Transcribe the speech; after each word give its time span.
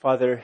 Father, 0.00 0.42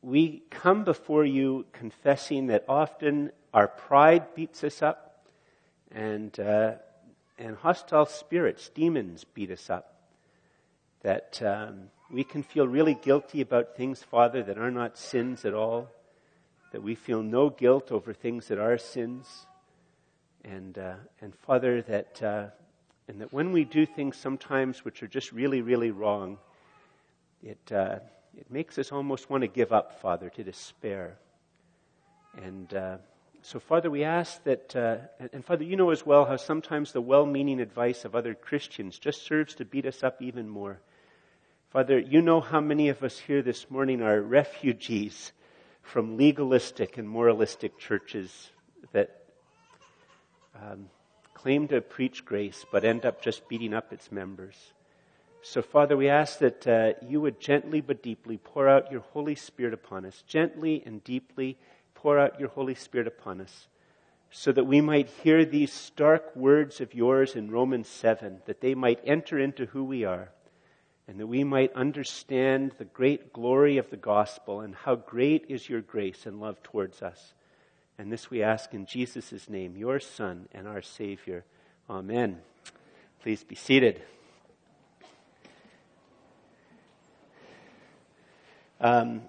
we 0.00 0.42
come 0.48 0.82
before 0.82 1.22
you 1.22 1.66
confessing 1.72 2.46
that 2.46 2.64
often 2.66 3.30
our 3.52 3.68
pride 3.68 4.34
beats 4.34 4.64
us 4.64 4.80
up 4.80 5.26
and, 5.92 6.40
uh, 6.40 6.72
and 7.38 7.56
hostile 7.56 8.06
spirits, 8.06 8.70
demons, 8.70 9.24
beat 9.34 9.50
us 9.50 9.68
up. 9.68 10.00
That 11.02 11.42
um, 11.42 11.90
we 12.10 12.24
can 12.24 12.42
feel 12.42 12.66
really 12.66 12.94
guilty 12.94 13.42
about 13.42 13.76
things, 13.76 14.02
Father, 14.02 14.42
that 14.42 14.56
are 14.56 14.70
not 14.70 14.96
sins 14.96 15.44
at 15.44 15.52
all. 15.52 15.90
That 16.72 16.82
we 16.82 16.94
feel 16.94 17.22
no 17.22 17.50
guilt 17.50 17.92
over 17.92 18.14
things 18.14 18.48
that 18.48 18.58
are 18.58 18.78
sins. 18.78 19.44
And, 20.42 20.78
uh, 20.78 20.94
and 21.20 21.34
Father, 21.34 21.82
that, 21.82 22.22
uh, 22.22 22.46
and 23.08 23.20
that 23.20 23.30
when 23.30 23.52
we 23.52 23.64
do 23.64 23.84
things 23.84 24.16
sometimes 24.16 24.86
which 24.86 25.02
are 25.02 25.06
just 25.06 25.32
really, 25.32 25.60
really 25.60 25.90
wrong, 25.90 26.38
it, 27.42 27.70
uh, 27.70 27.98
it 28.38 28.50
makes 28.52 28.78
us 28.78 28.92
almost 28.92 29.28
want 29.28 29.42
to 29.42 29.48
give 29.48 29.72
up, 29.72 30.00
Father, 30.00 30.30
to 30.30 30.44
despair. 30.44 31.18
And 32.40 32.72
uh, 32.72 32.98
so, 33.42 33.58
Father, 33.58 33.90
we 33.90 34.04
ask 34.04 34.42
that, 34.44 34.76
uh, 34.76 34.98
and, 35.32 35.44
Father, 35.44 35.64
you 35.64 35.74
know 35.74 35.90
as 35.90 36.06
well 36.06 36.24
how 36.24 36.36
sometimes 36.36 36.92
the 36.92 37.00
well 37.00 37.26
meaning 37.26 37.60
advice 37.60 38.04
of 38.04 38.14
other 38.14 38.34
Christians 38.34 38.96
just 38.98 39.26
serves 39.26 39.56
to 39.56 39.64
beat 39.64 39.86
us 39.86 40.04
up 40.04 40.22
even 40.22 40.48
more. 40.48 40.78
Father, 41.70 41.98
you 41.98 42.22
know 42.22 42.40
how 42.40 42.60
many 42.60 42.88
of 42.90 43.02
us 43.02 43.18
here 43.18 43.42
this 43.42 43.68
morning 43.70 44.02
are 44.02 44.22
refugees 44.22 45.32
from 45.82 46.16
legalistic 46.16 46.96
and 46.96 47.08
moralistic 47.08 47.76
churches 47.76 48.50
that 48.92 49.24
um, 50.54 50.88
claim 51.34 51.66
to 51.68 51.80
preach 51.80 52.24
grace 52.24 52.64
but 52.70 52.84
end 52.84 53.04
up 53.04 53.20
just 53.20 53.48
beating 53.48 53.74
up 53.74 53.92
its 53.92 54.12
members. 54.12 54.72
So, 55.50 55.62
Father, 55.62 55.96
we 55.96 56.10
ask 56.10 56.40
that 56.40 56.66
uh, 56.66 56.92
you 57.00 57.22
would 57.22 57.40
gently 57.40 57.80
but 57.80 58.02
deeply 58.02 58.36
pour 58.36 58.68
out 58.68 58.92
your 58.92 59.00
Holy 59.00 59.34
Spirit 59.34 59.72
upon 59.72 60.04
us. 60.04 60.22
Gently 60.26 60.82
and 60.84 61.02
deeply 61.02 61.56
pour 61.94 62.18
out 62.18 62.38
your 62.38 62.50
Holy 62.50 62.74
Spirit 62.74 63.06
upon 63.06 63.40
us 63.40 63.66
so 64.30 64.52
that 64.52 64.66
we 64.66 64.82
might 64.82 65.08
hear 65.08 65.46
these 65.46 65.72
stark 65.72 66.36
words 66.36 66.82
of 66.82 66.92
yours 66.92 67.34
in 67.34 67.50
Romans 67.50 67.88
7, 67.88 68.42
that 68.44 68.60
they 68.60 68.74
might 68.74 69.00
enter 69.06 69.38
into 69.38 69.64
who 69.64 69.84
we 69.84 70.04
are, 70.04 70.28
and 71.06 71.18
that 71.18 71.26
we 71.26 71.44
might 71.44 71.72
understand 71.72 72.72
the 72.76 72.84
great 72.84 73.32
glory 73.32 73.78
of 73.78 73.88
the 73.88 73.96
gospel 73.96 74.60
and 74.60 74.74
how 74.74 74.96
great 74.96 75.46
is 75.48 75.66
your 75.66 75.80
grace 75.80 76.26
and 76.26 76.42
love 76.42 76.62
towards 76.62 77.00
us. 77.00 77.32
And 77.96 78.12
this 78.12 78.30
we 78.30 78.42
ask 78.42 78.74
in 78.74 78.84
Jesus' 78.84 79.48
name, 79.48 79.78
your 79.78 79.98
Son 79.98 80.46
and 80.52 80.68
our 80.68 80.82
Savior. 80.82 81.46
Amen. 81.88 82.42
Please 83.22 83.42
be 83.44 83.54
seated. 83.54 84.02
Um, 88.80 89.22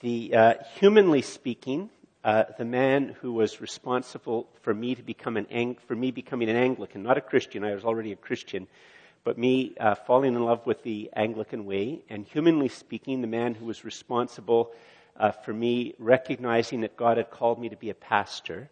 the 0.00 0.34
uh, 0.34 0.54
humanly 0.78 1.22
speaking, 1.22 1.88
uh, 2.22 2.44
the 2.58 2.64
man 2.66 3.16
who 3.22 3.32
was 3.32 3.62
responsible 3.62 4.50
for 4.60 4.74
me 4.74 4.94
to 4.94 5.02
become 5.02 5.38
an 5.38 5.46
Ang- 5.50 5.78
for 5.86 5.96
me 5.96 6.10
becoming 6.10 6.50
an 6.50 6.56
Anglican, 6.56 7.02
not 7.02 7.16
a 7.16 7.22
Christian. 7.22 7.64
I 7.64 7.72
was 7.72 7.86
already 7.86 8.12
a 8.12 8.16
Christian, 8.16 8.66
but 9.24 9.38
me 9.38 9.74
uh, 9.80 9.94
falling 9.94 10.34
in 10.34 10.44
love 10.44 10.66
with 10.66 10.82
the 10.82 11.08
Anglican 11.16 11.64
way, 11.64 12.02
and 12.10 12.26
humanly 12.26 12.68
speaking, 12.68 13.22
the 13.22 13.26
man 13.26 13.54
who 13.54 13.64
was 13.64 13.82
responsible 13.82 14.72
uh, 15.16 15.30
for 15.30 15.54
me 15.54 15.94
recognizing 15.98 16.82
that 16.82 16.98
God 16.98 17.16
had 17.16 17.30
called 17.30 17.58
me 17.58 17.70
to 17.70 17.76
be 17.76 17.88
a 17.88 17.94
pastor, 17.94 18.68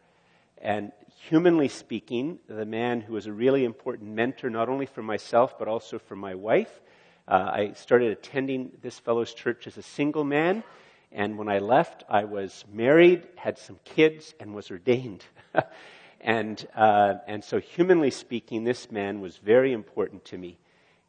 and 0.61 0.93
humanly 1.31 1.69
speaking, 1.69 2.41
the 2.47 2.67
man 2.67 3.01
who 3.01 3.15
was 3.15 3.27
a 3.27 3.33
really 3.33 3.65
important 3.65 4.11
mentor 4.11 4.51
not 4.51 4.69
only 4.69 4.85
for 4.85 5.03
myself 5.03 5.59
but 5.59 5.67
also 5.67 5.99
for 5.99 6.15
my 6.15 6.35
wife 6.35 6.83
uh, 7.29 7.51
I 7.53 7.73
started 7.75 8.13
attending 8.13 8.71
this 8.83 8.99
fellow's 8.99 9.35
church 9.35 9.67
as 9.67 9.77
a 9.77 9.83
single 9.83 10.25
man, 10.25 10.63
and 11.11 11.39
when 11.39 11.49
I 11.49 11.59
left, 11.59 12.05
I 12.09 12.25
was 12.25 12.65
married, 12.73 13.27
had 13.37 13.59
some 13.59 13.79
kids, 13.85 14.35
and 14.39 14.55
was 14.55 14.71
ordained. 14.71 15.25
and 16.21 16.65
uh, 16.75 17.15
and 17.27 17.43
so, 17.43 17.59
humanly 17.59 18.11
speaking, 18.11 18.65
this 18.65 18.91
man 18.91 19.21
was 19.21 19.37
very 19.39 19.73
important 19.73 20.25
to 20.27 20.39
me. 20.39 20.59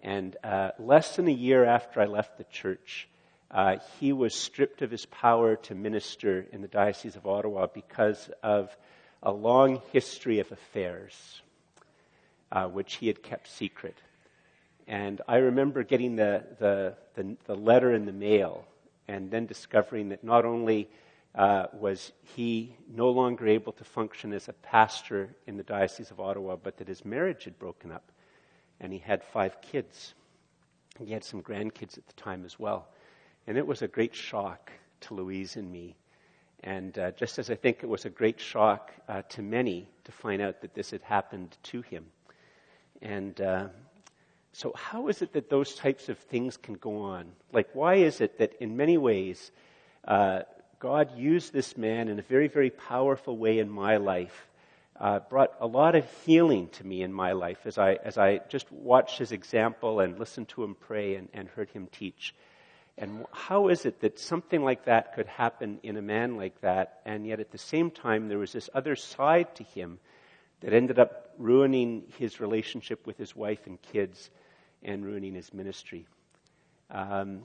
And 0.02 0.36
uh, 0.44 0.72
less 0.80 1.16
than 1.16 1.28
a 1.28 1.32
year 1.32 1.66
after 1.66 2.00
I 2.00 2.06
left 2.06 2.38
the 2.38 2.46
church, 2.46 3.08
uh, 3.50 3.78
he 4.00 4.14
was 4.14 4.34
stripped 4.34 4.82
of 4.82 4.92
his 4.92 5.06
power 5.06 5.56
to 5.56 5.76
minister 5.76 6.46
in 6.52 6.62
the 6.62 6.68
Diocese 6.68 7.16
of 7.16 7.26
Ottawa 7.26 7.68
because 7.68 8.30
of 8.44 8.76
a 9.24 9.32
long 9.32 9.82
history 9.92 10.40
of 10.40 10.52
affairs, 10.52 11.42
uh, 12.52 12.68
which 12.68 12.96
he 12.96 13.08
had 13.08 13.24
kept 13.24 13.48
secret. 13.48 13.98
And 14.88 15.22
I 15.28 15.38
remember 15.38 15.84
getting 15.84 16.16
the, 16.16 16.44
the, 16.60 16.96
the, 17.16 17.36
the 17.46 17.56
letter 17.56 17.94
in 17.94 18.06
the 18.06 18.14
mail 18.14 18.66
and 19.08 19.30
then 19.30 19.46
discovering 19.46 20.10
that 20.10 20.24
not 20.24 20.46
only 20.46 20.90
uh, 21.36 21.68
was 21.74 22.14
he 22.24 22.76
no 22.90 23.10
longer 23.10 23.48
able 23.48 23.74
to 23.74 23.84
function 23.84 24.34
as 24.34 24.48
a 24.48 24.54
pastor 24.54 25.30
in 25.46 25.58
the 25.58 25.64
Diocese 25.64 26.10
of 26.10 26.20
Ottawa, 26.20 26.56
but 26.56 26.78
that 26.78 26.88
his 26.88 27.04
marriage 27.04 27.44
had 27.44 27.60
broken 27.60 27.92
up 27.92 28.12
and 28.80 28.94
he 28.94 29.00
had 29.00 29.24
five 29.24 29.62
kids. 29.62 30.14
He 31.00 31.12
had 31.12 31.24
some 31.24 31.42
grandkids 31.42 31.98
at 31.98 32.08
the 32.08 32.14
time 32.14 32.46
as 32.46 32.58
well. 32.58 32.88
And 33.46 33.58
it 33.58 33.68
was 33.68 33.82
a 33.82 33.88
great 33.88 34.16
shock 34.16 34.72
to 35.02 35.14
Louise 35.14 35.58
and 35.58 35.72
me. 35.72 35.96
And 36.64 36.98
uh, 36.98 37.12
just 37.12 37.38
as 37.40 37.50
I 37.50 37.56
think 37.56 37.84
it 37.84 37.88
was 37.88 38.06
a 38.06 38.10
great 38.10 38.40
shock 38.40 38.92
uh, 39.08 39.22
to 39.30 39.42
many 39.42 39.88
to 40.06 40.12
find 40.12 40.42
out 40.42 40.62
that 40.62 40.74
this 40.74 40.92
had 40.92 41.02
happened 41.04 41.58
to 41.64 41.82
him. 41.82 42.06
And 43.02 43.40
uh, 43.40 43.68
so, 44.54 44.74
how 44.76 45.08
is 45.08 45.22
it 45.22 45.34
that 45.34 45.50
those 45.50 45.76
types 45.76 46.10
of 46.10 46.18
things 46.18 46.58
can 46.58 46.76
go 46.76 47.02
on? 47.02 47.28
Like, 47.54 47.70
why 47.74 47.96
is 47.96 48.22
it 48.22 48.40
that 48.40 48.54
in 48.60 48.76
many 48.76 48.98
ways 48.98 49.52
uh, 50.08 50.42
God 50.80 51.16
used 51.18 51.54
this 51.54 51.78
man 51.78 52.08
in 52.08 52.18
a 52.18 52.24
very, 52.24 52.48
very 52.48 52.70
powerful 52.70 53.38
way 53.38 53.60
in 53.60 53.70
my 53.70 53.98
life? 53.98 54.48
Uh, 55.00 55.20
brought 55.20 55.54
a 55.60 55.68
lot 55.68 55.94
of 55.94 56.04
healing 56.26 56.70
to 56.70 56.84
me 56.84 57.04
in 57.04 57.14
my 57.14 57.34
life 57.34 57.60
as 57.66 57.78
I, 57.78 58.00
as 58.04 58.18
I 58.18 58.40
just 58.50 58.72
watched 58.72 59.20
his 59.20 59.32
example 59.32 60.00
and 60.00 60.18
listened 60.18 60.48
to 60.50 60.64
him 60.64 60.74
pray 60.74 61.14
and, 61.14 61.30
and 61.36 61.48
heard 61.50 61.70
him 61.70 61.88
teach. 61.92 62.34
And 62.98 63.28
how 63.32 63.68
is 63.68 63.86
it 63.86 64.02
that 64.02 64.20
something 64.20 64.64
like 64.64 64.86
that 64.86 65.14
could 65.14 65.28
happen 65.28 65.80
in 65.84 65.98
a 65.98 66.02
man 66.02 66.36
like 66.36 66.60
that, 66.62 67.02
and 67.06 67.28
yet 67.28 67.40
at 67.40 67.52
the 67.52 67.60
same 67.60 67.92
time 67.92 68.28
there 68.28 68.40
was 68.40 68.54
this 68.54 68.72
other 68.74 68.96
side 68.96 69.54
to 69.58 69.64
him 69.64 70.00
that 70.62 70.74
ended 70.74 70.98
up 70.98 71.27
ruining 71.38 72.04
his 72.18 72.40
relationship 72.40 73.06
with 73.06 73.18
his 73.18 73.36
wife 73.36 73.68
and 73.68 73.82
kids 73.82 74.30
and 74.84 75.06
ruining 75.06 75.36
his 75.36 75.54
ministry. 75.54 76.06
Um, 76.90 77.44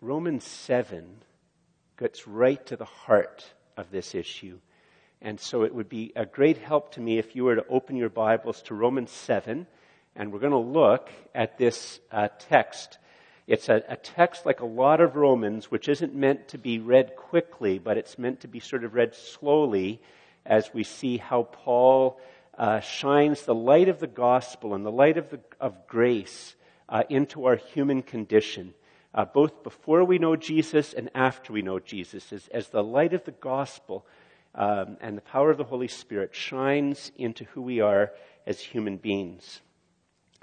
Romans 0.00 0.44
7 0.44 1.06
gets 1.98 2.26
right 2.26 2.64
to 2.66 2.76
the 2.76 2.84
heart 2.84 3.44
of 3.76 3.90
this 3.90 4.14
issue. 4.14 4.58
And 5.20 5.38
so 5.38 5.64
it 5.64 5.74
would 5.74 5.88
be 5.88 6.12
a 6.16 6.24
great 6.24 6.56
help 6.56 6.92
to 6.94 7.00
me 7.00 7.18
if 7.18 7.36
you 7.36 7.44
were 7.44 7.56
to 7.56 7.66
open 7.68 7.96
your 7.96 8.08
Bibles 8.08 8.62
to 8.62 8.74
Romans 8.74 9.10
7, 9.10 9.66
and 10.16 10.32
we're 10.32 10.38
going 10.38 10.52
to 10.52 10.58
look 10.58 11.10
at 11.34 11.58
this 11.58 12.00
uh, 12.10 12.28
text. 12.38 12.98
It's 13.46 13.68
a, 13.68 13.82
a, 13.88 13.96
text 13.96 14.46
like 14.46 14.60
a 14.60 14.66
lot 14.66 15.02
of 15.02 15.16
Romans, 15.16 15.70
which 15.70 15.88
isn't 15.88 16.14
meant 16.14 16.48
to 16.48 16.58
be 16.58 16.78
read 16.78 17.16
quickly, 17.16 17.78
but 17.78 17.98
it's 17.98 18.18
meant 18.18 18.40
to 18.40 18.48
be 18.48 18.60
sort 18.60 18.84
of 18.84 18.94
read 18.94 19.14
slowly 19.14 20.00
as 20.46 20.72
we 20.72 20.84
see 20.84 21.18
how 21.18 21.42
Paul 21.42 22.18
uh, 22.60 22.78
shines 22.80 23.42
the 23.42 23.54
light 23.54 23.88
of 23.88 24.00
the 24.00 24.06
gospel 24.06 24.74
and 24.74 24.84
the 24.84 24.92
light 24.92 25.16
of, 25.16 25.30
the, 25.30 25.40
of 25.58 25.86
grace 25.86 26.54
uh, 26.90 27.02
into 27.08 27.46
our 27.46 27.56
human 27.56 28.02
condition, 28.02 28.74
uh, 29.14 29.24
both 29.24 29.62
before 29.62 30.04
we 30.04 30.18
know 30.18 30.36
Jesus 30.36 30.92
and 30.92 31.08
after 31.14 31.54
we 31.54 31.62
know 31.62 31.78
Jesus, 31.78 32.34
as, 32.34 32.48
as 32.48 32.68
the 32.68 32.84
light 32.84 33.14
of 33.14 33.24
the 33.24 33.30
gospel 33.30 34.04
um, 34.54 34.98
and 35.00 35.16
the 35.16 35.22
power 35.22 35.50
of 35.50 35.56
the 35.56 35.64
Holy 35.64 35.88
Spirit 35.88 36.34
shines 36.34 37.10
into 37.16 37.44
who 37.44 37.62
we 37.62 37.80
are 37.80 38.12
as 38.46 38.60
human 38.60 38.98
beings. 38.98 39.62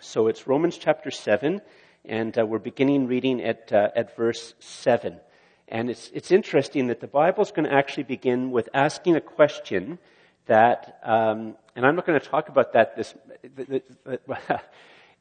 So 0.02 0.26
it's 0.26 0.48
Romans 0.48 0.80
chapter 0.80 1.12
7, 1.12 1.62
and 2.04 2.36
uh, 2.36 2.48
we're 2.48 2.58
beginning 2.58 3.06
reading 3.06 3.44
at, 3.44 3.72
uh, 3.72 3.90
at 3.96 4.16
verse 4.16 4.56
7. 4.58 5.20
And 5.68 5.92
it's, 5.92 6.10
it's 6.16 6.32
interesting 6.32 6.88
that 6.88 7.00
the 7.00 7.08
Bible 7.08 7.44
is 7.44 7.52
going 7.52 7.70
to 7.70 7.76
actually 7.76 8.04
begin 8.06 8.50
with 8.50 8.70
asking 8.74 9.18
a 9.18 9.22
question 9.22 10.00
that, 10.48 11.00
um, 11.04 11.56
and 11.76 11.86
I'm 11.86 11.96
not 11.96 12.06
going 12.06 12.20
to 12.20 12.26
talk 12.26 12.50
about 12.50 12.74
that 12.74 12.96
this, 12.96 13.14
the, 13.56 13.82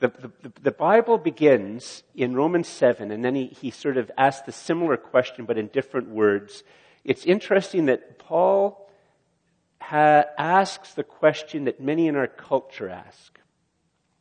the, 0.01 0.09
the, 0.09 0.53
the, 0.63 0.71
Bible 0.71 1.19
begins 1.19 2.03
in 2.15 2.35
Romans 2.35 2.69
7, 2.69 3.11
and 3.11 3.25
then 3.25 3.35
he, 3.35 3.47
he 3.47 3.71
sort 3.71 3.97
of 3.97 4.11
asks 4.17 4.47
the 4.47 4.53
similar 4.53 4.97
question, 4.97 5.45
but 5.45 5.59
in 5.59 5.69
different 5.69 6.09
words. 6.09 6.65
It's 7.05 7.25
interesting 7.25 7.87
that 7.87 8.19
Paul 8.19 8.91
ha- 9.81 10.25
asks 10.37 10.95
the 10.95 11.05
question 11.05 11.65
that 11.65 11.81
many 11.81 12.09
in 12.09 12.17
our 12.17 12.27
culture 12.27 12.89
ask. 12.89 13.39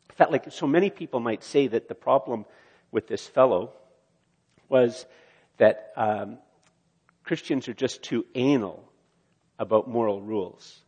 In 0.10 0.16
fact, 0.16 0.31
like 0.31 0.51
so 0.51 0.68
many 0.68 0.90
people 0.90 1.19
might 1.19 1.44
say 1.44 1.68
that 1.68 1.88
the 1.88 1.96
problem 1.96 2.46
with 2.92 3.08
this 3.08 3.28
fellow 3.28 3.74
was 4.69 5.06
that 5.58 5.92
um, 5.96 6.38
Christians 7.24 7.68
are 7.68 7.74
just 7.74 8.01
too 8.01 8.25
anal 8.36 8.84
about 9.60 9.90
moral 9.90 10.22
rules 10.22 10.85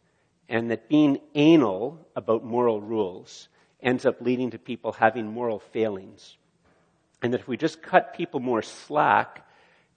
and 0.50 0.72
that 0.72 0.90
being 0.90 1.20
anal 1.36 2.08
about 2.16 2.44
moral 2.44 2.82
rules 2.82 3.50
ends 3.82 4.06
up 4.06 4.22
leading 4.22 4.52
to 4.52 4.58
people 4.58 4.92
having 4.94 5.28
moral 5.28 5.60
failings. 5.60 6.38
and 7.22 7.34
that 7.34 7.42
if 7.42 7.48
we 7.48 7.58
just 7.58 7.82
cut 7.82 8.14
people 8.14 8.40
more 8.40 8.62
slack, 8.62 9.44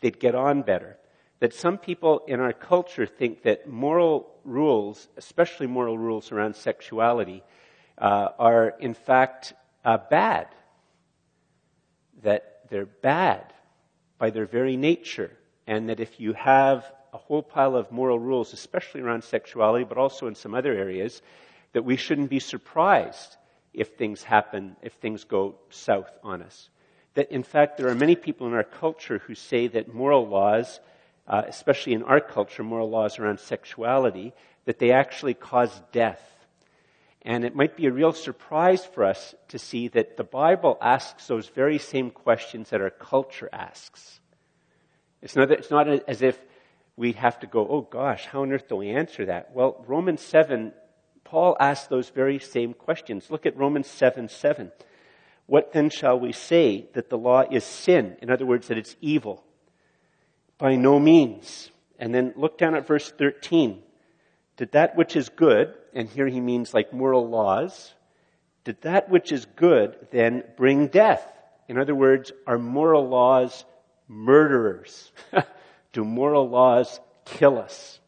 they'd 0.01 0.19
get 0.19 0.35
on 0.35 0.63
better. 0.63 0.97
That 1.41 1.53
some 1.53 1.77
people 1.77 2.23
in 2.27 2.41
our 2.41 2.55
culture 2.55 3.07
think 3.07 3.43
that 3.43 3.69
moral 3.69 4.31
rules, 4.45 5.09
especially 5.19 5.67
moral 5.67 5.99
rules 5.99 6.33
around 6.33 6.57
sexuality, 6.57 7.43
uh, 7.99 8.29
are 8.39 8.75
in 8.81 8.95
fact 8.95 9.53
uh, 9.85 9.99
bad. 10.11 10.49
That 12.23 12.61
they're 12.71 12.87
bad 12.87 13.53
by 14.19 14.31
their 14.31 14.47
very 14.47 14.77
nature. 14.77 15.33
And 15.67 15.89
that 15.89 16.01
if 16.01 16.21
you 16.21 16.33
have 16.33 16.91
a 17.13 17.19
whole 17.19 17.43
pile 17.43 17.77
of 17.77 17.91
moral 17.91 18.19
rules, 18.19 18.53
especially 18.53 19.01
around 19.01 19.25
sexuality, 19.25 19.85
but 19.85 19.99
also 19.99 20.27
in 20.27 20.35
some 20.35 20.55
other 20.55 20.73
areas, 20.73 21.23
that 21.73 21.85
we 21.85 21.97
shouldn't 21.97 22.31
be 22.31 22.41
surprised 22.41 23.37
if 23.73 23.97
things 23.97 24.23
happen, 24.23 24.77
if 24.83 24.95
things 24.95 25.25
go 25.25 25.55
south 25.71 26.11
on 26.23 26.43
us. 26.43 26.71
That 27.15 27.31
in 27.31 27.43
fact, 27.43 27.77
there 27.77 27.89
are 27.89 27.95
many 27.95 28.17
people 28.17 28.47
in 28.47 28.55
our 28.55 28.65
culture 28.65 29.19
who 29.19 29.35
say 29.35 29.67
that 29.69 29.93
moral 29.93 30.27
laws, 30.29 30.81
uh, 31.27 31.43
especially 31.47 31.93
in 31.95 32.03
our 32.03 32.21
culture, 32.21 32.63
moral 32.63 32.91
laws 32.91 33.19
around 33.19 33.41
sexuality, 33.41 34.33
that 34.65 34.79
they 34.79 34.93
actually 34.93 35.35
cause 35.35 35.83
death. 35.93 36.23
And 37.23 37.45
it 37.45 37.55
might 37.55 37.77
be 37.77 37.87
a 37.87 37.93
real 37.93 38.13
surprise 38.13 38.85
for 38.85 39.05
us 39.05 39.35
to 39.49 39.59
see 39.59 39.89
that 39.89 40.17
the 40.17 40.25
Bible 40.25 40.79
asks 40.81 41.27
those 41.27 41.49
very 41.49 41.79
same 41.79 42.11
questions 42.11 42.71
that 42.71 42.81
our 42.81 42.91
culture 42.91 43.49
asks. 43.53 44.21
It's 45.21 45.37
not, 45.37 45.51
it's 45.51 45.71
not 45.71 45.89
as 46.09 46.23
if 46.23 46.41
we 47.01 47.13
have 47.13 47.41
to 47.41 47.47
go, 47.47 47.67
oh 47.67 47.81
gosh, 47.81 48.27
how 48.27 48.43
on 48.43 48.53
earth 48.53 48.69
do 48.69 48.77
we 48.77 48.91
answer 48.91 49.25
that? 49.25 49.53
Well, 49.55 49.83
Romans 49.89 50.21
7 50.21 50.73
Paul 51.25 51.57
asks 51.59 51.87
those 51.87 52.11
very 52.11 52.39
same 52.39 52.75
questions. 52.75 53.31
Look 53.31 53.47
at 53.47 53.57
Romans 53.57 53.87
7 53.87 54.29
7. 54.29 54.71
What 55.47 55.73
then 55.73 55.89
shall 55.89 56.21
we 56.21 56.33
say 56.33 56.89
that 56.93 57.09
the 57.09 57.17
law 57.17 57.45
is 57.51 57.65
sin? 57.65 58.17
In 58.21 58.31
other 58.31 58.45
words, 58.45 58.69
that 58.69 58.77
it's 58.77 58.97
evil? 59.01 59.43
By 60.59 60.77
no 60.77 61.01
means. 61.01 61.71
And 61.99 62.15
then 62.15 62.35
look 62.37 62.59
down 62.59 62.75
at 62.75 62.87
verse 62.87 63.11
13. 63.17 63.81
Did 64.59 64.73
that 64.73 64.95
which 64.95 65.17
is 65.17 65.31
good, 65.31 65.73
and 65.95 66.07
here 66.07 66.27
he 66.27 66.41
means 66.41 66.75
like 66.75 66.93
moral 66.93 67.27
laws, 67.27 67.95
did 68.65 68.83
that 68.83 69.09
which 69.09 69.33
is 69.33 69.47
good 69.57 69.97
then 70.11 70.45
bring 70.59 70.89
death? 70.89 71.27
In 71.67 71.79
other 71.79 71.95
words, 71.95 72.31
are 72.47 72.59
moral 72.59 73.09
laws 73.09 73.65
murderers? 74.07 75.13
Do 75.93 76.05
moral 76.05 76.49
laws 76.49 77.01
kill 77.25 77.59
us? 77.59 78.01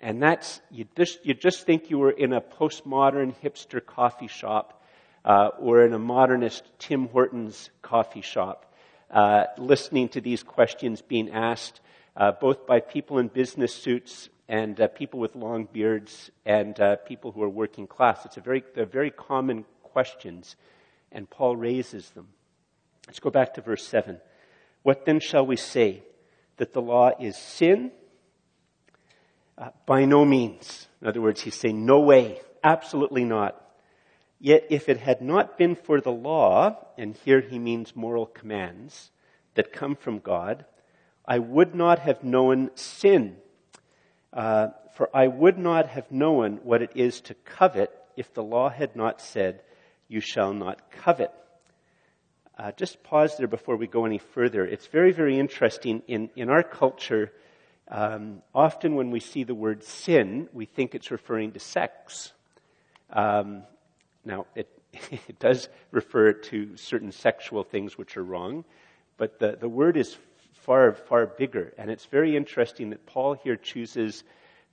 And 0.00 0.22
that's, 0.22 0.60
you 0.70 0.86
just, 0.96 1.24
you 1.24 1.34
just 1.34 1.64
think 1.64 1.90
you 1.90 1.98
were 1.98 2.10
in 2.10 2.32
a 2.32 2.40
postmodern 2.40 3.34
hipster 3.42 3.84
coffee 3.84 4.28
shop 4.28 4.82
uh, 5.24 5.48
or 5.58 5.84
in 5.84 5.94
a 5.94 5.98
modernist 5.98 6.64
Tim 6.78 7.08
Hortons 7.08 7.70
coffee 7.80 8.20
shop, 8.20 8.72
uh, 9.10 9.44
listening 9.56 10.08
to 10.10 10.20
these 10.20 10.42
questions 10.42 11.00
being 11.00 11.30
asked 11.30 11.80
uh, 12.16 12.32
both 12.32 12.66
by 12.66 12.80
people 12.80 13.18
in 13.18 13.28
business 13.28 13.74
suits 13.74 14.28
and 14.48 14.78
uh, 14.80 14.88
people 14.88 15.20
with 15.20 15.34
long 15.34 15.66
beards 15.72 16.30
and 16.44 16.78
uh, 16.78 16.96
people 16.96 17.32
who 17.32 17.42
are 17.42 17.48
working 17.48 17.86
class. 17.86 18.24
It's 18.24 18.36
a 18.36 18.40
very, 18.40 18.62
they're 18.74 18.84
very 18.84 19.10
common 19.10 19.64
questions, 19.82 20.56
and 21.12 21.28
Paul 21.28 21.56
raises 21.56 22.10
them. 22.10 22.28
Let's 23.06 23.20
go 23.20 23.30
back 23.30 23.54
to 23.54 23.60
verse 23.60 23.86
7. 23.86 24.20
What 24.82 25.06
then 25.06 25.20
shall 25.20 25.46
we 25.46 25.56
say? 25.56 26.02
That 26.56 26.72
the 26.72 26.82
law 26.82 27.10
is 27.18 27.36
sin? 27.36 27.90
Uh, 29.56 29.70
by 29.86 30.04
no 30.04 30.24
means. 30.24 30.88
In 31.00 31.08
other 31.08 31.20
words, 31.20 31.40
he's 31.40 31.54
saying, 31.54 31.84
no 31.84 32.00
way, 32.00 32.40
absolutely 32.62 33.24
not. 33.24 33.60
Yet 34.40 34.66
if 34.68 34.88
it 34.88 34.98
had 34.98 35.22
not 35.22 35.56
been 35.56 35.74
for 35.74 36.00
the 36.00 36.12
law, 36.12 36.76
and 36.98 37.16
here 37.24 37.40
he 37.40 37.58
means 37.58 37.96
moral 37.96 38.26
commands 38.26 39.10
that 39.54 39.72
come 39.72 39.96
from 39.96 40.18
God, 40.18 40.64
I 41.24 41.38
would 41.38 41.74
not 41.74 42.00
have 42.00 42.22
known 42.22 42.70
sin. 42.74 43.36
Uh, 44.32 44.68
for 44.94 45.08
I 45.14 45.28
would 45.28 45.58
not 45.58 45.88
have 45.88 46.10
known 46.10 46.60
what 46.62 46.82
it 46.82 46.92
is 46.94 47.20
to 47.22 47.34
covet 47.34 47.90
if 48.16 48.34
the 48.34 48.42
law 48.42 48.68
had 48.68 48.94
not 48.96 49.20
said, 49.20 49.62
you 50.08 50.20
shall 50.20 50.52
not 50.52 50.90
covet. 50.90 51.32
Uh, 52.56 52.70
just 52.72 53.02
pause 53.02 53.36
there 53.36 53.48
before 53.48 53.76
we 53.76 53.88
go 53.88 54.04
any 54.04 54.18
further. 54.18 54.64
It's 54.64 54.86
very, 54.86 55.10
very 55.10 55.38
interesting. 55.38 56.02
In, 56.06 56.30
in 56.36 56.50
our 56.50 56.62
culture, 56.62 57.32
um, 57.88 58.42
often 58.54 58.94
when 58.94 59.10
we 59.10 59.18
see 59.18 59.42
the 59.42 59.56
word 59.56 59.82
sin, 59.82 60.48
we 60.52 60.64
think 60.64 60.94
it's 60.94 61.10
referring 61.10 61.52
to 61.52 61.58
sex. 61.58 62.32
Um, 63.10 63.64
now, 64.24 64.46
it, 64.54 64.68
it 65.10 65.40
does 65.40 65.68
refer 65.90 66.32
to 66.32 66.76
certain 66.76 67.10
sexual 67.10 67.64
things 67.64 67.98
which 67.98 68.16
are 68.16 68.22
wrong, 68.22 68.64
but 69.16 69.40
the, 69.40 69.56
the 69.60 69.68
word 69.68 69.96
is 69.96 70.16
far, 70.52 70.92
far 70.92 71.26
bigger. 71.26 71.74
And 71.76 71.90
it's 71.90 72.06
very 72.06 72.36
interesting 72.36 72.90
that 72.90 73.04
Paul 73.04 73.34
here 73.34 73.56
chooses 73.56 74.22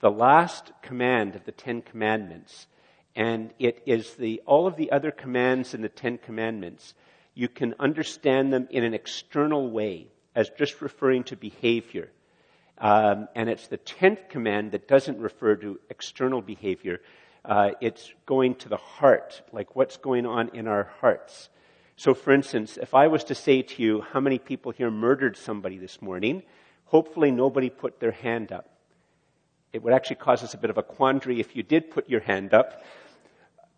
the 0.01 0.11
last 0.11 0.71
command 0.83 1.35
of 1.35 1.45
the 1.45 1.51
Ten 1.51 1.81
Commandments. 1.81 2.67
And 3.15 3.53
it 3.57 3.81
is 3.87 4.13
the, 4.13 4.41
all 4.45 4.67
of 4.67 4.77
the 4.77 4.91
other 4.91 5.11
commands 5.11 5.73
in 5.73 5.81
the 5.81 5.89
Ten 5.89 6.17
Commandments, 6.17 6.93
you 7.33 7.47
can 7.47 7.75
understand 7.79 8.51
them 8.51 8.67
in 8.71 8.83
an 8.83 8.93
external 8.93 9.69
way 9.69 10.07
as 10.35 10.49
just 10.49 10.81
referring 10.81 11.23
to 11.25 11.35
behavior. 11.35 12.09
Um, 12.77 13.27
and 13.35 13.49
it's 13.49 13.67
the 13.67 13.77
tenth 13.77 14.29
command 14.29 14.71
that 14.71 14.87
doesn't 14.87 15.19
refer 15.19 15.55
to 15.57 15.79
external 15.89 16.41
behavior. 16.41 17.01
Uh, 17.45 17.71
it's 17.79 18.11
going 18.25 18.55
to 18.55 18.69
the 18.69 18.77
heart, 18.77 19.41
like 19.51 19.75
what's 19.75 19.97
going 19.97 20.25
on 20.25 20.49
in 20.53 20.67
our 20.67 20.91
hearts. 20.99 21.49
So, 21.95 22.13
for 22.13 22.33
instance, 22.33 22.77
if 22.81 22.93
I 22.93 23.07
was 23.07 23.23
to 23.25 23.35
say 23.35 23.61
to 23.61 23.83
you, 23.83 24.01
how 24.01 24.19
many 24.19 24.39
people 24.39 24.71
here 24.71 24.89
murdered 24.89 25.37
somebody 25.37 25.77
this 25.77 26.01
morning? 26.01 26.43
Hopefully, 26.85 27.31
nobody 27.31 27.69
put 27.69 27.99
their 27.99 28.11
hand 28.11 28.51
up. 28.51 28.67
It 29.71 29.83
would 29.83 29.93
actually 29.93 30.17
cause 30.17 30.43
us 30.43 30.53
a 30.53 30.57
bit 30.57 30.69
of 30.69 30.77
a 30.77 30.83
quandary 30.83 31.39
if 31.39 31.55
you 31.55 31.63
did 31.63 31.91
put 31.91 32.09
your 32.09 32.19
hand 32.19 32.53
up 32.53 32.83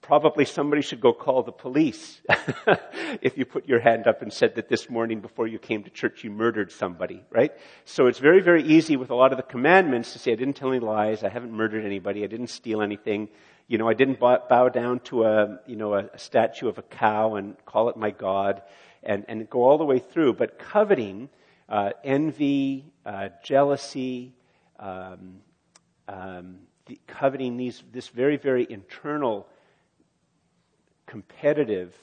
probably 0.04 0.44
somebody 0.44 0.82
should 0.82 1.00
go 1.00 1.14
call 1.14 1.44
the 1.44 1.52
police 1.52 2.22
if 3.22 3.38
you 3.38 3.46
put 3.46 3.68
your 3.68 3.80
hand 3.80 4.06
up 4.06 4.22
and 4.22 4.32
said 4.32 4.54
that 4.56 4.68
this 4.68 4.90
morning 4.90 5.22
before 5.22 5.48
you 5.48 5.58
came 5.58 5.82
to 5.82 5.90
church 5.90 6.26
you 6.26 6.30
murdered 6.30 6.72
somebody, 6.72 7.24
right? 7.32 7.54
So 7.86 8.08
it's 8.08 8.20
very, 8.20 8.42
very 8.42 8.64
easy 8.64 8.98
with 8.98 9.10
a 9.10 9.16
lot 9.16 9.32
of 9.32 9.38
the 9.38 9.44
commandments 9.44 10.12
to 10.14 10.20
say, 10.20 10.34
I 10.34 10.36
didn't 10.36 10.58
tell 10.58 10.70
any 10.70 10.82
lies, 10.82 11.24
I 11.24 11.30
haven't 11.30 11.54
murdered 11.54 11.86
anybody, 11.86 12.24
I 12.26 12.28
didn't 12.28 12.48
steal 12.48 12.82
anything, 12.82 13.30
you 13.68 13.78
know, 13.78 13.88
I 13.88 13.94
didn't 13.94 14.20
bow 14.20 14.70
down 14.70 15.00
to 15.06 15.24
a, 15.24 15.60
you 15.66 15.78
know, 15.78 15.94
a 15.94 16.18
statue 16.20 16.68
of 16.68 16.78
a 16.78 16.84
cow 16.84 17.36
and 17.36 17.56
call 17.66 17.88
it 17.88 17.96
my 17.96 18.12
God, 18.12 18.62
and, 19.04 19.24
and 19.30 19.50
go 19.50 19.64
all 19.64 19.78
the 19.78 19.86
way 19.86 20.00
through. 20.00 20.34
But 20.34 20.60
coveting, 20.60 21.30
uh, 21.70 21.92
envy, 22.04 22.92
uh, 23.06 23.30
jealousy, 23.42 24.34
um, 24.78 25.38
um, 26.10 26.58
coveting 27.08 27.56
these, 27.56 27.82
this 27.94 28.10
very, 28.10 28.36
very 28.36 28.68
internal 28.70 29.48
competitive, 31.14 31.96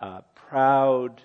uh, 0.00 0.22
proud, 0.34 1.20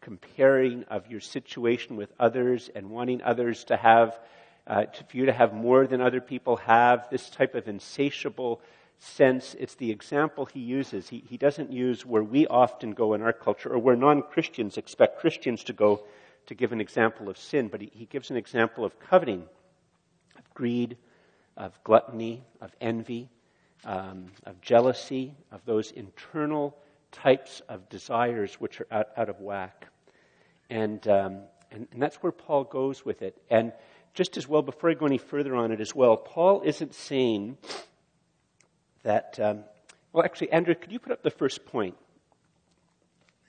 comparing 0.00 0.84
of 0.84 1.06
your 1.06 1.20
situation 1.20 1.96
with 1.96 2.10
others 2.18 2.70
and 2.74 2.88
wanting 2.88 3.20
others 3.20 3.64
to 3.64 3.76
have, 3.76 4.18
uh, 4.66 4.84
to, 4.86 5.04
for 5.04 5.18
you 5.18 5.26
to 5.26 5.34
have 5.34 5.52
more 5.52 5.86
than 5.86 6.00
other 6.00 6.22
people 6.22 6.56
have, 6.56 7.10
this 7.10 7.28
type 7.28 7.54
of 7.54 7.68
insatiable 7.68 8.62
sense. 8.98 9.54
It's 9.60 9.74
the 9.74 9.90
example 9.90 10.46
he 10.46 10.60
uses. 10.60 11.10
He, 11.10 11.22
he 11.28 11.36
doesn't 11.36 11.70
use 11.70 12.06
where 12.06 12.22
we 12.22 12.46
often 12.46 12.92
go 12.92 13.12
in 13.12 13.20
our 13.20 13.34
culture 13.34 13.70
or 13.70 13.78
where 13.78 13.94
non 13.94 14.22
Christians 14.22 14.78
expect 14.78 15.20
Christians 15.20 15.62
to 15.64 15.74
go 15.74 16.04
to 16.46 16.54
give 16.54 16.72
an 16.72 16.80
example 16.80 17.28
of 17.28 17.36
sin, 17.36 17.68
but 17.68 17.82
he, 17.82 17.90
he 17.92 18.06
gives 18.06 18.30
an 18.30 18.38
example 18.38 18.82
of 18.82 18.98
coveting, 18.98 19.42
of 20.38 20.54
greed, 20.54 20.96
of 21.54 21.78
gluttony, 21.84 22.44
of 22.62 22.74
envy 22.80 23.28
um, 23.84 24.26
of 24.44 24.60
jealousy, 24.60 25.34
of 25.52 25.64
those 25.64 25.90
internal 25.90 26.76
types 27.12 27.62
of 27.68 27.88
desires 27.88 28.54
which 28.54 28.80
are 28.80 28.86
out, 28.90 29.08
out 29.16 29.28
of 29.28 29.40
whack. 29.40 29.86
And, 30.70 31.06
um, 31.08 31.40
and, 31.70 31.86
and 31.92 32.02
that's 32.02 32.16
where 32.16 32.32
Paul 32.32 32.64
goes 32.64 33.04
with 33.04 33.22
it. 33.22 33.40
And 33.50 33.72
just 34.14 34.36
as 34.36 34.48
well, 34.48 34.62
before 34.62 34.90
I 34.90 34.94
go 34.94 35.06
any 35.06 35.18
further 35.18 35.54
on 35.54 35.72
it 35.72 35.80
as 35.80 35.94
well, 35.94 36.16
Paul 36.16 36.62
isn't 36.64 36.94
saying 36.94 37.58
that. 39.02 39.38
Um, 39.40 39.64
well, 40.12 40.24
actually, 40.24 40.50
Andrew, 40.52 40.74
could 40.74 40.90
you 40.92 40.98
put 40.98 41.12
up 41.12 41.22
the 41.22 41.30
first 41.30 41.66
point? 41.66 41.94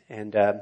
And 0.10 0.36
um, 0.36 0.62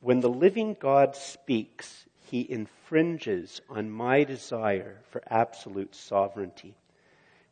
when 0.00 0.20
the 0.20 0.28
living 0.28 0.76
God 0.78 1.16
speaks, 1.16 2.04
he 2.30 2.46
infringes 2.50 3.60
on 3.68 3.90
my 3.90 4.24
desire 4.24 4.98
for 5.10 5.22
absolute 5.28 5.94
sovereignty. 5.94 6.74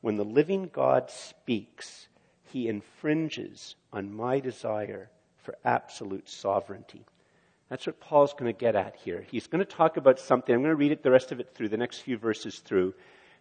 When 0.00 0.17
the 0.17 0.25
living 0.25 0.71
God 0.73 1.11
speaks, 1.11 2.09
he 2.45 2.69
infringes 2.69 3.75
on 3.93 4.14
my 4.14 4.40
desire 4.40 5.11
for 5.37 5.57
absolute 5.64 6.28
sovereignty. 6.28 7.05
That's 7.69 7.87
what 7.87 8.00
Paul's 8.00 8.33
going 8.33 8.52
to 8.52 8.59
get 8.59 8.76
at 8.76 8.97
here. 8.97 9.26
He's 9.31 9.47
going 9.47 9.64
to 9.64 9.71
talk 9.71 9.97
about 9.97 10.19
something. 10.19 10.55
I'm 10.55 10.62
going 10.62 10.73
to 10.73 10.76
read 10.76 10.93
it 10.93 11.02
the 11.02 11.11
rest 11.11 11.33
of 11.33 11.40
it 11.40 11.55
through, 11.55 11.69
the 11.69 11.76
next 11.76 11.99
few 11.99 12.17
verses 12.17 12.61
through, 12.61 12.95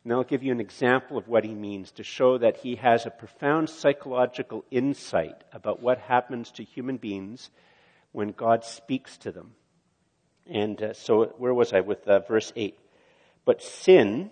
and 0.03 0.13
I'll 0.13 0.23
give 0.23 0.43
you 0.43 0.51
an 0.51 0.61
example 0.61 1.17
of 1.17 1.27
what 1.27 1.43
he 1.43 1.53
means 1.53 1.91
to 1.91 2.03
show 2.03 2.37
that 2.37 2.57
he 2.57 2.75
has 2.75 3.05
a 3.05 3.11
profound 3.11 3.69
psychological 3.69 4.63
insight 4.71 5.43
about 5.51 5.81
what 5.81 5.99
happens 5.99 6.51
to 6.51 6.63
human 6.63 6.97
beings 6.97 7.49
when 8.11 8.31
God 8.31 8.63
speaks 8.63 9.17
to 9.17 9.31
them. 9.31 9.53
And 10.45 10.81
uh, 10.81 10.93
so, 10.93 11.25
where 11.37 11.53
was 11.53 11.73
I 11.73 11.81
with 11.81 12.07
uh, 12.07 12.19
verse 12.19 12.53
8? 12.55 12.77
But 13.43 13.61
sin, 13.61 14.31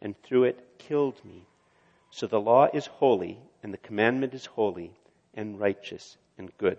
and 0.00 0.14
through 0.22 0.44
it 0.44 0.78
killed 0.78 1.20
me. 1.24 1.44
So 2.10 2.26
the 2.26 2.40
law 2.40 2.68
is 2.72 2.86
holy 2.86 3.38
and 3.62 3.72
the 3.72 3.78
commandment 3.78 4.34
is 4.34 4.46
holy 4.46 4.92
and 5.34 5.60
righteous 5.60 6.16
and 6.38 6.50
good. 6.58 6.78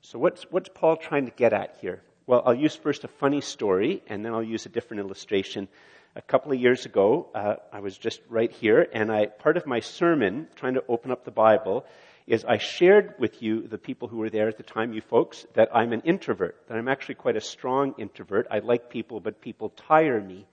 So 0.00 0.18
what's, 0.18 0.44
what's 0.50 0.68
Paul 0.72 0.96
trying 0.96 1.26
to 1.26 1.32
get 1.32 1.52
at 1.52 1.76
here? 1.80 2.02
Well, 2.26 2.42
I'll 2.44 2.54
use 2.54 2.74
first 2.74 3.04
a 3.04 3.08
funny 3.08 3.40
story 3.40 4.02
and 4.08 4.24
then 4.24 4.32
I'll 4.32 4.42
use 4.42 4.66
a 4.66 4.70
different 4.70 5.00
illustration. 5.00 5.68
A 6.14 6.22
couple 6.22 6.52
of 6.52 6.60
years 6.60 6.86
ago, 6.86 7.28
uh, 7.34 7.56
I 7.72 7.80
was 7.80 7.98
just 7.98 8.20
right 8.28 8.50
here 8.50 8.88
and 8.92 9.12
I, 9.12 9.26
part 9.26 9.56
of 9.56 9.66
my 9.66 9.80
sermon, 9.80 10.48
trying 10.56 10.74
to 10.74 10.84
open 10.88 11.10
up 11.10 11.24
the 11.24 11.30
Bible, 11.30 11.84
is 12.26 12.44
I 12.44 12.58
shared 12.58 13.14
with 13.18 13.42
you, 13.42 13.68
the 13.68 13.78
people 13.78 14.08
who 14.08 14.16
were 14.16 14.30
there 14.30 14.48
at 14.48 14.56
the 14.56 14.64
time, 14.64 14.92
you 14.92 15.00
folks, 15.00 15.46
that 15.54 15.68
I'm 15.74 15.92
an 15.92 16.00
introvert, 16.00 16.56
that 16.68 16.76
I'm 16.76 16.88
actually 16.88 17.14
quite 17.16 17.36
a 17.36 17.40
strong 17.40 17.94
introvert. 17.98 18.48
I 18.50 18.58
like 18.58 18.90
people, 18.90 19.20
but 19.20 19.40
people 19.40 19.68
tire 19.70 20.20
me. 20.20 20.46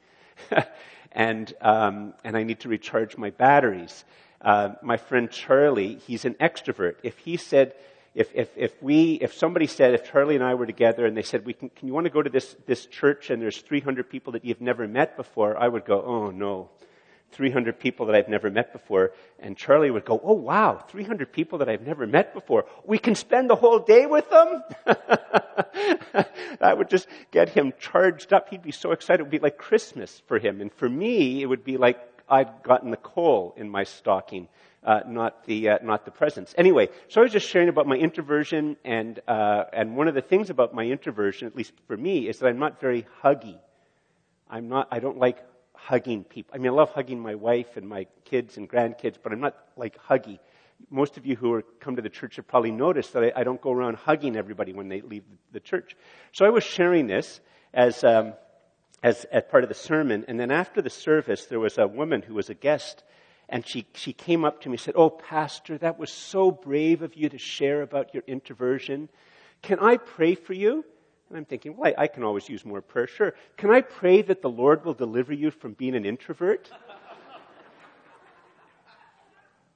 and, 1.11 1.53
um, 1.61 2.13
and 2.23 2.35
I 2.35 2.43
need 2.43 2.61
to 2.61 2.69
recharge 2.69 3.17
my 3.17 3.29
batteries. 3.29 4.03
Uh, 4.41 4.73
my 4.81 4.97
friend 4.97 5.31
Charlie, 5.31 5.95
he's 5.95 6.25
an 6.25 6.35
extrovert. 6.35 6.95
If 7.03 7.17
he 7.19 7.37
said, 7.37 7.75
if, 8.13 8.29
if, 8.35 8.49
if 8.55 8.81
we, 8.81 9.13
if 9.13 9.33
somebody 9.33 9.67
said, 9.67 9.93
if 9.93 10.11
Charlie 10.11 10.35
and 10.35 10.43
I 10.43 10.53
were 10.53 10.65
together 10.65 11.05
and 11.05 11.15
they 11.17 11.23
said, 11.23 11.45
we 11.45 11.53
can, 11.53 11.69
can 11.69 11.87
you 11.87 11.93
want 11.93 12.05
to 12.05 12.11
go 12.11 12.21
to 12.21 12.29
this, 12.29 12.55
this 12.65 12.85
church 12.85 13.29
and 13.29 13.41
there's 13.41 13.59
300 13.59 14.09
people 14.09 14.33
that 14.33 14.45
you've 14.45 14.61
never 14.61 14.87
met 14.87 15.17
before, 15.17 15.57
I 15.57 15.67
would 15.67 15.85
go, 15.85 16.01
oh 16.03 16.29
no. 16.29 16.69
300 17.33 17.79
people 17.79 18.05
that 18.07 18.15
I've 18.15 18.29
never 18.29 18.49
met 18.49 18.71
before. 18.73 19.11
And 19.39 19.57
Charlie 19.57 19.91
would 19.91 20.05
go, 20.05 20.19
oh 20.23 20.33
wow, 20.33 20.77
300 20.89 21.31
people 21.31 21.59
that 21.59 21.69
I've 21.69 21.85
never 21.85 22.07
met 22.07 22.33
before. 22.33 22.65
We 22.85 22.97
can 22.97 23.15
spend 23.15 23.49
the 23.49 23.55
whole 23.55 23.79
day 23.79 24.05
with 24.05 24.29
them? 24.29 24.63
that 26.59 26.77
would 26.77 26.89
just 26.89 27.07
get 27.31 27.49
him 27.49 27.73
charged 27.79 28.33
up. 28.33 28.49
He'd 28.49 28.61
be 28.61 28.71
so 28.71 28.91
excited. 28.91 29.19
It 29.19 29.23
would 29.23 29.31
be 29.31 29.39
like 29.39 29.57
Christmas 29.57 30.21
for 30.27 30.39
him. 30.39 30.61
And 30.61 30.71
for 30.73 30.87
me, 30.87 31.41
it 31.41 31.45
would 31.45 31.63
be 31.63 31.77
like 31.77 31.99
I'd 32.29 32.63
gotten 32.63 32.91
the 32.91 32.97
coal 32.97 33.53
in 33.57 33.69
my 33.69 33.83
stocking 33.83 34.47
uh, 34.85 35.01
not 35.07 35.45
the 35.45 35.69
uh, 35.69 35.77
not 35.81 36.05
the 36.05 36.11
presents. 36.11 36.53
Anyway, 36.57 36.89
so 37.07 37.21
I 37.21 37.23
was 37.23 37.31
just 37.31 37.47
sharing 37.47 37.69
about 37.69 37.87
my 37.87 37.95
introversion, 37.95 38.75
and 38.83 39.19
uh, 39.27 39.63
and 39.71 39.95
one 39.95 40.07
of 40.07 40.15
the 40.15 40.21
things 40.21 40.49
about 40.49 40.73
my 40.73 40.83
introversion, 40.83 41.47
at 41.47 41.55
least 41.55 41.73
for 41.87 41.95
me, 41.95 42.27
is 42.27 42.39
that 42.39 42.47
I'm 42.47 42.59
not 42.59 42.81
very 42.81 43.05
huggy. 43.23 43.57
I'm 44.49 44.67
not. 44.67 44.87
I 44.91 44.99
don't 44.99 45.17
like 45.17 45.43
hugging 45.85 46.23
people. 46.23 46.55
I 46.55 46.57
mean, 46.57 46.71
I 46.71 46.75
love 46.75 46.91
hugging 46.91 47.19
my 47.19 47.35
wife 47.35 47.77
and 47.77 47.87
my 47.87 48.07
kids 48.25 48.57
and 48.57 48.69
grandkids, 48.69 49.17
but 49.21 49.31
I'm 49.31 49.41
not 49.41 49.55
like 49.75 49.97
huggy. 49.97 50.39
Most 50.89 51.17
of 51.17 51.25
you 51.25 51.35
who 51.35 51.53
are 51.53 51.61
come 51.79 51.95
to 51.95 52.01
the 52.01 52.09
church 52.09 52.35
have 52.37 52.47
probably 52.47 52.71
noticed 52.71 53.13
that 53.13 53.23
I, 53.23 53.41
I 53.41 53.43
don't 53.43 53.61
go 53.61 53.71
around 53.71 53.97
hugging 53.97 54.35
everybody 54.35 54.73
when 54.73 54.89
they 54.89 55.01
leave 55.01 55.23
the 55.51 55.59
church. 55.59 55.95
So 56.31 56.45
I 56.45 56.49
was 56.49 56.63
sharing 56.63 57.07
this 57.07 57.41
as. 57.73 58.03
Um, 58.03 58.33
as, 59.05 59.25
as 59.25 59.43
part 59.51 59.63
of 59.63 59.67
the 59.67 59.75
sermon, 59.75 60.23
and 60.29 60.39
then 60.39 60.49
after 60.49 60.81
the 60.81 60.89
service, 60.89 61.47
there 61.47 61.59
was 61.59 61.77
a 61.77 61.85
woman 61.85 62.21
who 62.21 62.35
was 62.35 62.49
a 62.49 62.53
guest 62.53 63.03
and 63.49 63.67
she, 63.67 63.85
she 63.93 64.13
came 64.13 64.45
up 64.45 64.61
to 64.61 64.69
me 64.69 64.73
and 64.73 64.79
said, 64.79 64.95
Oh, 64.97 65.09
Pastor, 65.09 65.77
that 65.79 65.99
was 65.99 66.11
so 66.11 66.51
brave 66.51 67.01
of 67.01 67.15
you 67.15 67.29
to 67.29 67.37
share 67.37 67.81
about 67.81 68.13
your 68.13 68.23
introversion. 68.25 69.09
Can 69.61 69.79
I 69.79 69.97
pray 69.97 70.35
for 70.35 70.53
you? 70.53 70.85
And 71.33 71.39
I'm 71.39 71.45
thinking, 71.45 71.75
well, 71.75 71.91
I, 71.97 72.03
I 72.03 72.07
can 72.07 72.23
always 72.23 72.47
use 72.47 72.63
more 72.63 72.79
prayer. 72.79 73.07
Sure. 73.07 73.33
Can 73.57 73.71
I 73.71 73.81
pray 73.81 74.21
that 74.21 74.43
the 74.43 74.51
Lord 74.51 74.85
will 74.85 74.93
deliver 74.93 75.33
you 75.33 75.49
from 75.49 75.73
being 75.73 75.95
an 75.95 76.05
introvert? 76.05 76.69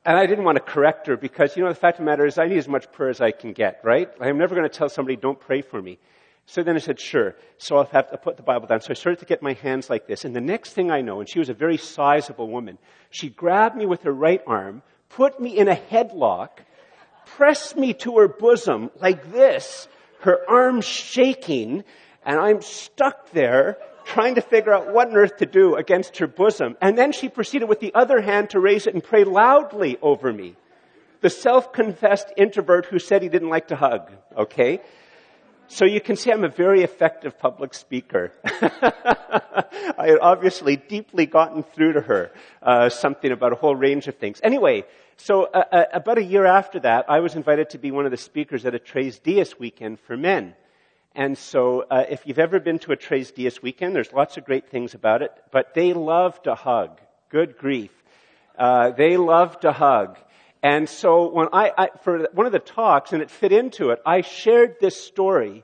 and 0.06 0.16
I 0.16 0.28
didn't 0.28 0.44
want 0.46 0.58
to 0.58 0.64
correct 0.64 1.08
her 1.08 1.18
because, 1.18 1.58
you 1.58 1.64
know, 1.64 1.70
the 1.70 1.76
fact 1.76 1.98
of 1.98 2.06
the 2.06 2.12
matter 2.12 2.28
is 2.28 2.38
I 2.38 2.46
need 2.46 2.60
as 2.60 2.68
much 2.68 2.92
prayer 2.92 3.10
as 3.10 3.22
I 3.22 3.32
can 3.32 3.54
get, 3.54 3.82
right? 3.84 4.08
I'm 4.22 4.38
never 4.38 4.54
going 4.54 4.70
to 4.70 4.78
tell 4.78 4.88
somebody, 4.88 5.16
don't 5.16 5.40
pray 5.40 5.64
for 5.64 5.82
me. 5.82 5.98
So 6.46 6.62
then 6.62 6.76
I 6.76 6.80
said, 6.80 7.00
sure. 7.00 7.36
So 7.58 7.78
I'll 7.78 7.86
have 7.86 8.12
to 8.12 8.20
put 8.20 8.38
the 8.38 8.44
Bible 8.44 8.68
down. 8.68 8.82
So 8.82 8.92
I 8.92 8.94
started 8.94 9.20
to 9.22 9.26
get 9.26 9.42
my 9.42 9.54
hands 9.54 9.90
like 9.90 10.06
this. 10.06 10.26
And 10.26 10.36
the 10.36 10.42
next 10.42 10.74
thing 10.74 10.92
I 10.92 11.02
know, 11.02 11.22
and 11.22 11.28
she 11.28 11.40
was 11.40 11.50
a 11.50 11.56
very 11.56 11.78
sizable 11.78 12.50
woman, 12.50 12.78
she 13.10 13.30
grabbed 13.30 13.76
me 13.76 13.88
with 13.88 14.04
her 14.04 14.14
right 14.14 14.44
arm, 14.46 14.84
put 15.10 15.40
me 15.40 15.58
in 15.58 15.70
a 15.70 15.76
headlock, 15.76 16.50
pressed 17.26 17.76
me 17.76 17.96
to 17.96 18.20
her 18.20 18.28
bosom 18.28 18.92
like 19.02 19.32
this, 19.32 19.88
her 20.22 20.40
arms 20.50 20.86
shaking, 20.86 21.84
and 22.26 22.40
I'm 22.40 22.62
stuck 22.62 23.32
there 23.32 23.78
trying 24.06 24.36
to 24.36 24.42
figure 24.42 24.74
out 24.74 24.94
what 24.94 25.10
on 25.10 25.18
earth 25.18 25.38
to 25.38 25.46
do 25.46 25.76
against 25.76 26.18
her 26.18 26.28
bosom. 26.28 26.78
And 26.82 26.98
then 26.98 27.12
she 27.12 27.28
proceeded 27.28 27.68
with 27.68 27.82
the 27.82 27.94
other 27.94 28.22
hand 28.22 28.52
to 28.52 28.60
raise 28.60 28.88
it 28.88 28.94
and 28.94 29.04
pray 29.04 29.26
loudly 29.26 29.98
over 30.02 30.32
me. 30.32 30.56
The 31.22 31.30
self-confessed 31.30 32.32
introvert 32.38 32.86
who 32.86 33.00
said 33.00 33.22
he 33.22 33.30
didn't 33.30 33.50
like 33.50 33.68
to 33.68 33.76
hug, 33.76 34.10
okay? 34.36 34.82
So 35.68 35.84
you 35.84 36.00
can 36.00 36.16
see 36.16 36.32
I'm 36.32 36.46
a 36.46 36.50
very 36.50 36.84
effective 36.84 37.38
public 37.38 37.74
speaker. 37.74 38.32
I 38.46 40.08
had 40.08 40.20
obviously 40.22 40.78
deeply 40.78 41.26
gotten 41.26 41.64
through 41.64 41.94
to 41.94 42.02
her 42.02 42.32
uh, 42.62 42.90
something 42.90 43.32
about 43.32 43.52
a 43.52 43.56
whole 43.56 43.76
range 43.76 44.08
of 44.08 44.16
things. 44.16 44.40
Anyway, 44.44 44.86
so 45.18 45.46
uh, 45.46 45.64
uh, 45.72 45.84
about 45.94 46.18
a 46.18 46.24
year 46.24 46.46
after 46.46 46.80
that, 46.82 47.10
I 47.10 47.20
was 47.20 47.36
invited 47.36 47.72
to 47.72 47.78
be 47.78 47.92
one 47.92 48.06
of 48.06 48.12
the 48.12 48.18
speakers 48.18 48.66
at 48.66 48.76
a 48.76 48.80
Tres 48.80 49.20
Dias 49.20 49.60
weekend 49.60 50.00
for 50.00 50.16
men. 50.16 50.54
And 51.16 51.38
so 51.38 51.82
uh, 51.90 52.06
if 52.08 52.26
you've 52.26 52.40
ever 52.40 52.60
been 52.60 52.80
to 52.80 52.92
a 52.92 52.96
Tres 52.96 53.32
Dias 53.32 53.62
weekend, 53.62 53.96
there's 53.96 54.14
lots 54.14 54.38
of 54.38 54.46
great 54.46 54.70
things 54.70 54.94
about 54.94 55.24
it, 55.24 55.32
but 55.52 55.74
they 55.74 55.94
love 55.94 56.42
to 56.44 56.54
hug. 56.54 57.02
Good 57.30 57.58
grief. 57.58 57.92
Uh, 58.58 58.92
they 58.92 59.18
love 59.18 59.60
to 59.62 59.72
hug. 59.72 60.18
And 60.62 60.88
so 60.88 61.32
when 61.32 61.48
I, 61.54 61.72
I, 61.78 61.90
for 62.04 62.30
one 62.34 62.46
of 62.46 62.52
the 62.52 62.60
talks, 62.60 63.14
and 63.14 63.22
it 63.22 63.32
fit 63.32 63.52
into 63.52 63.90
it, 63.90 64.02
I 64.06 64.22
shared 64.22 64.76
this 64.80 65.00
story 65.02 65.64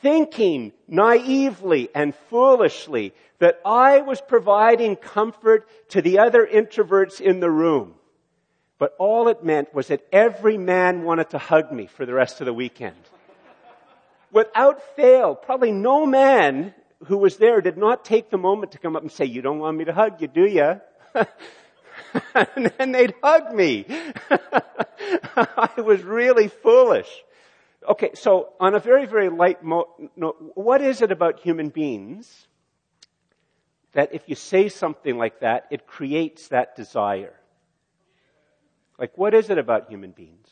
thinking 0.00 0.72
naively 0.88 1.88
and 1.94 2.14
foolishly 2.28 3.14
that 3.38 3.60
I 3.64 4.00
was 4.00 4.20
providing 4.20 4.96
comfort 4.96 5.68
to 5.90 6.02
the 6.02 6.18
other 6.18 6.46
introverts 6.46 7.20
in 7.20 7.40
the 7.40 7.50
room. 7.50 7.94
But 8.82 8.96
all 8.98 9.28
it 9.28 9.44
meant 9.44 9.72
was 9.72 9.86
that 9.86 10.04
every 10.10 10.58
man 10.58 11.04
wanted 11.04 11.30
to 11.30 11.38
hug 11.38 11.70
me 11.70 11.86
for 11.86 12.04
the 12.04 12.14
rest 12.14 12.40
of 12.40 12.46
the 12.46 12.52
weekend. 12.52 12.96
Without 14.32 14.82
fail, 14.96 15.36
probably 15.36 15.70
no 15.70 16.04
man 16.04 16.74
who 17.04 17.16
was 17.16 17.36
there 17.36 17.60
did 17.60 17.78
not 17.78 18.04
take 18.04 18.28
the 18.28 18.38
moment 18.38 18.72
to 18.72 18.78
come 18.78 18.96
up 18.96 19.02
and 19.02 19.12
say, 19.12 19.24
you 19.24 19.40
don't 19.40 19.60
want 19.60 19.76
me 19.76 19.84
to 19.84 19.92
hug 19.92 20.20
you, 20.20 20.26
do 20.26 20.44
you? 20.46 20.80
and 22.34 22.72
then 22.76 22.90
they'd 22.90 23.14
hug 23.22 23.54
me. 23.54 23.86
I 25.36 25.70
was 25.76 26.02
really 26.02 26.48
foolish. 26.48 27.22
Okay, 27.88 28.10
so 28.14 28.48
on 28.58 28.74
a 28.74 28.80
very, 28.80 29.06
very 29.06 29.28
light 29.28 29.64
note, 29.64 29.94
what 30.56 30.82
is 30.82 31.02
it 31.02 31.12
about 31.12 31.38
human 31.38 31.68
beings 31.68 32.48
that 33.92 34.12
if 34.12 34.28
you 34.28 34.34
say 34.34 34.68
something 34.68 35.18
like 35.18 35.38
that, 35.38 35.68
it 35.70 35.86
creates 35.86 36.48
that 36.48 36.74
desire? 36.74 37.34
Like, 39.02 39.18
what 39.18 39.34
is 39.34 39.50
it 39.50 39.58
about 39.58 39.88
human 39.88 40.12
beings? 40.12 40.46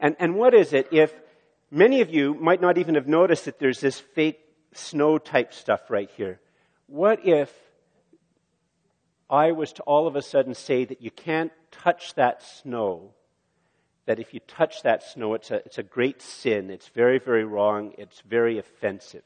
And, 0.00 0.16
and 0.18 0.34
what 0.34 0.52
is 0.52 0.72
it 0.72 0.88
if 0.90 1.14
many 1.70 2.00
of 2.00 2.12
you 2.12 2.34
might 2.34 2.60
not 2.60 2.76
even 2.76 2.96
have 2.96 3.06
noticed 3.06 3.44
that 3.44 3.60
there's 3.60 3.78
this 3.78 4.00
fake 4.00 4.40
snow 4.72 5.16
type 5.16 5.54
stuff 5.54 5.88
right 5.88 6.10
here? 6.16 6.40
What 6.88 7.24
if 7.24 7.54
I 9.30 9.52
was 9.52 9.72
to 9.74 9.82
all 9.82 10.08
of 10.08 10.16
a 10.16 10.22
sudden 10.22 10.54
say 10.56 10.84
that 10.86 11.02
you 11.02 11.12
can't 11.12 11.52
touch 11.70 12.14
that 12.14 12.42
snow, 12.42 13.14
that 14.06 14.18
if 14.18 14.34
you 14.34 14.40
touch 14.40 14.82
that 14.82 15.04
snow, 15.04 15.34
it's 15.34 15.52
a, 15.52 15.64
it's 15.64 15.78
a 15.78 15.84
great 15.84 16.20
sin. 16.20 16.68
It's 16.68 16.88
very, 16.88 17.20
very 17.20 17.44
wrong. 17.44 17.92
It's 17.96 18.22
very 18.22 18.58
offensive. 18.58 19.22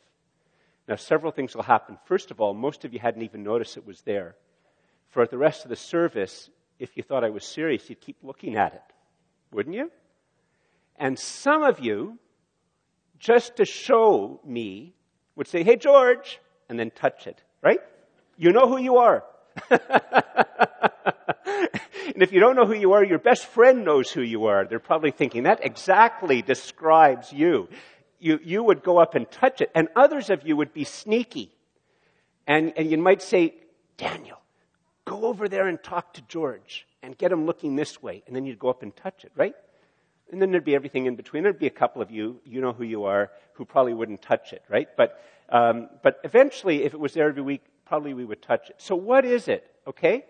Now, 0.87 0.97
several 0.97 1.33
things 1.33 1.57
will 1.57 1.63
happen. 1.63 1.97
First 2.05 2.31
of 2.31 2.39
all, 2.43 2.53
most 2.53 2.85
of 2.85 2.93
you 2.93 2.99
hadn't 2.99 3.23
even 3.23 3.43
noticed 3.43 3.79
it 3.79 3.87
was 3.87 4.03
there. 4.03 4.37
For 5.09 5.27
the 5.27 5.39
rest 5.39 5.65
of 5.65 5.71
the 5.71 5.77
service, 5.77 6.51
if 6.79 6.97
you 6.97 7.03
thought 7.03 7.25
I 7.25 7.31
was 7.31 7.45
serious, 7.45 7.89
you'd 7.89 8.01
keep 8.01 8.17
looking 8.23 8.57
at 8.57 8.75
it, 8.75 8.83
wouldn't 9.51 9.75
you? 9.75 9.91
And 10.97 11.19
some 11.19 11.63
of 11.63 11.81
you, 11.81 12.19
just 13.19 13.57
to 13.57 13.65
show 13.65 14.41
me, 14.45 14.95
would 15.35 15.47
say, 15.47 15.63
Hey, 15.63 15.77
George, 15.77 16.41
and 16.69 16.79
then 16.79 16.91
touch 16.91 17.27
it, 17.27 17.43
right? 17.63 17.81
You 18.37 18.53
know 18.53 18.69
who 18.69 18.79
you 18.79 18.97
are. 18.97 19.25
and 19.71 19.81
if 22.17 22.33
you 22.33 22.41
don't 22.41 22.57
know 22.57 22.67
who 22.67 22.75
you 22.75 22.93
are, 22.93 23.05
your 23.05 23.19
best 23.19 23.47
friend 23.47 23.85
knows 23.85 24.11
who 24.11 24.23
you 24.23 24.47
are. 24.47 24.67
They're 24.67 24.79
probably 24.79 25.11
thinking 25.11 25.45
that 25.45 25.65
exactly 25.65 26.43
describes 26.43 27.33
you. 27.33 27.69
you, 28.19 28.39
you 28.43 28.63
would 28.63 28.83
go 28.83 28.99
up 28.99 29.15
and 29.15 29.31
touch 29.31 29.61
it, 29.61 29.71
and 29.75 29.89
others 29.97 30.31
of 30.31 30.47
you 30.47 30.57
would 30.57 30.73
be 30.75 30.85
sneaky. 30.85 31.53
And, 32.47 32.73
and 32.77 32.91
you 32.91 32.99
might 32.99 33.23
say, 33.23 33.55
Daniel, 33.97 34.39
go 35.17 35.27
over 35.27 35.49
there 35.49 35.69
and 35.69 35.83
talk 35.83 36.15
to 36.15 36.23
George 36.23 36.87
and 37.03 37.17
get 37.17 37.33
him 37.33 37.47
looking 37.47 37.77
this 37.77 38.03
way. 38.03 38.23
And 38.27 38.35
then 38.35 38.47
you'd 38.47 38.59
go 38.59 38.69
up 38.69 38.83
and 38.83 38.95
touch 38.95 39.25
it, 39.25 39.33
right? 39.37 39.55
And 40.31 40.43
then 40.43 40.51
there'd 40.51 40.65
be 40.65 40.75
everything 40.75 41.07
in 41.07 41.17
between. 41.17 41.43
There'd 41.43 41.59
be 41.59 41.67
a 41.67 41.71
couple 41.71 42.03
of 42.03 42.11
you, 42.11 42.41
you 42.45 42.61
know 42.61 42.73
who 42.73 42.85
you 42.85 43.05
are, 43.05 43.31
who 43.55 43.65
probably 43.65 43.95
wouldn't 43.95 44.23
touch 44.23 44.53
it, 44.53 44.63
right? 44.69 44.89
But, 44.97 45.21
um, 45.49 45.89
but 46.03 46.21
eventually, 46.25 46.85
if 46.85 46.95
it 46.95 47.01
was 47.01 47.15
there 47.15 47.29
every 47.29 47.43
week, 47.43 47.63
probably 47.85 48.15
we 48.15 48.25
would 48.25 48.43
touch 48.43 48.71
it. 48.71 48.77
So 48.79 48.97
what 48.97 49.25
is 49.25 49.47
it, 49.47 49.71
okay, 49.87 50.25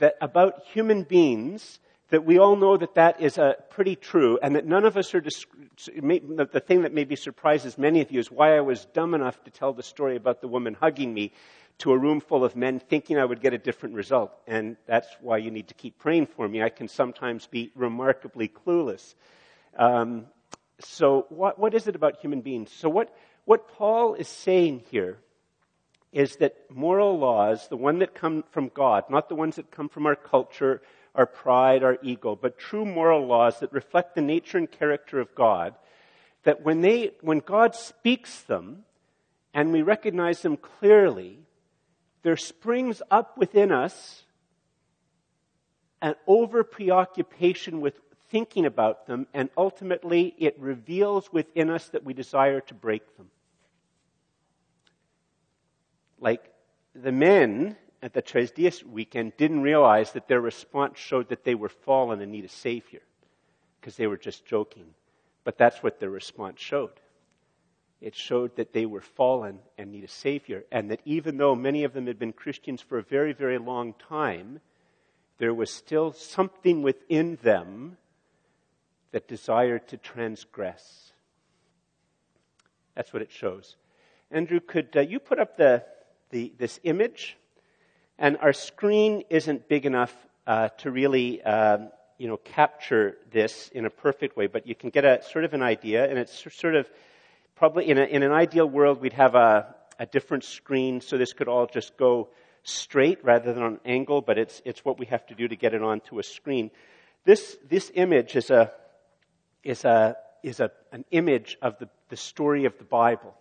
that 0.00 0.16
about 0.20 0.64
human 0.72 1.04
beings 1.04 1.78
that 2.10 2.24
we 2.24 2.38
all 2.38 2.56
know 2.56 2.76
that 2.76 2.94
that 2.94 3.20
is 3.20 3.38
uh, 3.38 3.54
pretty 3.70 3.94
true 3.94 4.38
and 4.42 4.56
that 4.56 4.66
none 4.66 4.84
of 4.84 4.96
us 4.96 5.14
are, 5.14 5.20
the, 5.20 6.48
the 6.50 6.60
thing 6.60 6.82
that 6.82 6.94
maybe 6.94 7.16
surprises 7.16 7.76
many 7.76 8.00
of 8.00 8.10
you 8.10 8.18
is 8.18 8.30
why 8.30 8.56
I 8.56 8.60
was 8.60 8.86
dumb 8.86 9.14
enough 9.14 9.42
to 9.44 9.50
tell 9.50 9.72
the 9.72 9.82
story 9.82 10.16
about 10.16 10.40
the 10.40 10.48
woman 10.48 10.74
hugging 10.74 11.12
me 11.12 11.32
to 11.78 11.92
a 11.92 11.98
room 11.98 12.20
full 12.20 12.44
of 12.44 12.56
men 12.56 12.80
thinking 12.80 13.18
I 13.18 13.24
would 13.24 13.40
get 13.40 13.54
a 13.54 13.58
different 13.58 13.94
result. 13.94 14.32
And 14.46 14.76
that's 14.86 15.08
why 15.20 15.38
you 15.38 15.50
need 15.50 15.68
to 15.68 15.74
keep 15.74 15.98
praying 15.98 16.26
for 16.26 16.48
me. 16.48 16.62
I 16.62 16.70
can 16.70 16.88
sometimes 16.88 17.46
be 17.46 17.70
remarkably 17.74 18.48
clueless. 18.48 19.14
Um, 19.76 20.26
so, 20.80 21.26
what, 21.28 21.58
what 21.58 21.74
is 21.74 21.86
it 21.86 21.94
about 21.94 22.20
human 22.20 22.40
beings? 22.40 22.72
So, 22.72 22.88
what, 22.88 23.14
what 23.44 23.68
Paul 23.68 24.14
is 24.14 24.28
saying 24.28 24.84
here 24.90 25.18
is 26.12 26.36
that 26.36 26.56
moral 26.70 27.18
laws, 27.18 27.68
the 27.68 27.76
one 27.76 27.98
that 27.98 28.14
come 28.14 28.44
from 28.50 28.70
God, 28.72 29.04
not 29.10 29.28
the 29.28 29.34
ones 29.34 29.56
that 29.56 29.70
come 29.70 29.88
from 29.88 30.06
our 30.06 30.16
culture, 30.16 30.80
our 31.18 31.26
pride, 31.26 31.82
our 31.82 31.98
ego, 32.00 32.38
but 32.40 32.58
true 32.58 32.84
moral 32.84 33.26
laws 33.26 33.58
that 33.58 33.72
reflect 33.72 34.14
the 34.14 34.22
nature 34.22 34.56
and 34.56 34.70
character 34.70 35.18
of 35.18 35.34
God, 35.34 35.74
that 36.44 36.64
when 36.64 36.80
they, 36.80 37.10
when 37.20 37.40
God 37.40 37.74
speaks 37.74 38.40
them, 38.42 38.84
and 39.52 39.72
we 39.72 39.82
recognize 39.82 40.42
them 40.42 40.56
clearly, 40.56 41.40
there 42.22 42.36
springs 42.36 43.02
up 43.10 43.36
within 43.36 43.72
us 43.72 44.22
an 46.00 46.14
over 46.28 46.62
preoccupation 46.62 47.80
with 47.80 47.98
thinking 48.30 48.64
about 48.64 49.08
them, 49.08 49.26
and 49.34 49.48
ultimately 49.56 50.34
it 50.38 50.54
reveals 50.60 51.32
within 51.32 51.68
us 51.68 51.88
that 51.88 52.04
we 52.04 52.14
desire 52.14 52.60
to 52.60 52.74
break 52.74 53.16
them. 53.16 53.28
Like 56.20 56.52
the 56.94 57.10
men 57.10 57.76
at 58.02 58.12
the 58.12 58.22
Tres 58.22 58.50
Dias 58.50 58.84
weekend 58.84 59.36
didn't 59.36 59.62
realize 59.62 60.12
that 60.12 60.28
their 60.28 60.40
response 60.40 60.98
showed 60.98 61.28
that 61.28 61.44
they 61.44 61.54
were 61.54 61.68
fallen 61.68 62.20
and 62.20 62.30
need 62.30 62.44
a 62.44 62.48
Savior, 62.48 63.02
because 63.80 63.96
they 63.96 64.06
were 64.06 64.16
just 64.16 64.46
joking. 64.46 64.94
But 65.44 65.58
that's 65.58 65.82
what 65.82 65.98
their 65.98 66.10
response 66.10 66.60
showed 66.60 66.92
it 68.00 68.14
showed 68.14 68.56
that 68.56 68.72
they 68.72 68.86
were 68.86 69.00
fallen 69.00 69.58
and 69.76 69.90
need 69.90 70.04
a 70.04 70.08
Savior. 70.08 70.64
And 70.70 70.90
that 70.90 71.00
even 71.04 71.36
though 71.36 71.54
many 71.54 71.84
of 71.84 71.92
them 71.92 72.06
had 72.06 72.18
been 72.18 72.32
Christians 72.32 72.80
for 72.80 72.98
a 72.98 73.02
very, 73.02 73.32
very 73.32 73.58
long 73.58 73.94
time, 73.94 74.60
there 75.38 75.54
was 75.54 75.70
still 75.70 76.12
something 76.12 76.82
within 76.82 77.38
them 77.42 77.96
that 79.10 79.26
desired 79.26 79.88
to 79.88 79.96
transgress. 79.96 81.12
That's 82.94 83.12
what 83.12 83.22
it 83.22 83.32
shows. 83.32 83.76
Andrew, 84.30 84.60
could 84.60 84.96
uh, 84.96 85.00
you 85.00 85.18
put 85.18 85.38
up 85.38 85.56
the, 85.56 85.84
the, 86.30 86.52
this 86.58 86.78
image? 86.84 87.36
And 88.18 88.36
our 88.38 88.52
screen 88.52 89.22
isn't 89.30 89.68
big 89.68 89.86
enough 89.86 90.14
uh, 90.46 90.68
to 90.78 90.90
really, 90.90 91.40
um, 91.42 91.90
you 92.18 92.26
know, 92.26 92.36
capture 92.38 93.16
this 93.30 93.70
in 93.72 93.84
a 93.84 93.90
perfect 93.90 94.36
way, 94.36 94.48
but 94.48 94.66
you 94.66 94.74
can 94.74 94.90
get 94.90 95.04
a 95.04 95.22
sort 95.22 95.44
of 95.44 95.54
an 95.54 95.62
idea, 95.62 96.08
and 96.08 96.18
it's 96.18 96.44
sort 96.52 96.74
of 96.74 96.90
probably 97.54 97.88
in, 97.88 97.98
a, 97.98 98.04
in 98.04 98.22
an 98.22 98.32
ideal 98.32 98.68
world, 98.68 99.00
we'd 99.00 99.12
have 99.12 99.34
a, 99.34 99.74
a 99.98 100.06
different 100.06 100.44
screen 100.44 101.00
so 101.00 101.16
this 101.16 101.32
could 101.32 101.48
all 101.48 101.66
just 101.66 101.96
go 101.96 102.28
straight 102.62 103.24
rather 103.24 103.52
than 103.52 103.62
on 103.62 103.72
an 103.74 103.80
angle, 103.84 104.20
but 104.20 104.36
it's, 104.36 104.62
it's 104.64 104.84
what 104.84 104.98
we 104.98 105.06
have 105.06 105.24
to 105.26 105.34
do 105.34 105.46
to 105.46 105.56
get 105.56 105.74
it 105.74 105.82
onto 105.82 106.18
a 106.18 106.22
screen. 106.22 106.70
This, 107.24 107.56
this 107.68 107.90
image 107.94 108.36
is 108.36 108.50
a, 108.50 108.72
is 109.62 109.84
a, 109.84 110.16
is 110.42 110.60
a, 110.60 110.70
an 110.92 111.04
image 111.10 111.58
of 111.62 111.78
the, 111.78 111.88
the 112.08 112.16
story 112.16 112.64
of 112.64 112.76
the 112.78 112.84
Bible. 112.84 113.34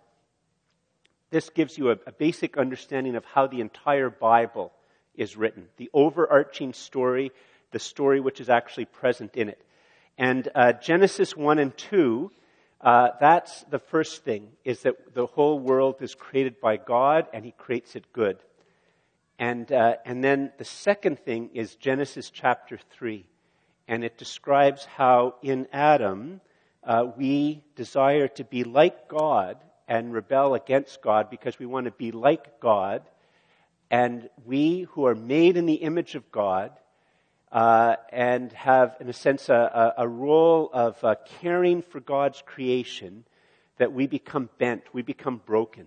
This 1.30 1.50
gives 1.50 1.78
you 1.78 1.92
a, 1.92 1.98
a 2.06 2.12
basic 2.12 2.58
understanding 2.58 3.16
of 3.16 3.26
how 3.26 3.48
the 3.48 3.62
entire 3.62 4.10
Bible 4.10 4.72
is 5.16 5.36
written. 5.36 5.68
The 5.78 5.90
overarching 5.94 6.74
story, 6.74 7.32
the 7.72 7.80
story 7.80 8.20
which 8.20 8.40
is 8.40 8.50
actually 8.50 8.86
present 8.86 9.36
in 9.36 9.50
it. 9.50 9.62
And 10.18 10.48
uh, 10.56 10.74
Genesis 10.74 11.36
1 11.36 11.60
and 11.60 11.78
2 11.78 12.32
uh, 12.80 13.10
that's 13.20 13.64
the 13.70 13.80
first 13.80 14.24
thing, 14.24 14.50
is 14.64 14.82
that 14.82 15.14
the 15.14 15.26
whole 15.26 15.60
world 15.60 15.96
is 16.02 16.14
created 16.14 16.60
by 16.62 16.78
God 16.78 17.28
and 17.34 17.44
He 17.44 17.52
creates 17.52 17.96
it 17.96 18.14
good. 18.14 18.38
And, 19.40 19.72
uh, 19.72 19.96
and 20.06 20.24
then 20.24 20.52
the 20.58 20.66
second 20.66 21.20
thing 21.20 21.52
is 21.54 21.76
Genesis 21.76 22.30
chapter 22.30 22.78
3. 22.92 23.26
And 23.88 24.04
it 24.04 24.18
describes 24.18 24.86
how 24.86 25.36
in 25.42 25.68
Adam 25.72 26.42
uh, 26.84 27.06
we 27.18 27.64
desire 27.76 28.28
to 28.30 28.44
be 28.44 28.64
like 28.64 29.08
God 29.08 29.58
and 29.88 30.14
rebel 30.14 30.54
against 30.54 31.02
God 31.02 31.30
because 31.30 31.60
we 31.60 31.66
want 31.66 31.86
to 31.86 31.92
be 31.92 32.12
like 32.12 32.60
God. 32.60 33.04
And 33.90 34.30
we 34.46 34.82
who 34.92 35.06
are 35.06 35.16
made 35.16 35.56
in 35.56 35.66
the 35.66 35.76
image 35.76 36.16
of 36.16 36.32
God 36.32 36.72
uh, 37.52 37.96
and 38.12 38.52
have, 38.54 38.98
in 39.00 39.08
a 39.08 39.14
sense, 39.14 39.48
a, 39.50 39.94
a 39.98 40.08
role 40.08 40.70
of 40.74 41.02
uh, 41.04 41.16
caring 41.40 41.82
for 41.82 42.02
God's 42.02 42.44
creation, 42.46 43.24
that 43.78 43.94
we 43.94 44.08
become 44.08 44.50
bent, 44.58 44.84
we 44.92 45.02
become 45.02 45.42
broken. 45.46 45.86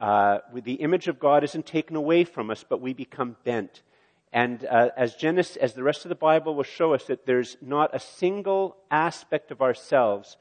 Uh, 0.00 0.38
the 0.54 0.74
image 0.74 1.08
of 1.08 1.20
God 1.20 1.44
isn't 1.44 1.66
taken 1.66 1.96
away 1.96 2.24
from 2.24 2.50
us, 2.50 2.64
but 2.66 2.80
we 2.80 2.94
become 2.94 3.36
bent. 3.44 3.82
And 4.32 4.64
uh, 4.64 4.90
as 4.96 5.14
Genesis, 5.16 5.56
as 5.56 5.74
the 5.74 5.82
rest 5.82 6.04
of 6.04 6.08
the 6.08 6.14
Bible 6.14 6.54
will 6.54 6.62
show 6.62 6.94
us, 6.94 7.04
that 7.04 7.26
there's 7.26 7.58
not 7.60 7.94
a 7.94 8.00
single 8.00 8.76
aspect 8.90 9.50
of 9.50 9.60
ourselves 9.60 10.38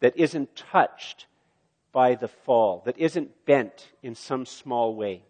that 0.00 0.16
isn't 0.16 0.56
touched 0.56 1.26
by 1.96 2.14
the 2.14 2.28
fall, 2.28 2.82
that 2.84 2.98
isn't 2.98 3.46
bent 3.46 3.88
in 4.02 4.14
some 4.14 4.44
small 4.44 4.94
way. 4.94 5.22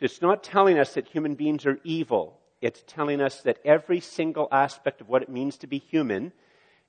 It's 0.00 0.20
not 0.20 0.42
telling 0.42 0.76
us 0.76 0.94
that 0.94 1.06
human 1.06 1.36
beings 1.36 1.64
are 1.66 1.78
evil 1.84 2.38
it's 2.60 2.82
telling 2.86 3.20
us 3.20 3.40
that 3.42 3.58
every 3.64 4.00
single 4.00 4.48
aspect 4.50 5.00
of 5.00 5.08
what 5.08 5.22
it 5.22 5.28
means 5.28 5.58
to 5.58 5.66
be 5.66 5.78
human, 5.78 6.32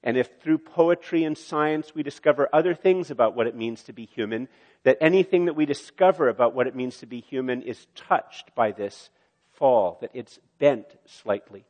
and 0.04 0.18
if 0.18 0.30
through 0.42 0.60
poetry 0.60 1.24
and 1.24 1.38
science 1.38 1.94
we 1.94 2.04
discover 2.04 2.50
other 2.52 2.74
things 2.74 3.12
about 3.12 3.36
what 3.36 3.48
it 3.48 3.56
means 3.56 3.84
to 3.84 3.94
be 3.94 4.06
human, 4.06 4.48
that 4.84 4.98
anything 5.02 5.46
that 5.46 5.56
we 5.56 5.66
discover 5.66 6.30
about 6.30 6.56
what 6.56 6.68
it 6.68 6.76
means 6.76 6.98
to 6.98 7.06
be 7.06 7.20
human 7.20 7.62
is 7.62 7.86
touched 7.96 8.56
by 8.56 8.72
this 8.72 9.10
fall, 9.54 9.98
that 10.02 10.12
it's 10.14 10.40
bent 10.58 10.86
slightly. 11.06 11.66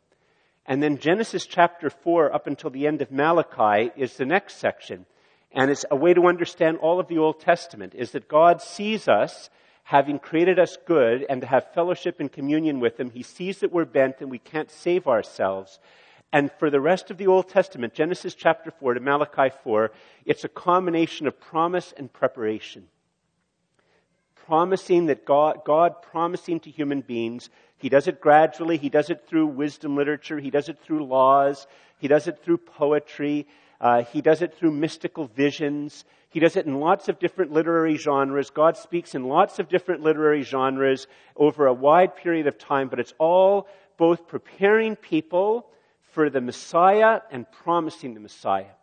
And 0.65 0.82
then 0.82 1.00
Genesis 1.00 1.45
chapter 1.45 1.89
4 1.89 2.34
up 2.34 2.45
until 2.45 2.69
the 2.69 2.86
end 2.86 3.02
of 3.02 3.12
Malachi 3.12 3.91
is 3.98 4.15
the 4.15 4.26
next 4.26 4.58
section. 4.58 5.08
And 5.52 5.72
it's 5.72 5.86
a 5.90 5.96
way 5.96 6.14
to 6.14 6.28
understand 6.28 6.78
all 6.78 7.00
of 7.00 7.08
the 7.08 7.18
Old 7.18 7.40
Testament 7.40 7.94
is 7.96 8.12
that 8.12 8.28
God 8.28 8.62
sees 8.62 9.08
us 9.08 9.50
having 9.90 10.20
created 10.20 10.60
us 10.60 10.78
good 10.86 11.26
and 11.28 11.42
to 11.42 11.48
have 11.48 11.74
fellowship 11.74 12.20
and 12.20 12.32
communion 12.32 12.80
with 12.80 13.00
Him, 13.00 13.10
He 13.10 13.24
sees 13.24 13.60
that 13.60 13.72
we're 13.72 13.86
bent 13.86 14.18
and 14.22 14.30
we 14.30 14.38
can't 14.38 14.70
save 14.70 15.08
ourselves. 15.08 15.80
And 16.32 16.52
for 16.60 16.70
the 16.70 16.80
rest 16.80 17.10
of 17.10 17.18
the 17.18 17.26
Old 17.26 17.50
Testament, 17.50 17.96
Genesis 17.96 18.36
chapter 18.36 18.70
4 18.70 18.94
to 18.94 19.00
Malachi 19.00 19.52
4, 19.64 19.92
it's 20.26 20.44
a 20.44 20.50
combination 20.50 21.26
of 21.26 21.40
promise 21.40 21.92
and 21.98 22.14
preparation. 22.14 22.88
Promising 24.46 25.08
that 25.08 25.26
God, 25.26 25.62
God 25.66 26.04
promising 26.04 26.60
to 26.60 26.70
human 26.70 27.02
beings, 27.02 27.50
He 27.80 27.90
does 27.90 28.08
it 28.08 28.22
gradually, 28.22 28.78
He 28.78 28.90
does 28.90 29.10
it 29.10 29.26
through 29.28 29.48
wisdom 29.48 29.96
literature, 29.96 30.38
He 30.38 30.52
does 30.52 30.70
it 30.70 30.78
through 30.84 31.04
laws, 31.06 31.66
He 31.98 32.08
does 32.08 32.28
it 32.28 32.44
through 32.44 32.60
poetry, 32.60 33.48
uh, 33.82 34.04
He 34.04 34.22
does 34.22 34.42
it 34.42 34.56
through 34.56 34.72
mystical 34.72 35.28
visions, 35.28 36.06
he 36.30 36.39
does 36.39 36.56
it 36.56 36.68
in 36.68 36.80
lots 36.80 37.10
of 37.10 37.18
different 37.18 37.52
literary 37.52 37.98
genres. 37.98 38.52
God 38.52 38.78
speaks 38.78 39.15
in 39.15 39.24
lots 39.24 39.58
of 39.58 39.68
different 39.68 40.04
literary 40.04 40.44
genres 40.44 41.08
over 41.36 41.65
a 41.65 41.74
wide 41.74 42.15
period 42.15 42.46
of 42.46 42.60
time, 42.60 42.88
but 42.88 43.00
it's 43.00 43.15
all 43.18 43.68
both 43.98 44.28
preparing 44.28 44.96
people 44.96 45.68
for 46.12 46.30
the 46.30 46.42
Messiah 46.42 47.22
and 47.32 47.52
promising 47.52 48.13
the 48.13 48.20
Messiah. 48.20 48.76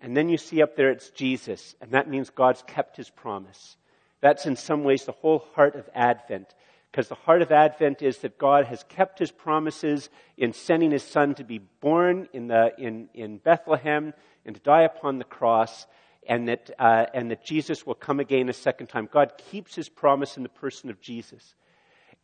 And 0.00 0.16
then 0.16 0.28
you 0.28 0.36
see 0.36 0.62
up 0.62 0.76
there 0.76 0.90
it's 0.90 1.10
Jesus, 1.10 1.74
and 1.80 1.90
that 1.90 2.08
means 2.08 2.30
God's 2.30 2.62
kept 2.62 2.96
his 2.96 3.10
promise. 3.10 3.76
That's 4.20 4.46
in 4.46 4.54
some 4.54 4.84
ways 4.84 5.04
the 5.04 5.12
whole 5.12 5.44
heart 5.54 5.74
of 5.74 5.88
Advent. 5.92 6.54
Because 6.96 7.08
the 7.08 7.14
heart 7.14 7.42
of 7.42 7.52
Advent 7.52 8.00
is 8.00 8.16
that 8.20 8.38
God 8.38 8.64
has 8.64 8.82
kept 8.84 9.18
his 9.18 9.30
promises 9.30 10.08
in 10.38 10.54
sending 10.54 10.92
his 10.92 11.02
son 11.02 11.34
to 11.34 11.44
be 11.44 11.58
born 11.58 12.26
in, 12.32 12.46
the, 12.46 12.72
in, 12.78 13.10
in 13.12 13.36
Bethlehem 13.36 14.14
and 14.46 14.56
to 14.56 14.62
die 14.62 14.84
upon 14.84 15.18
the 15.18 15.24
cross 15.24 15.86
and 16.26 16.48
that, 16.48 16.70
uh, 16.78 17.04
and 17.12 17.30
that 17.30 17.44
Jesus 17.44 17.84
will 17.84 17.96
come 17.96 18.18
again 18.18 18.48
a 18.48 18.54
second 18.54 18.86
time. 18.86 19.10
God 19.12 19.34
keeps 19.36 19.74
his 19.74 19.90
promise 19.90 20.38
in 20.38 20.42
the 20.42 20.48
person 20.48 20.88
of 20.88 21.02
Jesus. 21.02 21.54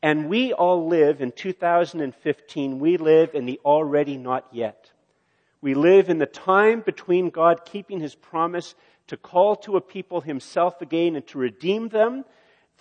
And 0.02 0.30
we 0.30 0.54
all 0.54 0.88
live 0.88 1.20
in 1.20 1.32
2015, 1.32 2.78
we 2.78 2.96
live 2.96 3.35
in 3.35 3.44
the 3.44 3.61
already 3.66 4.16
not 4.16 4.46
yet. 4.52 4.90
We 5.61 5.74
live 5.74 6.08
in 6.08 6.16
the 6.16 6.24
time 6.24 6.80
between 6.80 7.28
God 7.28 7.66
keeping 7.66 8.00
his 8.00 8.14
promise 8.14 8.74
to 9.08 9.18
call 9.18 9.54
to 9.56 9.76
a 9.76 9.82
people 9.82 10.22
himself 10.22 10.80
again 10.80 11.14
and 11.14 11.26
to 11.26 11.37
redeem 11.37 11.90
them 11.90 12.24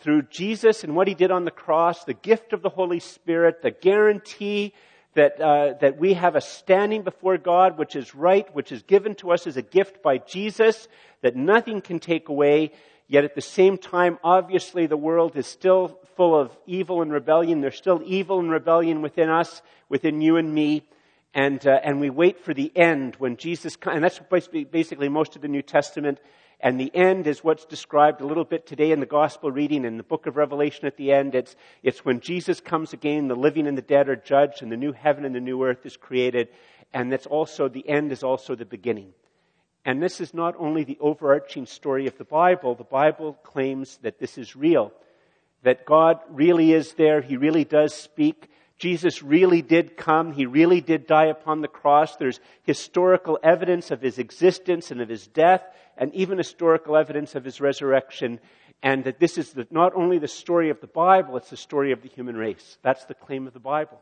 through 0.02 0.24
Jesus 0.24 0.84
and 0.84 0.96
what 0.96 1.08
he 1.08 1.14
did 1.14 1.32
on 1.32 1.46
the 1.46 1.52
cross, 1.52 2.04
the 2.04 2.14
gift 2.14 2.54
of 2.54 2.62
the 2.62 2.70
Holy 2.70 3.00
Spirit, 3.00 3.62
the 3.62 3.72
guarantee 3.72 4.74
that, 5.14 5.40
uh, 5.42 5.74
that 5.82 5.98
we 5.98 6.14
have 6.14 6.36
a 6.36 6.42
standing 6.42 7.04
before 7.04 7.38
God 7.38 7.78
which 7.78 7.96
is 7.96 8.16
right, 8.16 8.54
which 8.56 8.72
is 8.72 8.82
given 8.84 9.16
to 9.16 9.32
us 9.32 9.46
as 9.46 9.58
a 9.58 9.62
gift 9.62 10.02
by 10.02 10.18
Jesus, 10.18 10.88
that 11.22 11.36
nothing 11.36 11.82
can 11.82 12.00
take 12.00 12.30
away. 12.30 12.72
Yet 13.08 13.26
at 13.26 13.36
the 13.36 13.42
same 13.42 13.78
time, 13.78 14.18
obviously 14.24 14.88
the 14.88 14.98
world 14.98 15.36
is 15.36 15.46
still 15.46 16.00
full 16.16 16.40
of 16.40 16.56
evil 16.66 17.02
and 17.02 17.12
rebellion. 17.12 17.62
There's 17.62 17.76
still 17.76 18.02
evil 18.06 18.40
and 18.40 18.50
rebellion 18.50 19.02
within 19.02 19.30
us, 19.30 19.62
within 19.90 20.22
you 20.22 20.38
and 20.38 20.54
me. 20.54 20.84
And, 21.34 21.66
uh, 21.66 21.80
and 21.84 22.00
we 22.00 22.10
wait 22.10 22.44
for 22.44 22.54
the 22.54 22.72
end 22.76 23.16
when 23.18 23.38
Jesus 23.38 23.76
comes. 23.76 23.96
And 23.96 24.04
that's 24.04 24.20
basically 24.72 25.10
most 25.10 25.36
of 25.36 25.42
the 25.42 25.48
New 25.48 25.62
Testament. 25.62 26.20
And 26.64 26.80
the 26.80 26.96
end 26.96 27.26
is 27.26 27.44
what's 27.44 27.66
described 27.66 28.22
a 28.22 28.26
little 28.26 28.44
bit 28.44 28.68
today 28.68 28.92
in 28.92 29.00
the 29.00 29.08
gospel 29.08 29.52
reading 29.52 29.84
in 29.84 29.98
the 29.98 30.04
book 30.04 30.28
of 30.28 30.38
Revelation 30.38 30.86
at 30.86 30.96
the 30.96 31.12
end. 31.12 31.34
It's, 31.34 31.56
it's 31.82 32.06
when 32.06 32.20
Jesus 32.20 32.62
comes 32.62 32.94
again, 32.94 33.28
the 33.28 33.36
living 33.36 33.66
and 33.66 33.76
the 33.76 33.82
dead 33.82 34.08
are 34.08 34.16
judged, 34.16 34.62
and 34.62 34.72
the 34.72 34.78
new 34.78 34.92
heaven 34.92 35.26
and 35.26 35.34
the 35.34 35.40
new 35.40 35.64
earth 35.64 35.86
is 35.88 35.98
created. 35.98 36.50
And 36.94 37.12
that's 37.12 37.26
also, 37.26 37.68
the 37.68 37.88
end 37.90 38.12
is 38.12 38.22
also 38.22 38.54
the 38.54 38.66
beginning. 38.66 39.14
And 39.86 40.04
this 40.04 40.22
is 40.22 40.36
not 40.36 40.54
only 40.60 40.84
the 40.84 41.00
overarching 41.00 41.66
story 41.66 42.06
of 42.06 42.18
the 42.20 42.26
Bible, 42.26 42.76
the 42.76 42.84
Bible 42.84 43.34
claims 43.42 43.98
that 44.04 44.20
this 44.20 44.38
is 44.38 44.56
real. 44.56 44.94
That 45.64 45.86
God 45.86 46.20
really 46.30 46.74
is 46.74 46.94
there, 46.94 47.22
He 47.22 47.38
really 47.38 47.66
does 47.66 47.96
speak, 47.96 48.52
Jesus 48.82 49.22
really 49.22 49.62
did 49.62 49.96
come. 49.96 50.34
He 50.34 50.48
really 50.48 50.82
did 50.82 51.06
die 51.06 51.28
upon 51.28 51.62
the 51.62 51.68
cross. 51.68 52.16
There's 52.16 52.40
historical 52.64 53.38
evidence 53.44 53.92
of 53.92 54.02
his 54.02 54.18
existence 54.18 54.90
and 54.90 55.00
of 55.00 55.08
his 55.08 55.28
death, 55.28 55.62
and 55.96 56.12
even 56.16 56.40
historical 56.40 56.98
evidence 56.98 57.36
of 57.36 57.46
his 57.46 57.62
resurrection. 57.62 58.40
And 58.82 59.04
that 59.04 59.20
this 59.20 59.38
is 59.38 59.54
the, 59.54 59.68
not 59.70 59.94
only 59.94 60.18
the 60.18 60.28
story 60.28 60.72
of 60.72 60.82
the 60.82 60.88
Bible, 60.88 61.38
it's 61.38 61.52
the 61.52 61.58
story 61.58 61.92
of 61.92 62.02
the 62.02 62.10
human 62.10 62.36
race. 62.36 62.80
That's 62.82 63.06
the 63.06 63.14
claim 63.14 63.46
of 63.46 63.54
the 63.54 63.60
Bible. 63.60 64.02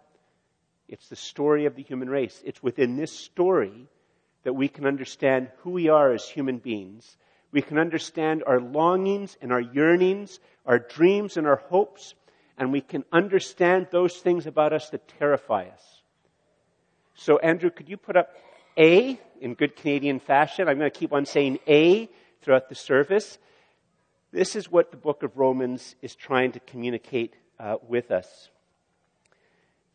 It's 0.88 1.10
the 1.10 1.18
story 1.18 1.66
of 1.66 1.76
the 1.76 1.84
human 1.84 2.10
race. 2.10 2.42
It's 2.46 2.64
within 2.64 2.96
this 2.96 3.12
story 3.12 3.90
that 4.44 4.54
we 4.54 4.70
can 4.70 4.86
understand 4.86 5.50
who 5.58 5.72
we 5.72 5.90
are 5.90 6.14
as 6.14 6.26
human 6.26 6.58
beings. 6.58 7.18
We 7.52 7.62
can 7.62 7.78
understand 7.78 8.46
our 8.48 8.62
longings 8.62 9.36
and 9.42 9.52
our 9.52 9.60
yearnings, 9.60 10.40
our 10.66 10.80
dreams 10.80 11.36
and 11.36 11.46
our 11.46 11.58
hopes 11.58 12.16
and 12.60 12.74
we 12.74 12.82
can 12.82 13.06
understand 13.12 13.88
those 13.90 14.18
things 14.18 14.46
about 14.46 14.74
us 14.74 14.90
that 14.90 15.08
terrify 15.18 15.64
us. 15.64 16.02
So, 17.16 17.38
Andrew, 17.40 17.70
could 17.70 17.88
you 17.88 17.96
put 17.96 18.18
up 18.18 18.36
A 18.78 19.18
in 19.40 19.54
good 19.54 19.78
Canadian 19.78 20.20
fashion? 20.20 20.68
I'm 20.68 20.78
going 20.78 20.92
to 20.92 21.00
keep 21.00 21.14
on 21.14 21.26
saying 21.26 21.60
A 21.68 22.10
throughout 22.42 22.68
the 22.68 22.76
service. 22.76 23.38
This 24.32 24.58
is 24.58 24.70
what 24.70 24.92
the 24.92 24.98
book 24.98 25.24
of 25.24 25.38
Romans 25.38 25.96
is 26.02 26.16
trying 26.16 26.52
to 26.52 26.60
communicate 26.60 27.34
uh, 27.60 27.78
with 27.88 28.12
us. 28.12 28.50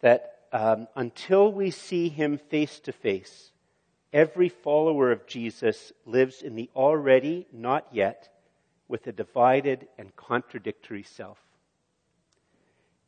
That 0.00 0.38
um, 0.50 0.88
until 0.96 1.52
we 1.52 1.70
see 1.70 2.08
him 2.08 2.38
face 2.38 2.80
to 2.80 2.92
face, 2.92 3.50
every 4.12 4.48
follower 4.48 5.12
of 5.12 5.26
Jesus 5.26 5.92
lives 6.06 6.40
in 6.40 6.54
the 6.54 6.70
already, 6.74 7.46
not 7.52 7.86
yet, 7.92 8.30
with 8.88 9.06
a 9.06 9.12
divided 9.12 9.86
and 9.98 10.16
contradictory 10.16 11.02
self 11.02 11.43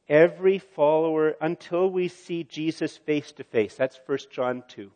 every 0.09 0.59
follower 0.59 1.37
until 1.41 1.91
we 1.91 2.09
see 2.09 2.45
Jesus 2.45 2.97
face 2.97 3.33
to 3.33 3.45
face. 3.45 3.75
That's 3.75 3.99
1 4.07 4.19
John 4.31 4.63
2. 4.69 4.91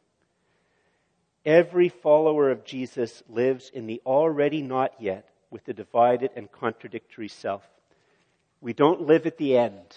Every 1.44 1.88
follower 1.88 2.50
of 2.50 2.64
Jesus 2.64 3.22
lives 3.28 3.70
in 3.72 3.86
the 3.86 4.00
already 4.04 4.62
not 4.62 4.92
yet 5.00 5.28
with 5.50 5.64
the 5.64 5.72
divided 5.72 6.30
and 6.36 6.50
contradictory 6.50 7.28
self. 7.28 7.62
We 8.60 8.72
don't 8.72 9.06
live 9.06 9.26
at 9.26 9.38
the 9.38 9.56
end 9.56 9.96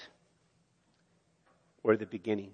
or 1.84 1.98
the 1.98 2.06
beginning. 2.06 2.52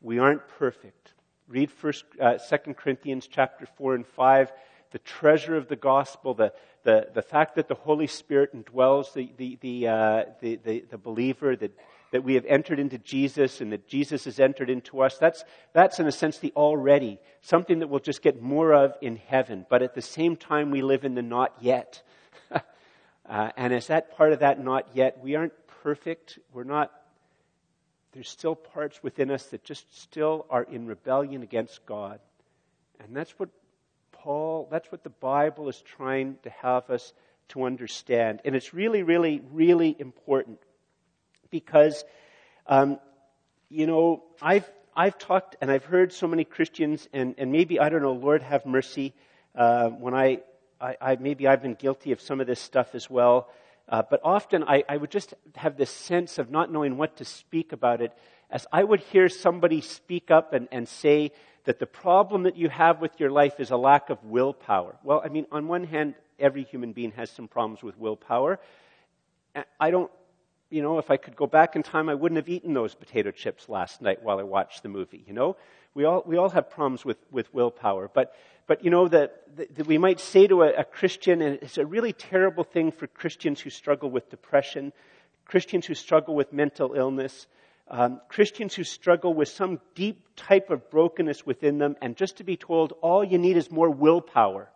We 0.00 0.18
aren't 0.18 0.46
perfect. 0.46 1.12
Read 1.48 1.70
first, 1.70 2.04
uh, 2.20 2.38
2 2.38 2.74
Corinthians 2.74 3.28
chapter 3.30 3.66
4 3.76 3.96
and 3.96 4.06
5 4.06 4.52
the 4.92 4.98
treasure 4.98 5.56
of 5.56 5.68
the 5.68 5.76
gospel, 5.76 6.34
the, 6.34 6.52
the, 6.84 7.08
the 7.14 7.22
fact 7.22 7.54
that 7.56 7.68
the 7.68 7.74
Holy 7.74 8.06
Spirit 8.06 8.54
indwells 8.54 9.12
the, 9.12 9.30
the, 9.36 9.58
the, 9.60 9.88
uh, 9.88 10.24
the, 10.40 10.56
the, 10.56 10.84
the, 10.90 10.98
believer, 10.98 11.54
that, 11.56 11.76
that 12.10 12.24
we 12.24 12.34
have 12.34 12.44
entered 12.46 12.78
into 12.78 12.98
Jesus 12.98 13.60
and 13.60 13.72
that 13.72 13.86
Jesus 13.86 14.24
has 14.24 14.40
entered 14.40 14.68
into 14.68 15.00
us, 15.00 15.16
that's, 15.18 15.44
that's 15.72 16.00
in 16.00 16.06
a 16.06 16.12
sense 16.12 16.38
the 16.38 16.52
already, 16.56 17.20
something 17.40 17.78
that 17.78 17.88
we'll 17.88 18.00
just 18.00 18.22
get 18.22 18.42
more 18.42 18.72
of 18.72 18.94
in 19.00 19.16
heaven. 19.16 19.64
But 19.68 19.82
at 19.82 19.94
the 19.94 20.02
same 20.02 20.36
time, 20.36 20.70
we 20.70 20.82
live 20.82 21.04
in 21.04 21.14
the 21.14 21.22
not 21.22 21.54
yet. 21.60 22.02
uh, 22.50 23.50
and 23.56 23.72
as 23.72 23.86
that 23.86 24.16
part 24.16 24.32
of 24.32 24.40
that 24.40 24.62
not 24.62 24.88
yet, 24.94 25.18
we 25.22 25.36
aren't 25.36 25.54
perfect. 25.82 26.38
We're 26.52 26.64
not, 26.64 26.90
there's 28.12 28.28
still 28.28 28.56
parts 28.56 29.02
within 29.02 29.30
us 29.30 29.46
that 29.46 29.62
just 29.62 30.00
still 30.00 30.46
are 30.50 30.64
in 30.64 30.86
rebellion 30.86 31.42
against 31.42 31.86
God. 31.86 32.18
And 32.98 33.16
that's 33.16 33.32
what 33.38 33.48
Paul, 34.22 34.68
that's 34.70 34.92
what 34.92 35.02
the 35.02 35.10
Bible 35.10 35.68
is 35.68 35.82
trying 35.82 36.36
to 36.44 36.50
have 36.50 36.90
us 36.90 37.12
to 37.48 37.64
understand. 37.64 38.40
And 38.44 38.54
it's 38.54 38.72
really, 38.72 39.02
really, 39.02 39.42
really 39.50 39.96
important 39.98 40.60
because, 41.50 42.04
um, 42.68 43.00
you 43.68 43.88
know, 43.88 44.22
I've, 44.40 44.70
I've 44.94 45.18
talked 45.18 45.56
and 45.60 45.72
I've 45.72 45.84
heard 45.84 46.12
so 46.12 46.28
many 46.28 46.44
Christians, 46.44 47.08
and, 47.12 47.34
and 47.36 47.50
maybe, 47.50 47.80
I 47.80 47.88
don't 47.88 48.00
know, 48.00 48.12
Lord 48.12 48.42
have 48.42 48.64
mercy, 48.64 49.12
uh, 49.56 49.88
when 49.88 50.14
I, 50.14 50.42
I, 50.80 50.96
I, 51.00 51.16
maybe 51.16 51.48
I've 51.48 51.62
been 51.62 51.74
guilty 51.74 52.12
of 52.12 52.20
some 52.20 52.40
of 52.40 52.46
this 52.46 52.60
stuff 52.60 52.94
as 52.94 53.10
well. 53.10 53.48
Uh, 53.88 54.02
but 54.08 54.20
often 54.22 54.62
I, 54.62 54.84
I 54.88 54.98
would 54.98 55.10
just 55.10 55.34
have 55.56 55.76
this 55.76 55.90
sense 55.90 56.38
of 56.38 56.48
not 56.48 56.70
knowing 56.70 56.96
what 56.96 57.16
to 57.16 57.24
speak 57.24 57.72
about 57.72 58.00
it 58.00 58.12
as 58.52 58.66
I 58.70 58.84
would 58.84 59.00
hear 59.00 59.28
somebody 59.28 59.80
speak 59.80 60.30
up 60.30 60.52
and, 60.52 60.68
and 60.70 60.88
say, 60.88 61.32
that 61.64 61.78
the 61.78 61.86
problem 61.86 62.42
that 62.44 62.56
you 62.56 62.68
have 62.68 63.00
with 63.00 63.18
your 63.20 63.30
life 63.30 63.60
is 63.60 63.70
a 63.70 63.76
lack 63.76 64.10
of 64.10 64.22
willpower. 64.24 64.96
Well, 65.02 65.22
I 65.24 65.28
mean, 65.28 65.46
on 65.52 65.68
one 65.68 65.84
hand, 65.84 66.14
every 66.38 66.64
human 66.64 66.92
being 66.92 67.12
has 67.12 67.30
some 67.30 67.48
problems 67.48 67.82
with 67.82 67.96
willpower. 67.98 68.58
I 69.78 69.90
don't, 69.90 70.10
you 70.70 70.82
know, 70.82 70.98
if 70.98 71.10
I 71.10 71.16
could 71.18 71.36
go 71.36 71.46
back 71.46 71.76
in 71.76 71.82
time, 71.82 72.08
I 72.08 72.14
wouldn't 72.14 72.36
have 72.36 72.48
eaten 72.48 72.74
those 72.74 72.94
potato 72.94 73.30
chips 73.30 73.68
last 73.68 74.02
night 74.02 74.22
while 74.22 74.38
I 74.38 74.42
watched 74.42 74.82
the 74.82 74.88
movie, 74.88 75.24
you 75.26 75.34
know? 75.34 75.56
We 75.94 76.04
all, 76.04 76.22
we 76.26 76.36
all 76.36 76.48
have 76.48 76.70
problems 76.70 77.04
with, 77.04 77.18
with 77.30 77.52
willpower. 77.52 78.10
But, 78.12 78.34
but 78.66 78.82
you 78.82 78.90
know, 78.90 79.08
that, 79.08 79.42
we 79.86 79.98
might 79.98 80.18
say 80.18 80.46
to 80.46 80.62
a, 80.62 80.72
a 80.72 80.84
Christian, 80.84 81.42
and 81.42 81.58
it's 81.60 81.76
a 81.76 81.84
really 81.84 82.14
terrible 82.14 82.64
thing 82.64 82.90
for 82.90 83.06
Christians 83.06 83.60
who 83.60 83.68
struggle 83.70 84.10
with 84.10 84.30
depression, 84.30 84.92
Christians 85.44 85.84
who 85.84 85.94
struggle 85.94 86.34
with 86.34 86.52
mental 86.52 86.94
illness, 86.94 87.46
um, 87.88 88.20
Christians 88.28 88.74
who 88.74 88.84
struggle 88.84 89.34
with 89.34 89.48
some 89.48 89.80
deep 89.94 90.26
type 90.36 90.70
of 90.70 90.90
brokenness 90.90 91.44
within 91.44 91.78
them, 91.78 91.96
and 92.00 92.16
just 92.16 92.38
to 92.38 92.44
be 92.44 92.56
told 92.56 92.92
all 93.02 93.22
you 93.22 93.38
need 93.38 93.56
is 93.56 93.70
more 93.70 93.90
willpower. 93.90 94.70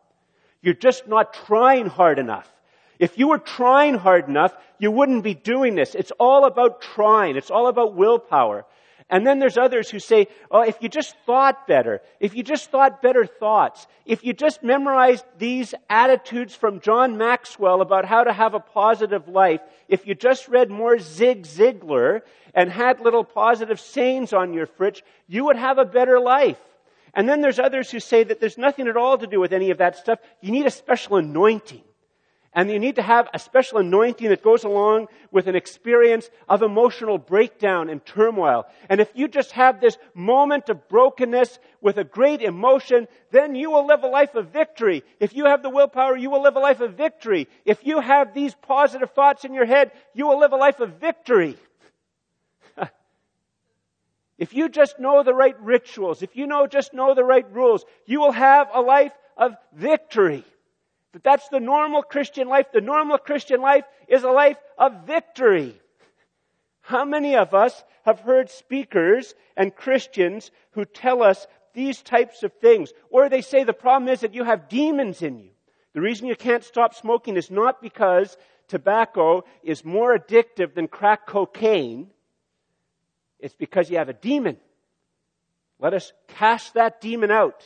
You're 0.62 0.74
just 0.74 1.06
not 1.08 1.32
trying 1.32 1.86
hard 1.86 2.18
enough. 2.18 2.50
If 2.98 3.18
you 3.18 3.28
were 3.28 3.38
trying 3.38 3.94
hard 3.94 4.28
enough, 4.28 4.56
you 4.78 4.90
wouldn't 4.90 5.22
be 5.22 5.34
doing 5.34 5.74
this. 5.74 5.94
It's 5.94 6.12
all 6.12 6.44
about 6.44 6.80
trying. 6.80 7.36
It's 7.36 7.50
all 7.50 7.66
about 7.68 7.94
willpower. 7.94 8.64
And 9.08 9.24
then 9.24 9.38
there's 9.38 9.56
others 9.56 9.88
who 9.88 10.00
say, 10.00 10.26
oh, 10.50 10.62
if 10.62 10.78
you 10.80 10.88
just 10.88 11.14
thought 11.26 11.68
better, 11.68 12.00
if 12.18 12.34
you 12.34 12.42
just 12.42 12.70
thought 12.72 13.02
better 13.02 13.24
thoughts, 13.24 13.86
if 14.04 14.24
you 14.24 14.32
just 14.32 14.64
memorized 14.64 15.24
these 15.38 15.74
attitudes 15.88 16.56
from 16.56 16.80
John 16.80 17.16
Maxwell 17.16 17.82
about 17.82 18.04
how 18.04 18.24
to 18.24 18.32
have 18.32 18.54
a 18.54 18.60
positive 18.60 19.28
life, 19.28 19.60
if 19.88 20.08
you 20.08 20.16
just 20.16 20.48
read 20.48 20.70
more 20.70 20.98
Zig 20.98 21.44
Ziglar 21.44 22.22
and 22.52 22.68
had 22.68 22.98
little 23.00 23.22
positive 23.22 23.78
sayings 23.78 24.32
on 24.32 24.52
your 24.52 24.66
fridge, 24.66 25.04
you 25.28 25.44
would 25.44 25.56
have 25.56 25.78
a 25.78 25.84
better 25.84 26.18
life. 26.18 26.58
And 27.14 27.28
then 27.28 27.40
there's 27.40 27.60
others 27.60 27.90
who 27.90 28.00
say 28.00 28.24
that 28.24 28.40
there's 28.40 28.58
nothing 28.58 28.88
at 28.88 28.96
all 28.96 29.16
to 29.18 29.26
do 29.26 29.38
with 29.38 29.52
any 29.52 29.70
of 29.70 29.78
that 29.78 29.96
stuff. 29.96 30.18
You 30.40 30.50
need 30.50 30.66
a 30.66 30.70
special 30.70 31.16
anointing. 31.16 31.82
And 32.56 32.70
you 32.70 32.78
need 32.78 32.96
to 32.96 33.02
have 33.02 33.28
a 33.34 33.38
special 33.38 33.76
anointing 33.76 34.30
that 34.30 34.42
goes 34.42 34.64
along 34.64 35.08
with 35.30 35.46
an 35.46 35.54
experience 35.54 36.30
of 36.48 36.62
emotional 36.62 37.18
breakdown 37.18 37.90
and 37.90 38.04
turmoil. 38.04 38.64
And 38.88 38.98
if 38.98 39.10
you 39.14 39.28
just 39.28 39.52
have 39.52 39.78
this 39.78 39.98
moment 40.14 40.70
of 40.70 40.88
brokenness 40.88 41.58
with 41.82 41.98
a 41.98 42.04
great 42.04 42.40
emotion, 42.40 43.08
then 43.30 43.54
you 43.54 43.70
will 43.70 43.86
live 43.86 44.04
a 44.04 44.06
life 44.08 44.34
of 44.34 44.48
victory. 44.48 45.04
If 45.20 45.34
you 45.34 45.44
have 45.44 45.62
the 45.62 45.68
willpower, 45.68 46.16
you 46.16 46.30
will 46.30 46.42
live 46.42 46.56
a 46.56 46.60
life 46.60 46.80
of 46.80 46.94
victory. 46.94 47.46
If 47.66 47.84
you 47.86 48.00
have 48.00 48.32
these 48.32 48.54
positive 48.54 49.10
thoughts 49.10 49.44
in 49.44 49.52
your 49.52 49.66
head, 49.66 49.92
you 50.14 50.26
will 50.26 50.38
live 50.38 50.54
a 50.54 50.56
life 50.56 50.80
of 50.80 50.94
victory. 50.94 51.58
if 54.38 54.54
you 54.54 54.70
just 54.70 54.98
know 54.98 55.22
the 55.22 55.34
right 55.34 55.60
rituals, 55.60 56.22
if 56.22 56.34
you 56.34 56.46
know 56.46 56.66
just 56.66 56.94
know 56.94 57.14
the 57.14 57.22
right 57.22 57.52
rules, 57.52 57.84
you 58.06 58.18
will 58.18 58.32
have 58.32 58.68
a 58.72 58.80
life 58.80 59.12
of 59.36 59.54
victory. 59.74 60.42
But 61.16 61.24
that's 61.24 61.48
the 61.48 61.60
normal 61.60 62.02
Christian 62.02 62.46
life. 62.46 62.66
The 62.74 62.82
normal 62.82 63.16
Christian 63.16 63.62
life 63.62 63.86
is 64.06 64.22
a 64.22 64.30
life 64.30 64.58
of 64.76 65.06
victory. 65.06 65.80
How 66.82 67.06
many 67.06 67.36
of 67.36 67.54
us 67.54 67.84
have 68.04 68.20
heard 68.20 68.50
speakers 68.50 69.34
and 69.56 69.74
Christians 69.74 70.50
who 70.72 70.84
tell 70.84 71.22
us 71.22 71.46
these 71.72 72.02
types 72.02 72.42
of 72.42 72.52
things? 72.60 72.92
Or 73.08 73.30
they 73.30 73.40
say 73.40 73.64
the 73.64 73.72
problem 73.72 74.10
is 74.10 74.20
that 74.20 74.34
you 74.34 74.44
have 74.44 74.68
demons 74.68 75.22
in 75.22 75.38
you. 75.38 75.48
The 75.94 76.02
reason 76.02 76.26
you 76.26 76.36
can't 76.36 76.62
stop 76.62 76.94
smoking 76.94 77.38
is 77.38 77.50
not 77.50 77.80
because 77.80 78.36
tobacco 78.68 79.44
is 79.62 79.86
more 79.86 80.18
addictive 80.18 80.74
than 80.74 80.86
crack 80.86 81.26
cocaine. 81.26 82.10
It's 83.40 83.54
because 83.54 83.88
you 83.88 83.96
have 83.96 84.10
a 84.10 84.12
demon. 84.12 84.58
Let 85.78 85.94
us 85.94 86.12
cast 86.28 86.74
that 86.74 87.00
demon 87.00 87.30
out. 87.30 87.64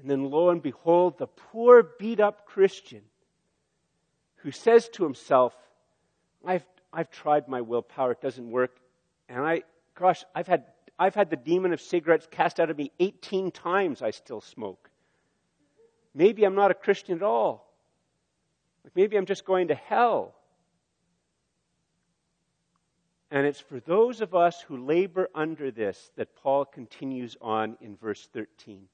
And 0.00 0.10
then 0.10 0.30
lo 0.30 0.48
and 0.48 0.62
behold, 0.62 1.18
the 1.18 1.26
poor 1.26 1.82
beat 1.82 2.20
up 2.20 2.46
Christian 2.46 3.02
who 4.36 4.50
says 4.50 4.88
to 4.90 5.04
himself, 5.04 5.54
I've, 6.44 6.64
I've 6.92 7.10
tried 7.10 7.48
my 7.48 7.60
willpower, 7.60 8.12
it 8.12 8.22
doesn't 8.22 8.50
work. 8.50 8.78
And 9.28 9.44
I, 9.44 9.62
gosh, 9.94 10.24
I've 10.34 10.46
had, 10.46 10.64
I've 10.98 11.14
had 11.14 11.28
the 11.28 11.36
demon 11.36 11.74
of 11.74 11.80
cigarettes 11.82 12.26
cast 12.30 12.58
out 12.58 12.70
of 12.70 12.78
me 12.78 12.90
18 12.98 13.50
times, 13.50 14.00
I 14.00 14.10
still 14.10 14.40
smoke. 14.40 14.90
Maybe 16.14 16.44
I'm 16.44 16.54
not 16.54 16.70
a 16.70 16.74
Christian 16.74 17.16
at 17.16 17.22
all. 17.22 17.70
Like 18.84 18.96
maybe 18.96 19.18
I'm 19.18 19.26
just 19.26 19.44
going 19.44 19.68
to 19.68 19.74
hell. 19.74 20.34
And 23.30 23.46
it's 23.46 23.60
for 23.60 23.78
those 23.80 24.22
of 24.22 24.34
us 24.34 24.62
who 24.62 24.78
labor 24.78 25.28
under 25.34 25.70
this 25.70 26.10
that 26.16 26.34
Paul 26.34 26.64
continues 26.64 27.36
on 27.40 27.76
in 27.82 27.96
verse 27.96 28.28
13. 28.32 28.88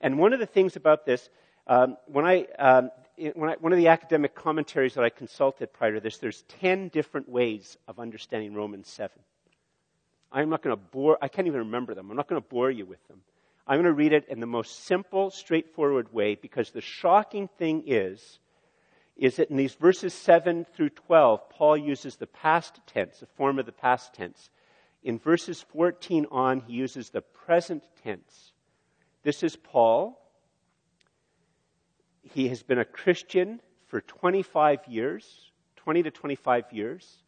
And 0.00 0.18
one 0.18 0.32
of 0.32 0.40
the 0.40 0.46
things 0.46 0.76
about 0.76 1.06
this, 1.06 1.28
um, 1.66 1.96
when 2.06 2.24
I, 2.24 2.46
um, 2.58 2.90
when 3.34 3.50
I, 3.50 3.54
one 3.60 3.72
of 3.72 3.78
the 3.78 3.88
academic 3.88 4.34
commentaries 4.34 4.94
that 4.94 5.04
I 5.04 5.10
consulted 5.10 5.72
prior 5.72 5.94
to 5.94 6.00
this, 6.00 6.18
there's 6.18 6.42
10 6.60 6.88
different 6.88 7.28
ways 7.28 7.76
of 7.88 7.98
understanding 7.98 8.54
Romans 8.54 8.88
7. 8.88 9.10
I'm 10.32 10.50
not 10.50 10.62
going 10.62 10.76
to 10.76 10.82
bore, 10.82 11.18
I 11.22 11.28
can't 11.28 11.46
even 11.46 11.60
remember 11.60 11.94
them. 11.94 12.10
I'm 12.10 12.16
not 12.16 12.28
going 12.28 12.40
to 12.40 12.48
bore 12.48 12.70
you 12.70 12.84
with 12.84 13.06
them. 13.08 13.22
I'm 13.66 13.76
going 13.76 13.86
to 13.86 13.92
read 13.92 14.12
it 14.12 14.28
in 14.28 14.40
the 14.40 14.46
most 14.46 14.84
simple, 14.84 15.30
straightforward 15.30 16.12
way 16.12 16.34
because 16.34 16.70
the 16.70 16.80
shocking 16.80 17.48
thing 17.58 17.84
is 17.86 18.38
is 19.16 19.36
that 19.36 19.50
in 19.50 19.56
these 19.56 19.74
verses 19.74 20.12
7 20.12 20.66
through 20.74 20.90
12, 20.90 21.48
Paul 21.48 21.76
uses 21.76 22.16
the 22.16 22.26
past 22.26 22.80
tense, 22.86 23.20
the 23.20 23.26
form 23.26 23.58
of 23.58 23.66
the 23.66 23.72
past 23.72 24.12
tense. 24.12 24.50
In 25.02 25.18
verses 25.18 25.64
14 25.72 26.26
on, 26.30 26.60
he 26.60 26.74
uses 26.74 27.10
the 27.10 27.22
present 27.22 27.82
tense. 28.02 28.52
This 29.26 29.42
is 29.42 29.56
Paul. 29.56 30.22
He 32.22 32.46
has 32.46 32.62
been 32.62 32.78
a 32.78 32.84
Christian 32.84 33.60
for 33.88 34.00
25 34.00 34.86
years, 34.86 35.50
20 35.78 36.04
to 36.04 36.12
25 36.12 36.66
years. 36.70 37.24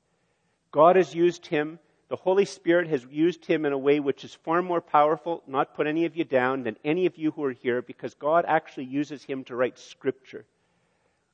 God 0.70 0.94
has 0.94 1.12
used 1.12 1.46
him, 1.46 1.80
the 2.08 2.14
Holy 2.14 2.44
Spirit 2.44 2.86
has 2.86 3.04
used 3.10 3.44
him 3.44 3.66
in 3.66 3.72
a 3.72 3.78
way 3.78 3.98
which 3.98 4.22
is 4.22 4.32
far 4.32 4.62
more 4.62 4.80
powerful, 4.80 5.42
not 5.48 5.74
put 5.74 5.88
any 5.88 6.04
of 6.04 6.16
you 6.16 6.22
down, 6.22 6.62
than 6.62 6.76
any 6.84 7.04
of 7.06 7.18
you 7.18 7.32
who 7.32 7.42
are 7.42 7.50
here, 7.50 7.82
because 7.82 8.14
God 8.14 8.44
actually 8.46 8.86
uses 8.86 9.24
him 9.24 9.42
to 9.46 9.56
write 9.56 9.76
Scripture. 9.76 10.46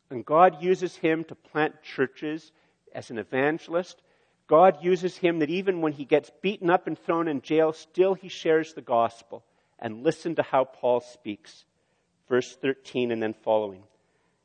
And 0.09 0.25
God 0.25 0.63
uses 0.63 0.97
him 0.97 1.25
to 1.25 1.35
plant 1.35 1.83
churches 1.83 2.53
as 2.95 3.11
an 3.11 3.19
evangelist. 3.19 4.01
God 4.47 4.83
uses 4.83 5.19
him 5.19 5.41
that 5.41 5.51
even 5.51 5.83
when 5.83 5.93
he 5.93 6.07
gets 6.07 6.31
beaten 6.41 6.71
up 6.71 6.87
and 6.87 6.99
thrown 6.99 7.29
in 7.29 7.43
jail, 7.43 7.75
still 7.75 8.15
he 8.15 8.29
shares 8.29 8.73
the 8.73 8.81
gospel. 8.81 9.45
And 9.85 10.03
listen 10.03 10.35
to 10.37 10.43
how 10.43 10.65
Paul 10.65 11.01
speaks. 11.01 11.67
Verse 12.27 12.57
13 12.57 13.13
and 13.13 13.23
then 13.23 13.35
following. 13.35 13.83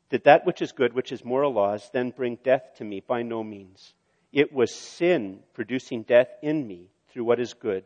Did 0.09 0.25
that 0.25 0.45
which 0.45 0.61
is 0.61 0.73
good, 0.73 0.91
which 0.91 1.13
is 1.13 1.23
moral 1.23 1.53
laws, 1.53 1.89
then 1.93 2.09
bring 2.09 2.37
death 2.43 2.73
to 2.77 2.83
me? 2.83 2.99
By 2.99 3.21
no 3.21 3.41
means. 3.41 3.93
It 4.33 4.51
was 4.51 4.75
sin 4.75 5.39
producing 5.53 6.03
death 6.03 6.27
in 6.41 6.67
me 6.67 6.89
through 7.07 7.23
what 7.23 7.39
is 7.39 7.53
good, 7.53 7.85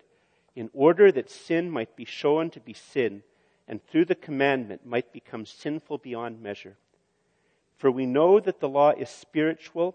in 0.55 0.71
order 0.73 1.11
that 1.11 1.29
sin 1.29 1.69
might 1.69 1.95
be 1.95 2.05
shown 2.05 2.49
to 2.49 2.59
be 2.59 2.73
sin, 2.73 3.21
and 3.67 3.85
through 3.85 4.05
the 4.05 4.15
commandment 4.15 4.83
might 4.83 5.13
become 5.13 5.45
sinful 5.45 5.99
beyond 5.99 6.41
measure. 6.41 6.75
For 7.77 7.91
we 7.91 8.07
know 8.07 8.39
that 8.39 8.61
the 8.61 8.67
law 8.67 8.93
is 8.97 9.09
spiritual, 9.09 9.93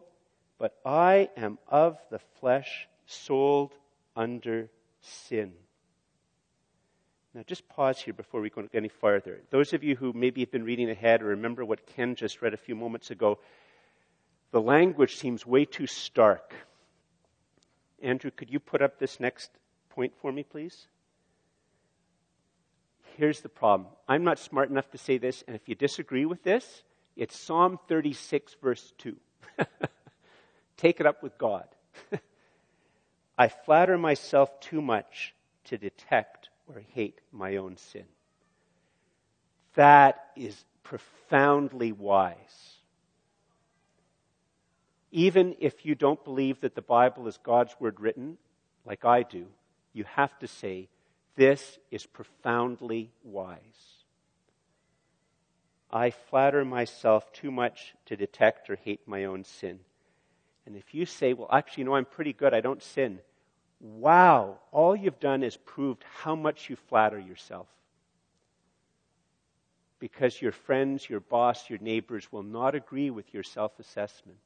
but 0.58 0.78
I 0.84 1.28
am 1.36 1.58
of 1.66 1.98
the 2.08 2.20
flesh, 2.40 2.86
sold 3.04 3.72
under 4.14 4.70
sin. 5.00 5.54
Now, 7.34 7.42
just 7.46 7.68
pause 7.68 8.00
here 8.00 8.14
before 8.14 8.40
we 8.40 8.50
go 8.50 8.66
any 8.72 8.88
farther. 8.88 9.40
Those 9.50 9.72
of 9.72 9.84
you 9.84 9.96
who 9.96 10.12
maybe 10.12 10.40
have 10.40 10.50
been 10.50 10.64
reading 10.64 10.90
ahead 10.90 11.22
or 11.22 11.26
remember 11.26 11.64
what 11.64 11.86
Ken 11.86 12.14
just 12.14 12.40
read 12.40 12.54
a 12.54 12.58
few 12.58 12.74
moments 12.74 13.10
ago, 13.10 13.38
the 14.50 14.60
language 14.60 15.16
seems 15.16 15.46
way 15.46 15.64
too 15.66 15.86
stark. 15.86 16.54
Andrew, 18.02 18.30
could 18.30 18.50
you 18.50 18.60
put 18.60 18.80
up 18.80 18.98
this 18.98 19.20
next 19.20 19.50
point 19.90 20.14
for 20.20 20.32
me, 20.32 20.42
please? 20.42 20.86
Here's 23.16 23.40
the 23.40 23.48
problem. 23.48 23.90
I'm 24.08 24.24
not 24.24 24.38
smart 24.38 24.70
enough 24.70 24.90
to 24.92 24.98
say 24.98 25.18
this, 25.18 25.44
and 25.46 25.54
if 25.54 25.68
you 25.68 25.74
disagree 25.74 26.24
with 26.24 26.44
this, 26.44 26.82
it's 27.16 27.38
Psalm 27.38 27.78
36, 27.88 28.56
verse 28.62 28.92
2. 28.98 29.16
Take 30.76 31.00
it 31.00 31.06
up 31.06 31.22
with 31.22 31.36
God. 31.36 31.66
I 33.38 33.48
flatter 33.48 33.98
myself 33.98 34.60
too 34.60 34.80
much 34.80 35.34
to 35.64 35.76
detect 35.76 36.48
or 36.68 36.82
hate 36.94 37.20
my 37.32 37.56
own 37.56 37.76
sin. 37.76 38.04
That 39.74 40.26
is 40.36 40.64
profoundly 40.82 41.92
wise. 41.92 42.74
Even 45.10 45.56
if 45.60 45.86
you 45.86 45.94
don't 45.94 46.22
believe 46.24 46.60
that 46.60 46.74
the 46.74 46.82
Bible 46.82 47.26
is 47.28 47.38
God's 47.42 47.74
word 47.80 48.00
written, 48.00 48.36
like 48.84 49.04
I 49.04 49.22
do, 49.22 49.46
you 49.92 50.04
have 50.04 50.38
to 50.40 50.46
say, 50.46 50.88
this 51.36 51.78
is 51.90 52.04
profoundly 52.04 53.10
wise. 53.24 53.58
I 55.90 56.10
flatter 56.10 56.64
myself 56.64 57.32
too 57.32 57.50
much 57.50 57.94
to 58.06 58.16
detect 58.16 58.68
or 58.68 58.76
hate 58.76 59.00
my 59.06 59.24
own 59.24 59.44
sin. 59.44 59.80
And 60.66 60.76
if 60.76 60.94
you 60.94 61.06
say, 61.06 61.32
well, 61.32 61.48
actually, 61.50 61.82
you 61.82 61.84
know, 61.86 61.94
I'm 61.94 62.04
pretty 62.04 62.34
good, 62.34 62.52
I 62.52 62.60
don't 62.60 62.82
sin, 62.82 63.20
wow, 63.80 64.58
all 64.72 64.96
you've 64.96 65.20
done 65.20 65.42
is 65.42 65.56
proved 65.56 66.04
how 66.22 66.34
much 66.34 66.68
you 66.68 66.76
flatter 66.76 67.18
yourself. 67.18 67.66
Because 70.00 70.40
your 70.40 70.52
friends, 70.52 71.08
your 71.08 71.20
boss, 71.20 71.68
your 71.68 71.78
neighbors 71.80 72.30
will 72.30 72.42
not 72.42 72.74
agree 72.74 73.10
with 73.10 73.34
your 73.34 73.42
self 73.42 73.78
assessment, 73.80 74.38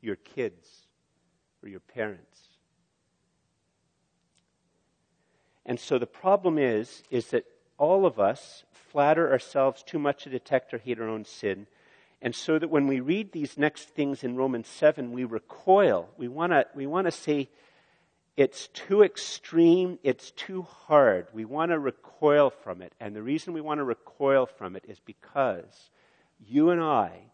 your 0.00 0.16
kids, 0.16 0.68
or 1.62 1.68
your 1.68 1.80
parents. 1.80 2.40
And 5.64 5.80
so 5.80 5.98
the 5.98 6.06
problem 6.06 6.58
is, 6.58 7.02
is 7.10 7.26
that 7.28 7.44
all 7.76 8.06
of 8.06 8.20
us 8.20 8.64
flatter 8.72 9.30
ourselves 9.30 9.82
too 9.82 9.98
much 9.98 10.22
to 10.22 10.30
detect 10.30 10.72
or 10.72 10.78
hate 10.78 11.00
our 11.00 11.08
own 11.08 11.24
sin. 11.24 11.66
And 12.22 12.34
so 12.34 12.58
that 12.58 12.70
when 12.70 12.86
we 12.86 13.00
read 13.00 13.32
these 13.32 13.58
next 13.58 13.90
things 13.90 14.24
in 14.24 14.36
Romans 14.36 14.68
7, 14.68 15.12
we 15.12 15.24
recoil. 15.24 16.08
We 16.16 16.28
want 16.28 16.52
to 16.52 16.66
we 16.74 16.86
wanna 16.86 17.10
say, 17.10 17.50
it's 18.36 18.68
too 18.68 19.02
extreme, 19.02 19.98
it's 20.02 20.30
too 20.32 20.62
hard. 20.62 21.26
We 21.32 21.46
want 21.46 21.70
to 21.70 21.78
recoil 21.78 22.50
from 22.50 22.82
it. 22.82 22.92
And 23.00 23.16
the 23.16 23.22
reason 23.22 23.54
we 23.54 23.62
want 23.62 23.78
to 23.78 23.84
recoil 23.84 24.44
from 24.44 24.76
it 24.76 24.84
is 24.86 25.00
because 25.00 25.90
you 26.46 26.68
and 26.68 26.82
I 26.82 27.30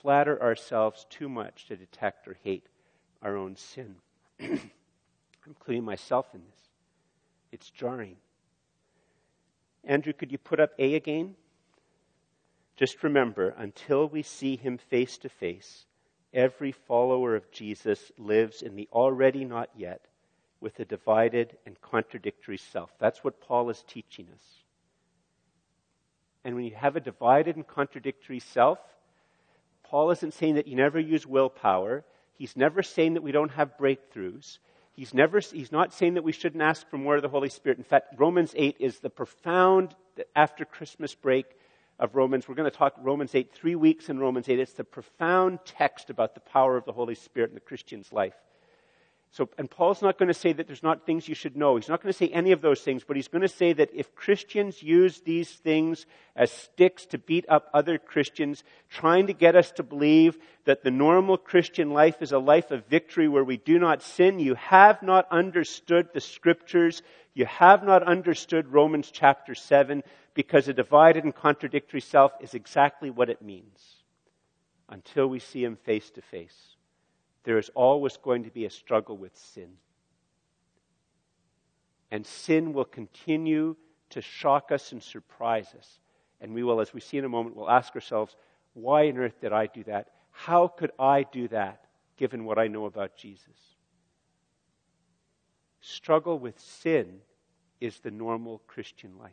flatter 0.00 0.40
ourselves 0.40 1.06
too 1.10 1.28
much 1.28 1.66
to 1.66 1.76
detect 1.76 2.28
or 2.28 2.36
hate 2.44 2.66
our 3.20 3.36
own 3.36 3.56
sin, 3.56 3.96
including 5.46 5.84
myself 5.84 6.26
in 6.32 6.42
this. 6.44 6.60
It's 7.50 7.70
jarring. 7.70 8.16
Andrew, 9.82 10.12
could 10.12 10.30
you 10.30 10.38
put 10.38 10.60
up 10.60 10.70
A 10.78 10.94
again? 10.94 11.34
Just 12.76 13.02
remember, 13.02 13.54
until 13.56 14.08
we 14.08 14.22
see 14.22 14.54
him 14.54 14.78
face 14.78 15.18
to 15.18 15.28
face, 15.28 15.86
every 16.32 16.70
follower 16.70 17.34
of 17.34 17.50
Jesus 17.50 18.12
lives 18.16 18.62
in 18.62 18.76
the 18.76 18.88
already 18.92 19.44
not 19.44 19.70
yet 19.76 20.07
with 20.60 20.78
a 20.80 20.84
divided 20.84 21.56
and 21.66 21.80
contradictory 21.80 22.58
self. 22.58 22.90
That's 22.98 23.22
what 23.22 23.40
Paul 23.40 23.70
is 23.70 23.84
teaching 23.86 24.26
us. 24.32 24.42
And 26.44 26.54
when 26.54 26.64
you 26.64 26.74
have 26.74 26.96
a 26.96 27.00
divided 27.00 27.56
and 27.56 27.66
contradictory 27.66 28.40
self, 28.40 28.78
Paul 29.84 30.10
isn't 30.10 30.34
saying 30.34 30.56
that 30.56 30.66
you 30.66 30.76
never 30.76 30.98
use 30.98 31.26
willpower. 31.26 32.04
He's 32.34 32.56
never 32.56 32.82
saying 32.82 33.14
that 33.14 33.22
we 33.22 33.32
don't 33.32 33.50
have 33.52 33.78
breakthroughs. 33.78 34.58
He's 34.92 35.14
never, 35.14 35.40
he's 35.40 35.72
not 35.72 35.92
saying 35.92 36.14
that 36.14 36.24
we 36.24 36.32
shouldn't 36.32 36.62
ask 36.62 36.88
for 36.88 36.98
more 36.98 37.16
of 37.16 37.22
the 37.22 37.28
Holy 37.28 37.48
Spirit. 37.48 37.78
In 37.78 37.84
fact, 37.84 38.18
Romans 38.18 38.52
8 38.56 38.76
is 38.80 38.98
the 38.98 39.10
profound, 39.10 39.94
after 40.34 40.64
Christmas 40.64 41.14
break 41.14 41.46
of 41.98 42.14
Romans, 42.14 42.48
we're 42.48 42.54
going 42.54 42.70
to 42.70 42.76
talk 42.76 42.94
Romans 43.00 43.34
8, 43.34 43.52
three 43.52 43.74
weeks 43.74 44.08
in 44.08 44.18
Romans 44.18 44.48
8. 44.48 44.58
It's 44.58 44.72
the 44.72 44.84
profound 44.84 45.60
text 45.64 46.10
about 46.10 46.34
the 46.34 46.40
power 46.40 46.76
of 46.76 46.84
the 46.84 46.92
Holy 46.92 47.14
Spirit 47.14 47.50
in 47.50 47.54
the 47.54 47.60
Christian's 47.60 48.12
life. 48.12 48.34
So, 49.30 49.48
and 49.58 49.70
Paul's 49.70 50.00
not 50.00 50.18
going 50.18 50.28
to 50.28 50.34
say 50.34 50.54
that 50.54 50.66
there's 50.66 50.82
not 50.82 51.04
things 51.04 51.28
you 51.28 51.34
should 51.34 51.56
know. 51.56 51.76
He's 51.76 51.88
not 51.88 52.02
going 52.02 52.12
to 52.12 52.18
say 52.18 52.28
any 52.28 52.52
of 52.52 52.62
those 52.62 52.80
things, 52.80 53.04
but 53.04 53.14
he's 53.14 53.28
going 53.28 53.42
to 53.42 53.48
say 53.48 53.74
that 53.74 53.90
if 53.92 54.14
Christians 54.14 54.82
use 54.82 55.20
these 55.20 55.50
things 55.50 56.06
as 56.34 56.50
sticks 56.50 57.04
to 57.06 57.18
beat 57.18 57.44
up 57.46 57.68
other 57.74 57.98
Christians, 57.98 58.64
trying 58.88 59.26
to 59.26 59.34
get 59.34 59.54
us 59.54 59.70
to 59.72 59.82
believe 59.82 60.38
that 60.64 60.82
the 60.82 60.90
normal 60.90 61.36
Christian 61.36 61.90
life 61.90 62.22
is 62.22 62.32
a 62.32 62.38
life 62.38 62.70
of 62.70 62.86
victory 62.86 63.28
where 63.28 63.44
we 63.44 63.58
do 63.58 63.78
not 63.78 64.02
sin, 64.02 64.40
you 64.40 64.54
have 64.54 65.02
not 65.02 65.26
understood 65.30 66.08
the 66.14 66.20
scriptures. 66.20 67.02
You 67.34 67.44
have 67.44 67.84
not 67.84 68.02
understood 68.02 68.72
Romans 68.72 69.10
chapter 69.12 69.54
7 69.54 70.02
because 70.32 70.68
a 70.68 70.72
divided 70.72 71.24
and 71.24 71.34
contradictory 71.34 72.00
self 72.00 72.32
is 72.40 72.54
exactly 72.54 73.10
what 73.10 73.28
it 73.28 73.42
means 73.42 73.78
until 74.88 75.26
we 75.26 75.38
see 75.38 75.62
him 75.62 75.76
face 75.76 76.10
to 76.12 76.22
face 76.22 76.77
there 77.48 77.56
is 77.56 77.70
always 77.74 78.18
going 78.18 78.44
to 78.44 78.50
be 78.50 78.66
a 78.66 78.70
struggle 78.70 79.16
with 79.16 79.34
sin. 79.34 79.70
And 82.10 82.26
sin 82.26 82.74
will 82.74 82.84
continue 82.84 83.74
to 84.10 84.20
shock 84.20 84.70
us 84.70 84.92
and 84.92 85.02
surprise 85.02 85.74
us. 85.78 85.98
And 86.42 86.52
we 86.52 86.62
will, 86.62 86.78
as 86.78 86.92
we 86.92 87.00
see 87.00 87.16
in 87.16 87.24
a 87.24 87.28
moment, 87.30 87.56
will 87.56 87.70
ask 87.70 87.94
ourselves, 87.94 88.36
why 88.74 89.08
on 89.08 89.16
earth 89.16 89.40
did 89.40 89.54
I 89.54 89.66
do 89.66 89.82
that? 89.84 90.10
How 90.30 90.68
could 90.68 90.90
I 90.98 91.22
do 91.22 91.48
that 91.48 91.86
given 92.18 92.44
what 92.44 92.58
I 92.58 92.68
know 92.68 92.84
about 92.84 93.16
Jesus? 93.16 93.56
Struggle 95.80 96.38
with 96.38 96.60
sin 96.60 97.20
is 97.80 97.98
the 98.00 98.10
normal 98.10 98.60
Christian 98.66 99.12
life. 99.18 99.32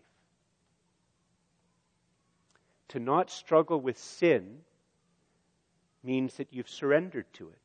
To 2.87 2.99
not 3.01 3.29
struggle 3.29 3.81
with 3.81 3.97
sin 3.97 4.59
means 6.01 6.35
that 6.35 6.53
you've 6.53 6.69
surrendered 6.69 7.25
to 7.33 7.49
it. 7.49 7.59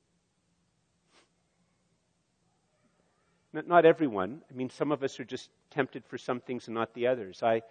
Not 3.53 3.85
everyone. 3.85 4.43
I 4.49 4.55
mean, 4.55 4.71
some 4.71 4.93
of 4.93 5.03
us 5.03 5.19
are 5.19 5.25
just 5.25 5.51
tempted 5.71 6.05
for 6.07 6.19
some 6.19 6.41
things 6.41 6.69
and 6.69 6.75
not 6.75 6.95
the 6.95 7.09
others. 7.09 7.43
I, 7.43 7.63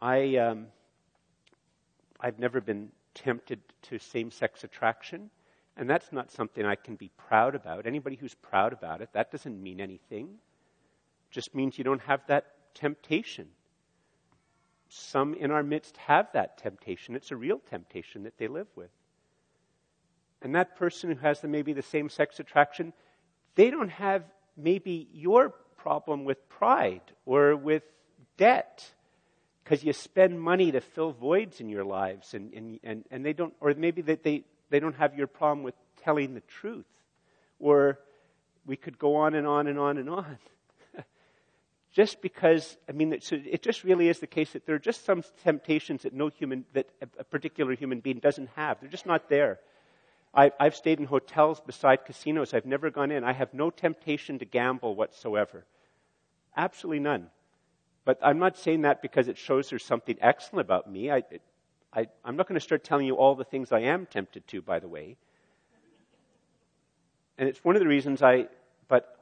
I, 0.00 0.36
um, 0.36 0.66
I've 2.18 2.38
never 2.38 2.62
been 2.62 2.88
tempted 3.14 3.60
to 3.82 3.98
same-sex 3.98 4.64
attraction, 4.64 5.28
and 5.76 5.90
that's 5.90 6.10
not 6.10 6.30
something 6.30 6.64
I 6.64 6.74
can 6.74 6.96
be 6.96 7.10
proud 7.28 7.54
about. 7.54 7.86
Anybody 7.86 8.16
who's 8.16 8.34
proud 8.34 8.72
about 8.72 9.02
it, 9.02 9.10
that 9.12 9.30
doesn't 9.30 9.62
mean 9.62 9.78
anything. 9.78 10.26
It 10.26 11.32
just 11.32 11.54
means 11.54 11.76
you 11.76 11.84
don't 11.84 12.02
have 12.02 12.20
that 12.28 12.46
temptation. 12.74 13.48
Some 14.88 15.34
in 15.34 15.50
our 15.50 15.62
midst 15.62 15.98
have 15.98 16.28
that 16.32 16.56
temptation. 16.56 17.14
It's 17.14 17.30
a 17.30 17.36
real 17.36 17.60
temptation 17.70 18.22
that 18.22 18.38
they 18.38 18.48
live 18.48 18.68
with. 18.74 18.90
And 20.40 20.54
that 20.54 20.76
person 20.76 21.10
who 21.10 21.16
has 21.16 21.40
the, 21.40 21.48
maybe 21.48 21.74
the 21.74 21.82
same 21.82 22.08
sex 22.08 22.40
attraction, 22.40 22.94
they 23.54 23.70
don't 23.70 23.90
have 23.90 24.24
maybe 24.56 25.08
your 25.12 25.50
problem 25.76 26.24
with 26.24 26.48
pride 26.48 27.02
or 27.26 27.56
with 27.56 27.82
debt 28.36 28.90
because 29.62 29.82
you 29.82 29.92
spend 29.92 30.40
money 30.40 30.72
to 30.72 30.80
fill 30.80 31.12
voids 31.12 31.60
in 31.60 31.68
your 31.68 31.84
lives 31.84 32.34
and, 32.34 32.52
and, 32.52 32.80
and, 32.82 33.04
and 33.10 33.24
they 33.24 33.32
don't, 33.32 33.54
or 33.60 33.74
maybe 33.74 34.02
that 34.02 34.22
they, 34.22 34.44
they 34.70 34.78
don't 34.78 34.96
have 34.96 35.16
your 35.16 35.26
problem 35.26 35.62
with 35.62 35.74
telling 36.02 36.34
the 36.34 36.40
truth. 36.40 36.86
Or 37.58 37.98
we 38.66 38.76
could 38.76 38.98
go 38.98 39.16
on 39.16 39.34
and 39.34 39.46
on 39.46 39.66
and 39.66 39.78
on 39.78 39.96
and 39.96 40.10
on. 40.10 40.38
just 41.92 42.20
because, 42.20 42.76
I 42.88 42.92
mean, 42.92 43.18
so 43.20 43.38
it 43.42 43.62
just 43.62 43.84
really 43.84 44.08
is 44.08 44.18
the 44.18 44.26
case 44.26 44.52
that 44.52 44.66
there 44.66 44.74
are 44.74 44.80
just 44.80 45.04
some 45.06 45.22
temptations 45.42 46.02
that 46.02 46.12
no 46.12 46.28
human, 46.28 46.66
that 46.74 46.90
a 47.18 47.24
particular 47.24 47.74
human 47.74 48.00
being 48.00 48.18
doesn't 48.18 48.50
have. 48.56 48.80
They're 48.80 48.90
just 48.90 49.06
not 49.06 49.30
there. 49.30 49.60
I, 50.34 50.50
I've 50.58 50.74
stayed 50.74 50.98
in 50.98 51.06
hotels 51.06 51.60
beside 51.60 52.04
casinos. 52.04 52.54
I've 52.54 52.66
never 52.66 52.90
gone 52.90 53.10
in. 53.10 53.24
I 53.24 53.32
have 53.32 53.54
no 53.54 53.70
temptation 53.70 54.38
to 54.40 54.44
gamble 54.44 54.96
whatsoever. 54.96 55.64
Absolutely 56.56 57.00
none. 57.00 57.28
But 58.04 58.18
I'm 58.22 58.38
not 58.38 58.58
saying 58.58 58.82
that 58.82 59.00
because 59.00 59.28
it 59.28 59.38
shows 59.38 59.70
there's 59.70 59.84
something 59.84 60.16
excellent 60.20 60.66
about 60.66 60.90
me. 60.90 61.10
I, 61.10 61.22
I, 61.92 62.06
I'm 62.24 62.36
not 62.36 62.48
going 62.48 62.58
to 62.58 62.64
start 62.64 62.84
telling 62.84 63.06
you 63.06 63.14
all 63.14 63.34
the 63.34 63.44
things 63.44 63.72
I 63.72 63.80
am 63.80 64.06
tempted 64.06 64.46
to, 64.48 64.60
by 64.60 64.80
the 64.80 64.88
way. 64.88 65.16
And 67.38 67.48
it's 67.48 67.64
one 67.64 67.76
of 67.76 67.80
the 67.80 67.88
reasons 67.88 68.22
I, 68.22 68.48
but 68.88 69.18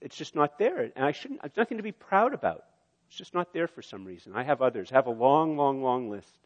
it's 0.00 0.16
just 0.16 0.34
not 0.34 0.58
there. 0.58 0.90
And 0.96 1.04
I 1.04 1.12
shouldn't, 1.12 1.40
it's 1.44 1.56
nothing 1.56 1.76
to 1.76 1.82
be 1.82 1.92
proud 1.92 2.34
about. 2.34 2.64
It's 3.08 3.18
just 3.18 3.34
not 3.34 3.52
there 3.52 3.66
for 3.66 3.82
some 3.82 4.04
reason. 4.04 4.32
I 4.34 4.42
have 4.42 4.62
others. 4.62 4.90
I 4.90 4.94
have 4.94 5.06
a 5.06 5.10
long, 5.10 5.56
long, 5.56 5.82
long 5.82 6.08
list. 6.08 6.38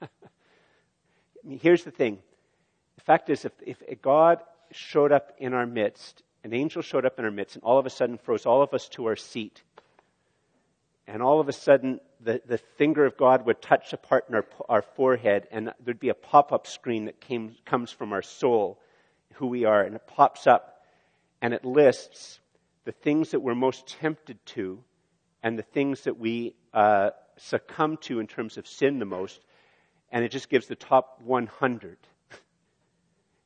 Here's 1.60 1.84
the 1.84 1.90
thing 1.90 2.18
fact 3.04 3.30
is, 3.30 3.44
if, 3.44 3.52
if 3.66 4.02
God 4.02 4.42
showed 4.70 5.12
up 5.12 5.32
in 5.38 5.54
our 5.54 5.66
midst, 5.66 6.22
an 6.42 6.52
angel 6.52 6.82
showed 6.82 7.06
up 7.06 7.18
in 7.18 7.24
our 7.24 7.30
midst, 7.30 7.56
and 7.56 7.64
all 7.64 7.78
of 7.78 7.86
a 7.86 7.90
sudden 7.90 8.18
froze 8.18 8.46
all 8.46 8.62
of 8.62 8.74
us 8.74 8.88
to 8.90 9.06
our 9.06 9.16
seat, 9.16 9.62
and 11.06 11.22
all 11.22 11.40
of 11.40 11.48
a 11.48 11.52
sudden 11.52 12.00
the, 12.20 12.40
the 12.46 12.58
finger 12.58 13.04
of 13.04 13.16
God 13.16 13.44
would 13.46 13.60
touch 13.60 13.92
a 13.92 13.96
part 13.96 14.24
in 14.28 14.34
our, 14.34 14.46
our 14.68 14.82
forehead, 14.82 15.46
and 15.50 15.72
there'd 15.84 16.00
be 16.00 16.08
a 16.08 16.14
pop 16.14 16.52
up 16.52 16.66
screen 16.66 17.04
that 17.06 17.20
came, 17.20 17.56
comes 17.64 17.90
from 17.90 18.12
our 18.12 18.22
soul, 18.22 18.80
who 19.34 19.46
we 19.46 19.64
are, 19.64 19.82
and 19.82 19.94
it 19.94 20.06
pops 20.06 20.46
up, 20.46 20.84
and 21.42 21.52
it 21.52 21.64
lists 21.64 22.40
the 22.84 22.92
things 22.92 23.30
that 23.30 23.40
we're 23.40 23.54
most 23.54 23.86
tempted 23.86 24.44
to, 24.46 24.82
and 25.42 25.58
the 25.58 25.62
things 25.62 26.02
that 26.02 26.18
we 26.18 26.54
uh, 26.72 27.10
succumb 27.36 27.98
to 27.98 28.18
in 28.20 28.26
terms 28.26 28.56
of 28.56 28.66
sin 28.66 28.98
the 28.98 29.04
most, 29.04 29.40
and 30.10 30.24
it 30.24 30.30
just 30.30 30.48
gives 30.48 30.66
the 30.66 30.76
top 30.76 31.20
100 31.22 31.98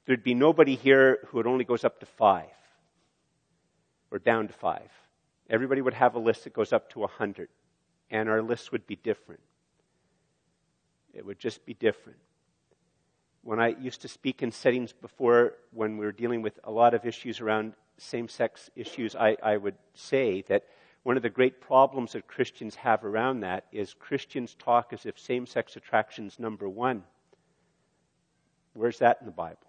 there'd 0.09 0.25
be 0.25 0.35
nobody 0.35 0.75
here 0.75 1.19
who 1.27 1.39
it 1.39 1.47
only 1.47 1.65
goes 1.65 1.85
up 1.85 2.01
to 2.01 2.07
five 2.07 2.49
or 4.11 4.19
down 4.19 4.49
to 4.49 4.55
five. 4.55 4.91
Everybody 5.51 5.83
would 5.83 5.93
have 5.93 6.15
a 6.15 6.19
list 6.19 6.45
that 6.45 6.55
goes 6.55 6.73
up 6.73 6.91
to 6.93 7.05
a 7.05 7.07
hundred, 7.07 7.51
and 8.11 8.27
our 8.31 8.41
list 8.41 8.73
would 8.73 8.87
be 8.87 8.97
different. 8.97 9.43
It 11.13 11.27
would 11.27 11.39
just 11.39 11.65
be 11.67 11.75
different. 11.75 12.19
When 13.43 13.61
I 13.61 13.69
used 13.69 14.01
to 14.01 14.09
speak 14.09 14.43
in 14.43 14.51
settings 14.51 14.95
before, 14.95 15.53
when 15.73 15.99
we 15.99 16.07
were 16.07 16.13
dealing 16.13 16.41
with 16.41 16.59
a 16.65 16.71
lot 16.71 16.95
of 16.95 17.05
issues 17.05 17.43
around 17.43 17.75
same 17.99 18.29
sex 18.29 18.71
issues, 18.75 19.15
I, 19.15 19.37
I 19.43 19.59
would 19.59 19.77
say 19.93 20.43
that 20.49 20.65
one 21.03 21.19
of 21.19 21.23
the 21.23 21.29
great 21.29 21.61
problems 21.61 22.13
that 22.13 22.27
Christians 22.27 22.77
have 22.77 23.05
around 23.05 23.41
that 23.41 23.67
is 23.73 23.93
Christians 23.93 24.57
talk 24.59 24.95
as 24.95 25.05
if 25.05 25.19
same 25.19 25.45
sex 25.45 25.77
attraction 25.77 26.27
is 26.27 26.39
number 26.39 26.67
one. 26.67 27.05
Where's 28.73 29.01
that 29.01 29.19
in 29.21 29.27
the 29.27 29.33
Bible? 29.33 29.68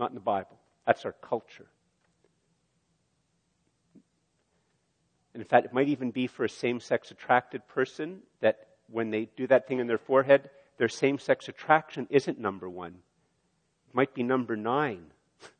Not 0.00 0.10
in 0.10 0.14
the 0.14 0.20
Bible. 0.22 0.58
That's 0.86 1.04
our 1.04 1.12
culture. 1.12 1.66
And 5.34 5.42
in 5.42 5.46
fact, 5.46 5.66
it 5.66 5.74
might 5.74 5.88
even 5.88 6.10
be 6.10 6.26
for 6.26 6.44
a 6.44 6.48
same 6.48 6.80
sex 6.80 7.10
attracted 7.10 7.68
person 7.68 8.20
that 8.40 8.68
when 8.88 9.10
they 9.10 9.28
do 9.36 9.46
that 9.48 9.68
thing 9.68 9.78
in 9.78 9.86
their 9.86 9.98
forehead, 9.98 10.48
their 10.78 10.88
same 10.88 11.18
sex 11.18 11.48
attraction 11.48 12.06
isn't 12.08 12.38
number 12.38 12.68
one. 12.68 12.94
It 13.90 13.94
might 13.94 14.14
be 14.14 14.22
number 14.22 14.56
nine. 14.56 15.04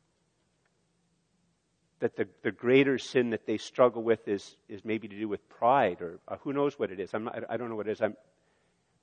that 1.99 2.15
the, 2.15 2.27
the 2.41 2.51
greater 2.51 2.97
sin 2.97 3.29
that 3.29 3.45
they 3.45 3.59
struggle 3.59 4.01
with 4.01 4.27
is, 4.27 4.57
is 4.67 4.83
maybe 4.83 5.07
to 5.07 5.15
do 5.15 5.27
with 5.27 5.47
pride 5.49 6.01
or 6.01 6.19
uh, 6.27 6.37
who 6.41 6.51
knows 6.51 6.79
what 6.79 6.91
it 6.91 6.99
is. 6.99 7.13
I'm 7.13 7.25
not, 7.25 7.43
I 7.47 7.57
don't 7.57 7.69
know 7.69 7.75
what 7.75 7.87
it 7.87 7.91
is. 7.91 8.01
I'm, 8.01 8.17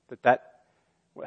that 0.09 0.21
that 0.23 0.51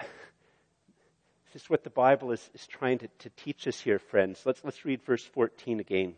this 1.52 1.62
is 1.62 1.70
what 1.70 1.84
the 1.84 1.90
Bible 1.90 2.32
is, 2.32 2.50
is 2.54 2.66
trying 2.66 2.98
to, 2.98 3.08
to 3.18 3.30
teach 3.30 3.66
us 3.66 3.78
here, 3.80 3.98
friends. 3.98 4.42
Let's, 4.44 4.64
let's 4.64 4.84
read 4.84 5.02
verse 5.02 5.24
14 5.24 5.80
again. 5.80 6.14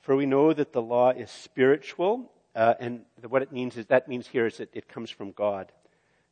For 0.00 0.16
we 0.16 0.24
know 0.24 0.52
that 0.52 0.72
the 0.72 0.80
law 0.80 1.10
is 1.10 1.30
spiritual, 1.30 2.32
uh, 2.54 2.74
and 2.80 3.02
what 3.28 3.42
it 3.42 3.52
means 3.52 3.76
is 3.76 3.86
that 3.86 4.08
means 4.08 4.26
here 4.26 4.46
is 4.46 4.56
that 4.56 4.70
it 4.72 4.88
comes 4.88 5.10
from 5.10 5.32
God. 5.32 5.70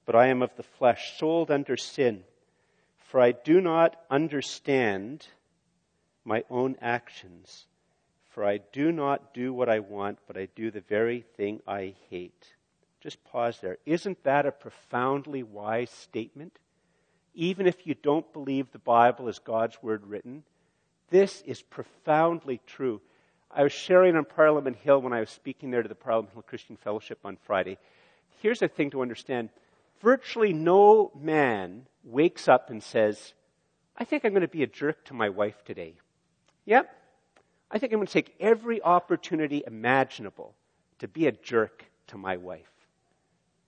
But 0.07 0.15
I 0.15 0.29
am 0.29 0.41
of 0.41 0.57
the 0.57 0.63
flesh, 0.63 1.19
sold 1.19 1.51
under 1.51 1.77
sin. 1.77 2.23
For 2.97 3.21
I 3.21 3.33
do 3.33 3.61
not 3.61 3.97
understand 4.11 5.27
my 6.25 6.45
own 6.49 6.77
actions. 6.81 7.67
For 8.31 8.45
I 8.45 8.61
do 8.73 8.91
not 8.93 9.35
do 9.35 9.53
what 9.53 9.69
I 9.69 9.81
want, 9.81 10.19
but 10.27 10.37
I 10.37 10.49
do 10.55 10.71
the 10.71 10.81
very 10.81 11.25
thing 11.37 11.61
I 11.67 11.95
hate. 12.09 12.55
Just 13.01 13.23
pause 13.25 13.59
there. 13.61 13.79
Isn't 13.85 14.25
that 14.25 14.47
a 14.47 14.53
profoundly 14.53 15.43
wise 15.43 15.91
statement? 15.91 16.59
Even 17.37 17.67
if 17.67 17.87
you 17.87 17.95
don't 17.95 18.33
believe 18.33 18.73
the 18.73 18.79
Bible 18.79 19.29
is 19.29 19.39
God's 19.39 19.81
word 19.83 20.07
written, 20.07 20.43
this 21.11 21.43
is 21.47 21.63
profoundly 21.63 22.61
true. 22.67 23.01
I 23.51 23.63
was 23.63 23.73
sharing 23.73 24.17
on 24.17 24.25
Parliament 24.25 24.77
Hill 24.77 25.01
when 25.01 25.13
I 25.13 25.21
was 25.21 25.31
speaking 25.31 25.71
there 25.71 25.83
to 25.83 25.89
the 25.89 25.95
Parliament 25.95 26.33
Hill 26.33 26.43
Christian 26.43 26.77
Fellowship 26.77 27.21
on 27.25 27.37
Friday. 27.47 27.79
Here's 28.41 28.63
a 28.63 28.69
thing 28.69 28.91
to 28.91 29.03
understand. 29.03 29.51
Virtually 30.01 30.53
no 30.53 31.13
man 31.15 31.87
wakes 32.05 32.49
up 32.49 32.71
and 32.71 32.83
says, 32.83 33.35
I 33.97 34.05
think 34.05 34.25
I'm 34.25 34.33
going 34.33 34.41
to 34.41 34.49
be 34.49 34.63
a 34.63 34.67
jerk 34.67 35.05
to 35.07 35.15
my 35.15 35.29
wife 35.29 35.63
today. 35.65 35.95
Yep. 36.65 36.91
I 37.71 37.79
think 37.79 37.93
I'm 37.93 37.99
going 37.99 38.07
to 38.07 38.13
take 38.13 38.35
every 38.41 38.83
opportunity 38.83 39.63
imaginable 39.67 40.55
to 40.99 41.09
be 41.09 41.27
a 41.27 41.33
jerk 41.33 41.85
to 42.09 42.19
my 42.19 42.37
wife. 42.37 42.71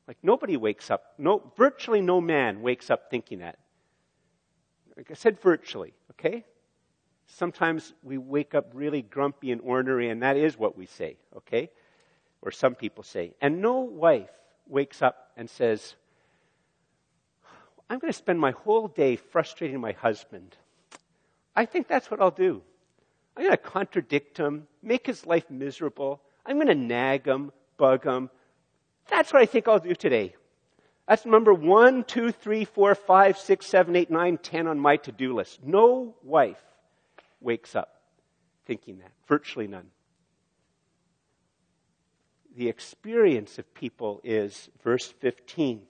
Like 0.07 0.19
nobody 0.23 0.57
wakes 0.57 0.91
up, 0.91 1.15
no, 1.19 1.53
virtually 1.57 2.01
no 2.01 2.21
man 2.21 2.63
wakes 2.63 2.91
up 2.91 3.11
thinking 3.11 3.41
that. 3.41 3.59
Like 4.99 5.13
I 5.13 5.15
said, 5.15 5.41
virtually, 5.41 5.95
okay? 6.11 6.45
Sometimes 7.29 7.95
we 8.03 8.19
wake 8.19 8.53
up 8.57 8.73
really 8.75 9.01
grumpy 9.01 9.53
and 9.53 9.61
ornery, 9.61 10.11
and 10.11 10.23
that 10.25 10.37
is 10.37 10.59
what 10.59 10.77
we 10.77 10.87
say, 10.87 11.17
okay? 11.37 11.71
Or 12.43 12.51
some 12.51 12.75
people 12.75 13.05
say. 13.05 13.33
And 13.41 13.63
no 13.63 13.79
wife 13.79 14.31
wakes 14.67 15.01
up 15.01 15.31
and 15.37 15.49
says, 15.49 15.95
I'm 17.89 18.01
going 18.01 18.13
to 18.13 18.19
spend 18.19 18.41
my 18.41 18.51
whole 18.51 18.89
day 18.89 19.15
frustrating 19.15 19.81
my 19.81 19.93
husband. 19.93 20.57
I 21.55 21.65
think 21.65 21.87
that's 21.87 22.11
what 22.11 22.21
I'll 22.21 22.33
do. 22.33 22.61
I'm 23.37 23.45
going 23.45 23.57
to 23.57 23.57
contradict 23.57 24.37
him, 24.37 24.67
make 24.83 25.07
his 25.07 25.25
life 25.25 25.49
miserable. 25.49 26.21
I'm 26.45 26.57
going 26.57 26.67
to 26.67 26.75
nag 26.75 27.25
him, 27.25 27.53
bug 27.77 28.05
him. 28.05 28.31
That's 29.09 29.33
what 29.33 29.43
I 29.43 29.47
think 29.47 29.69
I'll 29.69 29.79
do 29.79 29.95
today. 29.95 30.35
That's 31.09 31.25
number 31.25 31.55
one, 31.55 32.05
two, 32.05 32.33
three, 32.33 32.67
four, 32.67 32.95
five, 32.95 33.39
six, 33.39 33.67
seven, 33.67 33.97
eight, 33.97 34.11
nine, 34.11 34.37
ten 34.37 34.67
on 34.67 34.79
my 34.79 34.97
to-do 34.97 35.35
list. 35.35 35.65
No 35.65 36.15
wife 36.23 36.61
wakes 37.41 37.75
up 37.75 38.03
thinking 38.67 38.99
that. 38.99 39.13
Virtually 39.27 39.67
none. 39.67 39.87
The 42.55 42.69
experience 42.69 43.59
of 43.59 43.73
people 43.73 44.21
is 44.23 44.69
verse 44.83 45.07
15. 45.07 45.81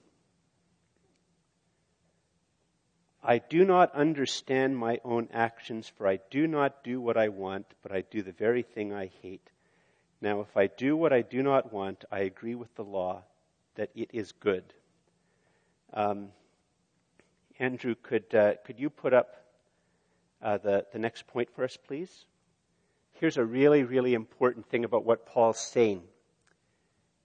I 3.21 3.39
do 3.39 3.65
not 3.65 3.93
understand 3.93 4.77
my 4.77 5.01
own 5.03 5.27
actions, 5.33 5.91
for 5.97 6.07
I 6.07 6.19
do 6.29 6.47
not 6.47 6.81
do 6.85 7.01
what 7.01 7.17
I 7.17 7.27
want, 7.27 7.65
but 7.83 7.91
I 7.91 8.01
do 8.09 8.21
the 8.21 8.31
very 8.31 8.63
thing 8.63 8.93
I 8.93 9.11
hate. 9.21 9.49
Now, 10.21 10.39
if 10.39 10.55
I 10.55 10.67
do 10.67 10.95
what 10.95 11.11
I 11.11 11.23
do 11.23 11.43
not 11.43 11.73
want, 11.73 12.05
I 12.09 12.19
agree 12.19 12.55
with 12.55 12.73
the 12.75 12.83
law 12.85 13.23
that 13.75 13.89
it 13.93 14.11
is 14.13 14.31
good. 14.31 14.63
Um, 15.93 16.29
Andrew, 17.59 17.95
could, 18.01 18.33
uh, 18.33 18.53
could 18.65 18.79
you 18.79 18.89
put 18.89 19.13
up 19.13 19.35
uh, 20.41 20.57
the, 20.57 20.85
the 20.93 20.99
next 20.99 21.27
point 21.27 21.49
for 21.53 21.63
us, 21.63 21.77
please? 21.77 22.25
Here's 23.13 23.37
a 23.37 23.43
really, 23.43 23.83
really 23.83 24.13
important 24.13 24.69
thing 24.69 24.85
about 24.85 25.03
what 25.03 25.25
Paul's 25.25 25.59
saying. 25.59 26.03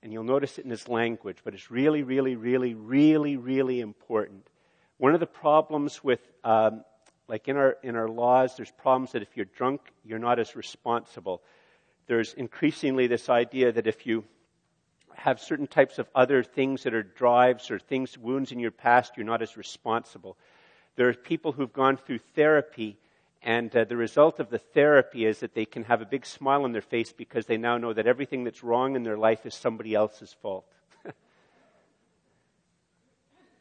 And 0.03 0.13
you'll 0.13 0.25
notice 0.25 0.59
it 0.59 0.65
in 0.65 0.71
his 0.71 0.89
language, 0.89 1.39
but 1.45 1.55
it's 1.55 1.71
really, 1.71 2.03
really, 2.03 2.37
really, 2.37 2.75
really, 2.75 3.37
really 3.37 3.81
important. 3.81 4.47
One 4.99 5.15
of 5.15 5.21
the 5.21 5.27
problems 5.27 6.03
with, 6.03 6.21
um, 6.43 6.85
like 7.29 7.49
in 7.49 7.57
our, 7.57 7.77
in 7.83 7.97
our 7.97 8.09
laws, 8.09 8.57
there's 8.57 8.71
problems 8.73 9.13
that 9.13 9.23
if 9.23 9.37
you're 9.37 9.47
drunk, 9.47 9.81
you're 10.05 10.19
not 10.19 10.39
as 10.39 10.57
responsible. 10.57 11.43
There's 12.07 12.35
increasingly 12.35 13.07
this 13.07 13.29
idea 13.29 13.73
that 13.73 13.87
if 13.87 14.05
you 14.05 14.25
have 15.17 15.41
certain 15.41 15.67
types 15.67 15.99
of 15.99 16.09
other 16.15 16.43
things 16.43 16.83
that 16.83 16.95
are 16.95 17.03
drives 17.03 17.71
or 17.71 17.79
things, 17.79 18.19
wounds 18.19 18.53
in 18.53 18.59
your 18.59 18.71
past, 18.71 19.17
you're 19.17 19.27
not 19.27 19.43
as 19.43 19.57
responsible. 19.57 20.37
There 20.97 21.09
are 21.09 21.15
people 21.15 21.53
who've 21.53 21.73
gone 21.73 21.97
through 21.97 22.19
therapy, 22.35 22.99
and 23.43 23.75
uh, 23.75 23.85
the 23.85 23.97
result 23.97 24.41
of 24.41 24.51
the 24.51 24.59
therapy 24.59 25.27
is 25.27 25.41
that 25.41 25.55
they 25.55 25.65
can 25.65 25.85
have 25.85 26.01
a 26.01 26.07
big 26.07 26.25
smile 26.25 26.65
on 26.65 26.73
their 26.73 26.83
face 26.83 27.13
because 27.13 27.47
they 27.47 27.57
now 27.57 27.79
know 27.79 27.93
that 27.93 28.07
everything 28.07 28.45
that's 28.45 28.63
wrong 28.63 28.97
in 28.97 29.03
their 29.03 29.19
life 29.19 29.45
is 29.45 29.55
somebody 29.55 29.95
else's 29.95 30.33
fault. 30.41 30.65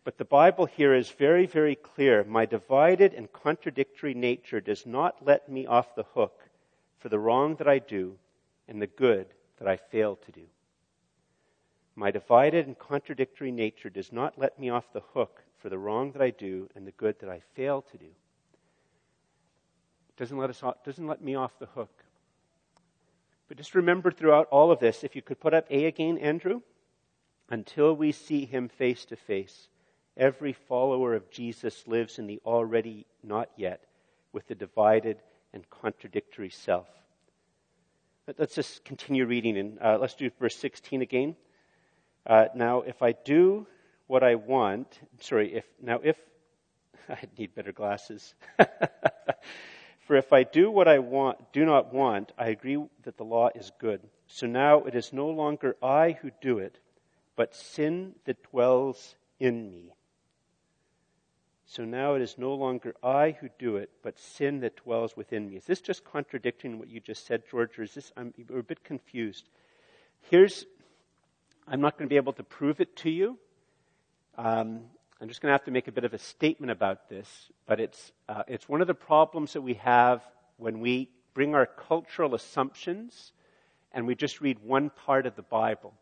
but 0.04 0.18
the 0.18 0.26
Bible 0.26 0.66
here 0.66 0.94
is 0.94 1.10
very, 1.10 1.46
very 1.46 1.76
clear. 1.76 2.24
My 2.24 2.46
divided 2.46 3.14
and 3.14 3.32
contradictory 3.32 4.14
nature 4.14 4.62
does 4.62 4.86
not 4.86 5.26
let 5.26 5.50
me 5.50 5.66
off 5.66 5.96
the 5.96 6.06
hook 6.14 6.40
for 7.00 7.10
the 7.10 7.20
wrong 7.20 7.56
that 7.56 7.68
I 7.68 7.80
do 7.80 8.18
and 8.68 8.82
the 8.82 8.88
good 8.88 9.28
that 9.60 9.68
I 9.68 9.78
fail 9.78 10.16
to 10.18 10.32
do. 10.32 10.44
My 11.96 12.12
divided 12.12 12.66
and 12.66 12.78
contradictory 12.78 13.52
nature 13.52 13.90
does 13.90 14.12
not 14.12 14.38
let 14.38 14.58
me 14.58 14.70
off 14.70 14.92
the 14.94 15.04
hook 15.14 15.44
for 15.60 15.70
the 15.70 15.78
wrong 15.78 16.12
that 16.14 16.22
I 16.22 16.32
do 16.32 16.70
and 16.76 16.88
the 16.88 16.92
good 16.92 17.20
that 17.20 17.30
I 17.30 17.42
fail 17.56 17.84
to 17.84 17.98
do. 17.98 18.06
It 18.06 20.18
doesn't 20.18 20.38
let, 20.38 20.50
us 20.50 20.64
doesn't 20.84 21.08
let 21.08 21.22
me 21.22 21.36
off 21.36 21.60
the 21.60 21.68
hook. 21.68 22.04
But 23.48 23.58
just 23.58 23.76
remember 23.76 24.12
throughout 24.12 24.48
all 24.50 24.72
of 24.72 24.80
this, 24.80 25.04
if 25.04 25.16
you 25.16 25.22
could 25.22 25.40
put 25.40 25.54
up 25.54 25.68
A 25.70 25.86
again, 25.86 26.18
Andrew, 26.18 26.62
until 27.50 27.96
we 27.96 28.12
see 28.12 28.46
him 28.46 28.70
face 28.70 29.06
to 29.06 29.16
face, 29.16 29.68
every 30.18 30.54
follower 30.54 31.14
of 31.14 31.30
Jesus 31.30 31.88
lives 31.88 32.18
in 32.18 32.26
the 32.26 32.42
already 32.46 33.06
not 33.24 33.50
yet 33.56 33.84
with 34.32 34.48
the 34.48 34.56
divided 34.56 35.18
and 35.54 35.70
contradictory 35.70 36.50
self. 36.50 36.88
Let's 38.38 38.56
just 38.56 38.86
continue 38.86 39.26
reading, 39.26 39.58
and 39.58 39.80
uh, 39.80 39.98
let's 40.00 40.16
do 40.16 40.32
verse 40.40 40.56
16 40.56 41.02
again. 41.02 41.36
Uh, 42.26 42.46
now, 42.56 42.82
if 42.82 43.02
I 43.02 43.12
do 43.12 43.68
what 44.08 44.24
I 44.24 44.36
want, 44.36 45.00
sorry, 45.20 45.54
if 45.56 45.66
now 45.82 46.00
if 46.04 46.18
I 47.10 47.20
need 47.38 47.56
better 47.56 47.72
glasses. 47.72 48.34
For 50.08 50.18
if 50.18 50.34
I 50.34 50.44
do 50.44 50.70
what 50.70 50.88
I 50.88 51.00
want, 51.00 51.54
do 51.54 51.66
not 51.66 51.94
want, 51.94 52.34
I 52.38 52.48
agree 52.50 52.78
that 53.04 53.18
the 53.18 53.24
law 53.24 53.50
is 53.56 53.72
good. 53.80 54.02
So 54.28 54.48
now 54.48 54.84
it 54.84 54.96
is 54.96 55.14
no 55.14 55.30
longer 55.30 55.78
I 55.82 56.18
who 56.22 56.32
do 56.42 56.60
it, 56.60 56.78
but 57.38 57.56
sin 57.56 58.16
that 58.26 58.44
dwells 58.52 59.16
in 59.40 59.70
me. 59.70 59.94
So 61.66 61.86
now 61.86 62.16
it 62.16 62.22
is 62.22 62.38
no 62.38 62.54
longer 62.54 62.94
I 63.02 63.32
who 63.40 63.50
do 63.58 63.78
it, 63.78 63.90
but 64.04 64.20
sin 64.20 64.60
that 64.60 64.76
dwells 64.76 65.16
within 65.16 65.50
me. 65.50 65.56
Is 65.56 65.66
this 65.66 65.82
just 65.82 66.04
contradicting 66.04 66.78
what 66.78 66.90
you 66.90 67.00
just 67.00 67.26
said, 67.26 67.44
George, 67.50 67.80
or 67.80 67.84
is 67.84 67.96
this, 67.96 68.12
I'm 68.18 68.34
a 68.54 68.62
bit 68.62 68.84
confused. 68.84 69.50
Here's, 70.30 70.66
I'm 71.68 71.82
not 71.82 71.98
going 71.98 72.08
to 72.08 72.10
be 72.10 72.18
able 72.18 72.34
to 72.34 72.44
prove 72.44 72.82
it 72.82 72.96
to 72.98 73.10
you. 73.10 73.38
Um, 74.38 74.82
I'm 75.22 75.30
just 75.30 75.42
going 75.42 75.50
to 75.50 75.54
have 75.54 75.64
to 75.66 75.72
make 75.72 75.88
a 75.88 75.92
bit 75.92 76.04
of 76.04 76.14
a 76.14 76.20
statement 76.20 76.72
about 76.72 77.08
this, 77.08 77.50
but 77.66 77.80
it's, 77.80 78.12
uh, 78.28 78.44
it's 78.48 78.68
one 78.68 78.82
of 78.82 78.88
the 78.88 78.94
problems 78.94 79.54
that 79.54 79.62
we 79.62 79.76
have 79.76 80.22
when 80.58 80.82
we 80.82 81.10
bring 81.34 81.56
our 81.56 81.66
cultural 81.66 82.36
assumptions 82.36 83.32
and 83.94 84.06
we 84.06 84.16
just 84.16 84.42
read 84.42 84.58
one 84.60 84.90
part 84.90 85.26
of 85.26 85.36
the 85.36 85.42
Bible. 85.42 85.94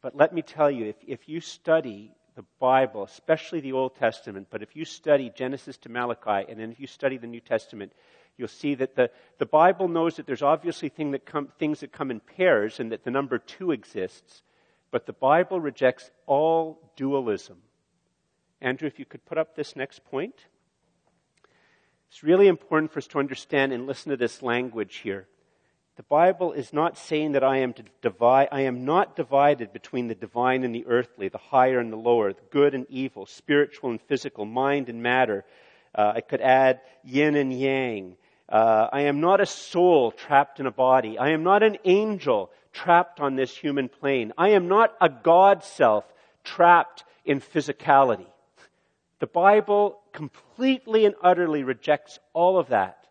But 0.00 0.16
let 0.16 0.32
me 0.32 0.42
tell 0.42 0.70
you, 0.70 0.86
if, 0.86 0.96
if 1.06 1.28
you 1.28 1.40
study 1.40 2.14
the 2.34 2.44
Bible, 2.58 3.04
especially 3.04 3.60
the 3.60 3.72
Old 3.72 3.96
Testament, 3.96 4.46
but 4.50 4.62
if 4.62 4.76
you 4.76 4.84
study 4.84 5.30
Genesis 5.34 5.76
to 5.78 5.90
Malachi, 5.90 6.50
and 6.50 6.58
then 6.58 6.70
if 6.70 6.80
you 6.80 6.86
study 6.86 7.18
the 7.18 7.26
New 7.26 7.40
Testament, 7.40 7.92
you'll 8.38 8.48
see 8.48 8.74
that 8.76 8.94
the, 8.94 9.10
the 9.38 9.46
Bible 9.46 9.88
knows 9.88 10.16
that 10.16 10.26
there's 10.26 10.42
obviously 10.42 10.88
thing 10.88 11.10
that 11.10 11.26
come, 11.26 11.48
things 11.58 11.80
that 11.80 11.92
come 11.92 12.10
in 12.10 12.20
pairs 12.20 12.80
and 12.80 12.92
that 12.92 13.04
the 13.04 13.10
number 13.10 13.38
two 13.38 13.72
exists, 13.72 14.42
but 14.90 15.06
the 15.06 15.12
Bible 15.12 15.60
rejects 15.60 16.10
all 16.26 16.92
dualism. 16.96 17.58
Andrew, 18.60 18.86
if 18.86 18.98
you 18.98 19.04
could 19.04 19.24
put 19.24 19.38
up 19.38 19.54
this 19.54 19.76
next 19.76 20.04
point. 20.04 20.34
It's 22.08 22.22
really 22.22 22.48
important 22.48 22.92
for 22.92 22.98
us 22.98 23.06
to 23.08 23.18
understand 23.18 23.72
and 23.72 23.86
listen 23.86 24.10
to 24.10 24.16
this 24.16 24.42
language 24.42 24.96
here. 24.96 25.26
The 25.96 26.02
Bible 26.02 26.52
is 26.52 26.72
not 26.72 26.98
saying 26.98 27.32
that 27.32 27.42
I 27.42 27.58
am 27.58 27.72
to 27.72 27.84
divide, 28.02 28.48
I 28.52 28.62
am 28.62 28.84
not 28.84 29.16
divided 29.16 29.72
between 29.72 30.08
the 30.08 30.14
divine 30.14 30.62
and 30.62 30.74
the 30.74 30.86
earthly, 30.86 31.28
the 31.28 31.38
higher 31.38 31.78
and 31.78 31.90
the 31.90 31.96
lower, 31.96 32.32
the 32.32 32.42
good 32.50 32.74
and 32.74 32.86
evil, 32.90 33.24
spiritual 33.24 33.90
and 33.90 34.00
physical, 34.02 34.44
mind 34.44 34.90
and 34.90 35.02
matter. 35.02 35.44
Uh, 35.94 36.12
I 36.16 36.20
could 36.20 36.42
add 36.42 36.80
yin 37.02 37.34
and 37.34 37.52
yang. 37.52 38.16
Uh, 38.48 38.88
I 38.92 39.02
am 39.02 39.20
not 39.20 39.40
a 39.40 39.46
soul 39.46 40.10
trapped 40.10 40.60
in 40.60 40.66
a 40.66 40.70
body. 40.70 41.18
I 41.18 41.30
am 41.30 41.42
not 41.42 41.62
an 41.62 41.78
angel 41.84 42.50
trapped 42.76 43.20
on 43.20 43.36
this 43.36 43.56
human 43.56 43.88
plane. 43.88 44.32
I 44.36 44.50
am 44.50 44.68
not 44.68 44.94
a 45.00 45.08
God 45.08 45.64
self 45.64 46.04
trapped 46.44 47.04
in 47.24 47.40
physicality. 47.40 48.26
The 49.18 49.26
Bible 49.26 49.98
completely 50.12 51.06
and 51.06 51.14
utterly 51.22 51.64
rejects 51.64 52.18
all 52.34 52.58
of 52.58 52.68
that. 52.68 53.06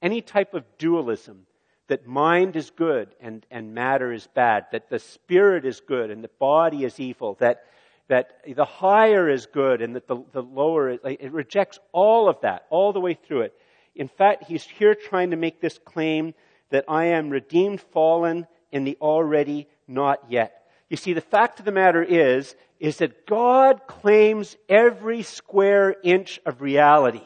Any 0.00 0.22
type 0.22 0.54
of 0.54 0.64
dualism 0.78 1.46
that 1.88 2.06
mind 2.06 2.54
is 2.54 2.70
good 2.70 3.08
and, 3.20 3.44
and 3.50 3.74
matter 3.74 4.12
is 4.12 4.28
bad, 4.28 4.66
that 4.70 4.88
the 4.88 5.00
spirit 5.00 5.64
is 5.64 5.80
good 5.80 6.10
and 6.10 6.22
the 6.22 6.30
body 6.38 6.84
is 6.84 7.00
evil, 7.00 7.36
that, 7.40 7.64
that 8.06 8.30
the 8.46 8.64
higher 8.64 9.28
is 9.28 9.46
good 9.46 9.82
and 9.82 9.96
that 9.96 10.06
the, 10.06 10.22
the 10.32 10.42
lower, 10.42 10.90
is, 10.90 10.98
it 11.04 11.32
rejects 11.32 11.80
all 11.90 12.28
of 12.28 12.40
that, 12.42 12.66
all 12.70 12.92
the 12.92 13.00
way 13.00 13.14
through 13.14 13.42
it. 13.42 13.54
In 13.96 14.06
fact, 14.06 14.44
he's 14.44 14.62
here 14.62 14.94
trying 14.94 15.32
to 15.32 15.36
make 15.36 15.60
this 15.60 15.80
claim 15.84 16.32
that 16.70 16.84
I 16.86 17.06
am 17.06 17.28
redeemed, 17.28 17.80
fallen 17.80 18.46
in 18.72 18.84
the 18.84 18.96
already 19.00 19.68
not 19.86 20.20
yet. 20.28 20.68
You 20.88 20.96
see, 20.96 21.12
the 21.12 21.20
fact 21.20 21.58
of 21.58 21.64
the 21.64 21.72
matter 21.72 22.02
is, 22.02 22.54
is 22.78 22.98
that 22.98 23.26
God 23.26 23.86
claims 23.86 24.56
every 24.68 25.22
square 25.22 25.94
inch 26.02 26.40
of 26.44 26.60
reality. 26.60 27.22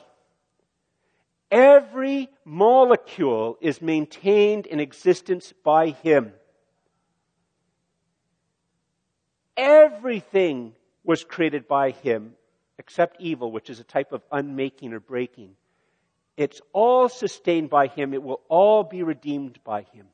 Every 1.51 2.29
molecule 2.45 3.57
is 3.61 3.81
maintained 3.81 4.67
in 4.67 4.81
existence 4.81 5.53
by 5.63 5.91
Him. 5.91 6.33
Everything 9.57 10.75
was 11.05 11.23
created 11.23 11.69
by 11.69 11.91
Him 11.91 12.35
except 12.79 13.21
evil, 13.21 13.53
which 13.53 13.71
is 13.71 13.79
a 13.79 13.85
type 13.85 14.13
of 14.13 14.23
unmaking 14.33 14.93
or 14.93 15.01
breaking. 15.01 15.51
It's 16.37 16.61
all 16.73 17.09
sustained 17.09 17.71
by 17.71 17.87
Him. 17.87 18.15
It 18.15 18.23
will 18.23 18.41
all 18.49 18.83
be 18.83 19.03
redeemed 19.03 19.61
by 19.63 19.83
Him. 19.93 20.07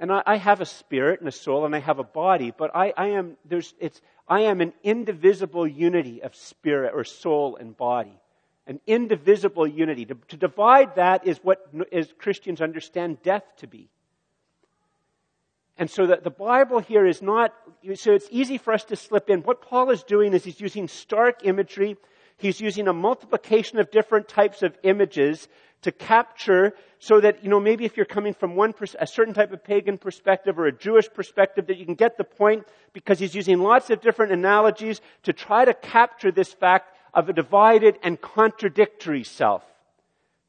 And 0.00 0.10
I, 0.10 0.22
I 0.26 0.36
have 0.36 0.60
a 0.60 0.66
spirit 0.66 1.20
and 1.20 1.28
a 1.28 1.32
soul 1.32 1.66
and 1.66 1.76
I 1.76 1.78
have 1.78 2.00
a 2.00 2.04
body, 2.04 2.52
but 2.56 2.74
I, 2.74 2.92
I 2.96 3.08
am, 3.08 3.36
there's, 3.44 3.74
it's, 3.78 4.00
I 4.26 4.40
am 4.40 4.60
an 4.60 4.72
indivisible 4.82 5.68
unity 5.68 6.22
of 6.22 6.34
spirit 6.34 6.92
or 6.94 7.04
soul 7.04 7.56
and 7.56 7.76
body. 7.76 8.18
an 8.70 8.80
indivisible 8.86 9.66
unity. 9.66 10.06
To, 10.06 10.16
to 10.28 10.36
divide 10.36 10.94
that 10.94 11.26
is 11.26 11.38
what 11.38 11.68
as 11.90 12.12
Christians 12.18 12.60
understand 12.60 13.20
death 13.22 13.42
to 13.58 13.66
be. 13.66 13.88
And 15.76 15.90
so 15.90 16.06
the, 16.06 16.20
the 16.22 16.30
Bible 16.30 16.78
here 16.78 17.04
is 17.04 17.20
not, 17.20 17.52
so 17.94 18.12
it's 18.12 18.28
easy 18.30 18.58
for 18.58 18.72
us 18.72 18.84
to 18.84 18.96
slip 18.96 19.28
in. 19.28 19.40
What 19.40 19.60
Paul 19.60 19.90
is 19.90 20.04
doing 20.04 20.34
is 20.34 20.44
he's 20.44 20.60
using 20.60 20.86
stark 20.86 21.44
imagery. 21.44 21.96
He's 22.36 22.60
using 22.60 22.86
a 22.86 22.92
multiplication 22.92 23.80
of 23.80 23.90
different 23.90 24.28
types 24.28 24.62
of 24.62 24.78
images 24.84 25.48
to 25.82 25.92
capture 25.92 26.74
so 26.98 27.20
that, 27.20 27.42
you 27.42 27.48
know, 27.48 27.60
maybe 27.60 27.84
if 27.84 27.96
you're 27.96 28.06
coming 28.06 28.34
from 28.34 28.54
one, 28.54 28.72
pers- 28.72 28.96
a 28.98 29.06
certain 29.06 29.32
type 29.32 29.52
of 29.52 29.64
pagan 29.64 29.96
perspective 29.96 30.58
or 30.58 30.66
a 30.66 30.72
Jewish 30.72 31.08
perspective, 31.12 31.66
that 31.68 31.78
you 31.78 31.86
can 31.86 31.94
get 31.94 32.18
the 32.18 32.24
point 32.24 32.66
because 32.92 33.18
he's 33.18 33.34
using 33.34 33.60
lots 33.60 33.88
of 33.88 34.00
different 34.00 34.32
analogies 34.32 35.00
to 35.22 35.32
try 35.32 35.64
to 35.64 35.72
capture 35.72 36.30
this 36.30 36.52
fact 36.52 36.94
of 37.14 37.28
a 37.28 37.32
divided 37.32 37.98
and 38.02 38.20
contradictory 38.20 39.24
self. 39.24 39.64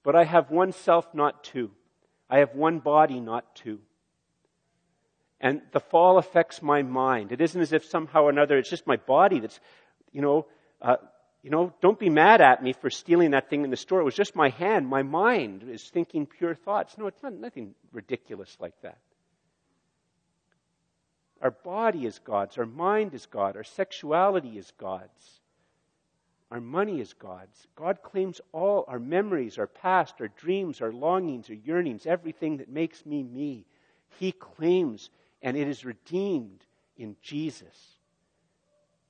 But 0.03 0.15
I 0.15 0.25
have 0.25 0.51
one 0.51 0.73
self, 0.73 1.13
not 1.13 1.43
two. 1.43 1.71
I 2.29 2.39
have 2.39 2.55
one 2.55 2.79
body, 2.79 3.19
not 3.19 3.55
two. 3.55 3.79
And 5.39 5.61
the 5.71 5.79
fall 5.79 6.17
affects 6.17 6.61
my 6.61 6.81
mind. 6.81 7.31
It 7.31 7.41
isn't 7.41 7.59
as 7.59 7.73
if 7.73 7.85
somehow 7.85 8.23
or 8.23 8.29
another 8.29 8.57
it's 8.57 8.69
just 8.69 8.85
my 8.85 8.97
body 8.97 9.39
that's, 9.39 9.59
you 10.11 10.21
know, 10.21 10.45
uh, 10.81 10.97
you 11.43 11.49
know, 11.49 11.73
don't 11.81 11.97
be 11.97 12.09
mad 12.09 12.41
at 12.41 12.61
me 12.61 12.73
for 12.73 12.89
stealing 12.89 13.31
that 13.31 13.49
thing 13.49 13.63
in 13.63 13.71
the 13.71 13.77
store. 13.77 13.99
It 14.01 14.05
was 14.05 14.15
just 14.15 14.35
my 14.35 14.49
hand. 14.49 14.87
My 14.87 15.01
mind 15.01 15.63
is 15.63 15.89
thinking 15.89 16.27
pure 16.27 16.53
thoughts. 16.53 16.97
No, 16.97 17.07
it's 17.07 17.23
not 17.23 17.33
nothing 17.33 17.73
ridiculous 17.91 18.55
like 18.59 18.79
that. 18.81 18.99
Our 21.41 21.51
body 21.51 22.05
is 22.05 22.19
God's. 22.19 22.59
Our 22.59 22.67
mind 22.67 23.15
is 23.15 23.25
God. 23.25 23.57
Our 23.57 23.63
sexuality 23.63 24.59
is 24.59 24.71
God's. 24.77 25.41
Our 26.51 26.61
money 26.61 26.99
is 26.99 27.13
God's. 27.13 27.65
God 27.75 28.03
claims 28.03 28.41
all 28.51 28.85
our 28.87 28.99
memories, 28.99 29.57
our 29.57 29.67
past, 29.67 30.15
our 30.19 30.27
dreams, 30.27 30.81
our 30.81 30.91
longings, 30.91 31.49
our 31.49 31.55
yearnings, 31.55 32.05
everything 32.05 32.57
that 32.57 32.69
makes 32.69 33.05
me 33.05 33.23
me. 33.23 33.65
He 34.19 34.31
claims 34.31 35.09
and 35.41 35.57
it 35.57 35.67
is 35.67 35.85
redeemed 35.85 36.63
in 36.97 37.15
Jesus. 37.21 37.97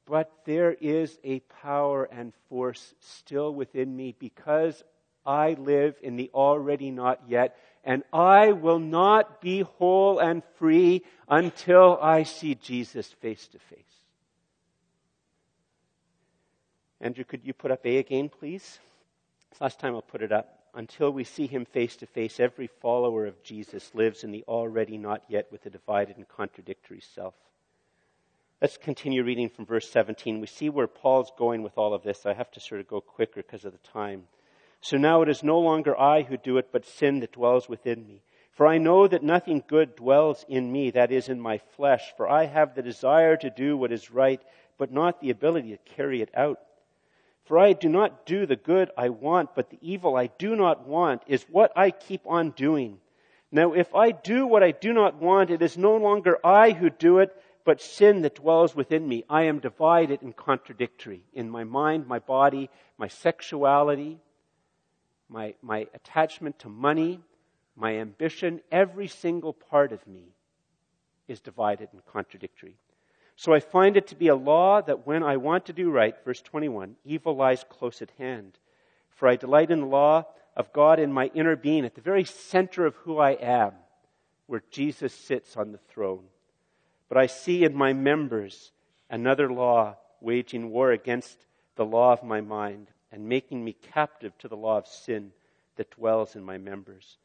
But 0.05 0.31
there 0.45 0.73
is 0.73 1.17
a 1.23 1.39
power 1.61 2.05
and 2.05 2.33
force 2.49 2.93
still 2.99 3.53
within 3.53 3.95
me 3.95 4.15
because 4.17 4.83
I 5.25 5.53
live 5.53 5.95
in 6.01 6.15
the 6.15 6.31
already 6.33 6.91
not 6.91 7.21
yet, 7.27 7.55
and 7.83 8.03
I 8.11 8.51
will 8.51 8.79
not 8.79 9.41
be 9.41 9.61
whole 9.61 10.19
and 10.19 10.43
free 10.57 11.03
until 11.27 11.97
I 12.01 12.23
see 12.23 12.55
Jesus 12.55 13.07
face 13.21 13.47
to 13.49 13.59
face. 13.59 13.79
Andrew, 16.99 17.23
could 17.23 17.45
you 17.45 17.53
put 17.53 17.71
up 17.71 17.85
A 17.85 17.97
again, 17.97 18.29
please? 18.29 18.79
Last 19.59 19.79
time 19.79 19.95
I'll 19.95 20.01
put 20.01 20.21
it 20.21 20.31
up 20.31 20.61
until 20.73 21.11
we 21.11 21.23
see 21.23 21.47
him 21.47 21.65
face 21.65 21.95
to 21.97 22.05
face, 22.05 22.39
every 22.39 22.67
follower 22.67 23.25
of 23.25 23.43
Jesus 23.43 23.91
lives 23.93 24.23
in 24.23 24.31
the 24.31 24.43
already 24.47 24.97
not 24.97 25.23
yet 25.27 25.51
with 25.51 25.65
a 25.65 25.69
divided 25.69 26.17
and 26.17 26.27
contradictory 26.27 27.01
self. 27.01 27.33
Let's 28.61 28.77
continue 28.77 29.23
reading 29.23 29.49
from 29.49 29.65
verse 29.65 29.89
17. 29.89 30.39
We 30.39 30.45
see 30.45 30.69
where 30.69 30.85
Paul's 30.85 31.31
going 31.35 31.63
with 31.63 31.79
all 31.79 31.95
of 31.95 32.03
this. 32.03 32.27
I 32.27 32.33
have 32.33 32.51
to 32.51 32.59
sort 32.59 32.79
of 32.79 32.87
go 32.87 33.01
quicker 33.01 33.41
because 33.41 33.65
of 33.65 33.71
the 33.71 33.79
time. 33.79 34.25
So 34.81 34.97
now 34.97 35.23
it 35.23 35.29
is 35.29 35.41
no 35.41 35.57
longer 35.59 35.99
I 35.99 36.21
who 36.21 36.37
do 36.37 36.59
it, 36.59 36.67
but 36.71 36.85
sin 36.85 37.21
that 37.21 37.31
dwells 37.31 37.67
within 37.67 38.05
me. 38.05 38.21
For 38.51 38.67
I 38.67 38.77
know 38.77 39.07
that 39.07 39.23
nothing 39.23 39.63
good 39.67 39.95
dwells 39.95 40.45
in 40.47 40.71
me, 40.71 40.91
that 40.91 41.11
is, 41.11 41.27
in 41.27 41.41
my 41.41 41.57
flesh. 41.75 42.13
For 42.15 42.29
I 42.29 42.45
have 42.45 42.75
the 42.75 42.83
desire 42.83 43.35
to 43.37 43.49
do 43.49 43.75
what 43.75 43.91
is 43.91 44.11
right, 44.11 44.39
but 44.77 44.91
not 44.91 45.21
the 45.21 45.31
ability 45.31 45.71
to 45.71 45.95
carry 45.95 46.21
it 46.21 46.29
out. 46.35 46.59
For 47.45 47.57
I 47.57 47.73
do 47.73 47.89
not 47.89 48.27
do 48.27 48.45
the 48.45 48.55
good 48.55 48.91
I 48.95 49.09
want, 49.09 49.55
but 49.55 49.71
the 49.71 49.79
evil 49.81 50.15
I 50.15 50.27
do 50.27 50.55
not 50.55 50.87
want 50.87 51.23
is 51.25 51.43
what 51.49 51.71
I 51.75 51.89
keep 51.89 52.21
on 52.27 52.51
doing. 52.51 52.99
Now, 53.51 53.73
if 53.73 53.95
I 53.95 54.11
do 54.11 54.45
what 54.45 54.61
I 54.61 54.69
do 54.69 54.93
not 54.93 55.15
want, 55.15 55.49
it 55.49 55.63
is 55.63 55.79
no 55.79 55.97
longer 55.97 56.37
I 56.45 56.73
who 56.73 56.91
do 56.91 57.17
it, 57.17 57.35
but 57.65 57.81
sin 57.81 58.21
that 58.21 58.35
dwells 58.35 58.75
within 58.75 59.07
me. 59.07 59.23
I 59.29 59.43
am 59.43 59.59
divided 59.59 60.21
and 60.21 60.35
contradictory 60.35 61.23
in 61.33 61.49
my 61.49 61.63
mind, 61.63 62.07
my 62.07 62.19
body, 62.19 62.69
my 62.97 63.07
sexuality, 63.07 64.19
my, 65.29 65.55
my 65.61 65.87
attachment 65.93 66.59
to 66.59 66.69
money, 66.69 67.21
my 67.75 67.97
ambition. 67.97 68.61
Every 68.71 69.07
single 69.07 69.53
part 69.53 69.91
of 69.91 70.05
me 70.07 70.33
is 71.27 71.39
divided 71.39 71.89
and 71.93 72.05
contradictory. 72.05 72.75
So 73.35 73.53
I 73.53 73.59
find 73.59 73.97
it 73.97 74.07
to 74.07 74.15
be 74.15 74.27
a 74.27 74.35
law 74.35 74.81
that 74.81 75.07
when 75.07 75.23
I 75.23 75.37
want 75.37 75.65
to 75.65 75.73
do 75.73 75.89
right, 75.89 76.15
verse 76.23 76.41
21, 76.41 76.95
evil 77.05 77.35
lies 77.35 77.65
close 77.69 78.01
at 78.01 78.11
hand. 78.17 78.59
For 79.09 79.27
I 79.27 79.35
delight 79.35 79.71
in 79.71 79.79
the 79.81 79.85
law 79.87 80.25
of 80.55 80.73
God 80.73 80.99
in 80.99 81.13
my 81.13 81.31
inner 81.33 81.55
being, 81.55 81.85
at 81.85 81.95
the 81.95 82.01
very 82.01 82.25
center 82.25 82.85
of 82.85 82.95
who 82.95 83.17
I 83.17 83.31
am, 83.31 83.71
where 84.47 84.63
Jesus 84.69 85.13
sits 85.13 85.55
on 85.55 85.71
the 85.71 85.77
throne. 85.77 86.25
But 87.11 87.17
I 87.17 87.25
see 87.25 87.65
in 87.65 87.75
my 87.75 87.91
members 87.91 88.71
another 89.09 89.51
law 89.51 89.97
waging 90.21 90.69
war 90.71 90.91
against 90.91 91.45
the 91.75 91.83
law 91.83 92.13
of 92.13 92.23
my 92.23 92.39
mind 92.39 92.87
and 93.11 93.27
making 93.27 93.65
me 93.65 93.73
captive 93.73 94.37
to 94.37 94.47
the 94.47 94.55
law 94.55 94.77
of 94.77 94.87
sin 94.87 95.33
that 95.75 95.91
dwells 95.91 96.37
in 96.37 96.43
my 96.45 96.57
members. 96.57 97.17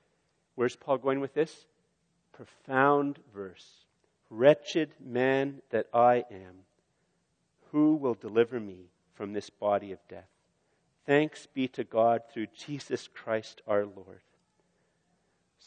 Where's 0.57 0.75
Paul 0.75 0.99
going 0.99 1.21
with 1.21 1.35
this? 1.35 1.67
Profound 2.33 3.21
verse. 3.33 3.85
Wretched 4.29 4.91
man 4.99 5.63
that 5.71 5.87
I 5.95 6.25
am, 6.33 6.65
who 7.71 7.95
will 7.95 8.15
deliver 8.15 8.59
me 8.59 8.87
from 9.15 9.35
this 9.35 9.51
body 9.51 9.93
of 9.93 10.01
death? 10.09 10.27
Thanks 11.07 11.47
be 11.47 11.69
to 11.69 11.85
God 11.85 12.23
through 12.29 12.49
Jesus 12.59 13.09
Christ 13.15 13.63
our 13.69 13.85
Lord. 13.85 14.23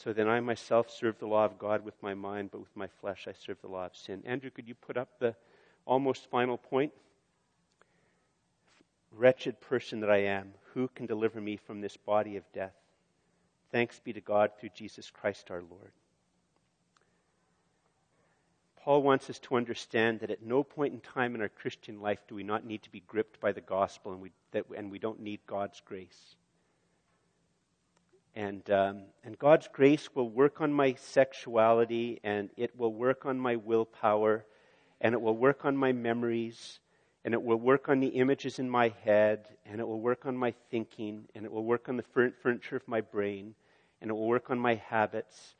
So 0.03 0.13
then 0.13 0.29
I 0.29 0.39
myself 0.39 0.89
serve 0.89 1.19
the 1.19 1.27
law 1.27 1.43
of 1.43 1.59
God 1.59 1.83
with 1.83 2.01
my 2.01 2.13
mind, 2.13 2.51
but 2.51 2.61
with 2.61 2.73
my 2.75 2.87
flesh 3.01 3.27
I 3.27 3.33
serve 3.33 3.59
the 3.61 3.67
law 3.67 3.85
of 3.85 3.97
sin. 3.97 4.23
Andrew, 4.25 4.49
could 4.49 4.65
you 4.65 4.75
put 4.75 4.95
up 4.95 5.19
the 5.19 5.35
almost 5.85 6.29
final 6.29 6.57
point? 6.57 6.93
Wretched 9.11 9.59
person 9.59 9.99
that 9.99 10.09
I 10.09 10.19
am, 10.19 10.53
who 10.73 10.87
can 10.87 11.05
deliver 11.05 11.41
me 11.41 11.57
from 11.57 11.81
this 11.81 11.97
body 11.97 12.37
of 12.37 12.49
death? 12.53 12.75
Thanks 13.73 13.99
be 13.99 14.13
to 14.13 14.21
God 14.21 14.51
through 14.57 14.69
Jesus 14.73 15.11
Christ 15.11 15.51
our 15.51 15.61
Lord. 15.69 15.91
Paul 18.77 19.03
wants 19.03 19.29
us 19.29 19.39
to 19.39 19.57
understand 19.57 20.21
that 20.21 20.31
at 20.31 20.41
no 20.41 20.63
point 20.63 20.93
in 20.93 21.01
time 21.01 21.35
in 21.35 21.41
our 21.41 21.49
Christian 21.49 21.99
life 21.99 22.19
do 22.29 22.35
we 22.35 22.43
not 22.43 22.65
need 22.65 22.83
to 22.83 22.89
be 22.89 23.03
gripped 23.05 23.41
by 23.41 23.51
the 23.51 23.59
gospel 23.59 24.13
and 24.13 24.21
we, 24.21 24.31
that, 24.51 24.63
and 24.77 24.89
we 24.89 24.97
don't 24.97 25.19
need 25.19 25.41
God's 25.45 25.81
grace. 25.85 26.37
And, 28.39 28.71
um, 28.71 29.01
and 29.25 29.37
God's 29.37 29.67
grace 29.67 30.15
will 30.15 30.29
work 30.29 30.61
on 30.61 30.71
my 30.71 30.93
sexuality 30.93 32.21
and 32.23 32.49
it 32.55 32.73
will 32.79 32.93
work 32.93 33.25
on 33.25 33.37
my 33.37 33.57
willpower 33.57 34.45
and 35.01 35.13
it 35.13 35.19
will 35.19 35.35
work 35.35 35.65
on 35.65 35.75
my 35.75 35.91
memories 35.91 36.79
and 37.25 37.33
it 37.33 37.43
will 37.43 37.59
work 37.59 37.89
on 37.89 37.99
the 37.99 38.07
images 38.07 38.57
in 38.57 38.69
my 38.69 38.93
head 39.03 39.49
and 39.65 39.81
it 39.81 39.83
will 39.85 39.99
work 39.99 40.25
on 40.25 40.37
my 40.37 40.53
thinking 40.71 41.25
and 41.35 41.43
it 41.43 41.51
will 41.51 41.65
work 41.65 41.89
on 41.89 41.97
the 41.97 42.31
furniture 42.41 42.77
of 42.77 42.87
my 42.87 43.01
brain 43.01 43.55
and 43.99 44.09
it 44.09 44.13
will 44.13 44.29
work 44.29 44.49
on 44.49 44.57
my 44.57 44.75
habits 44.75 45.55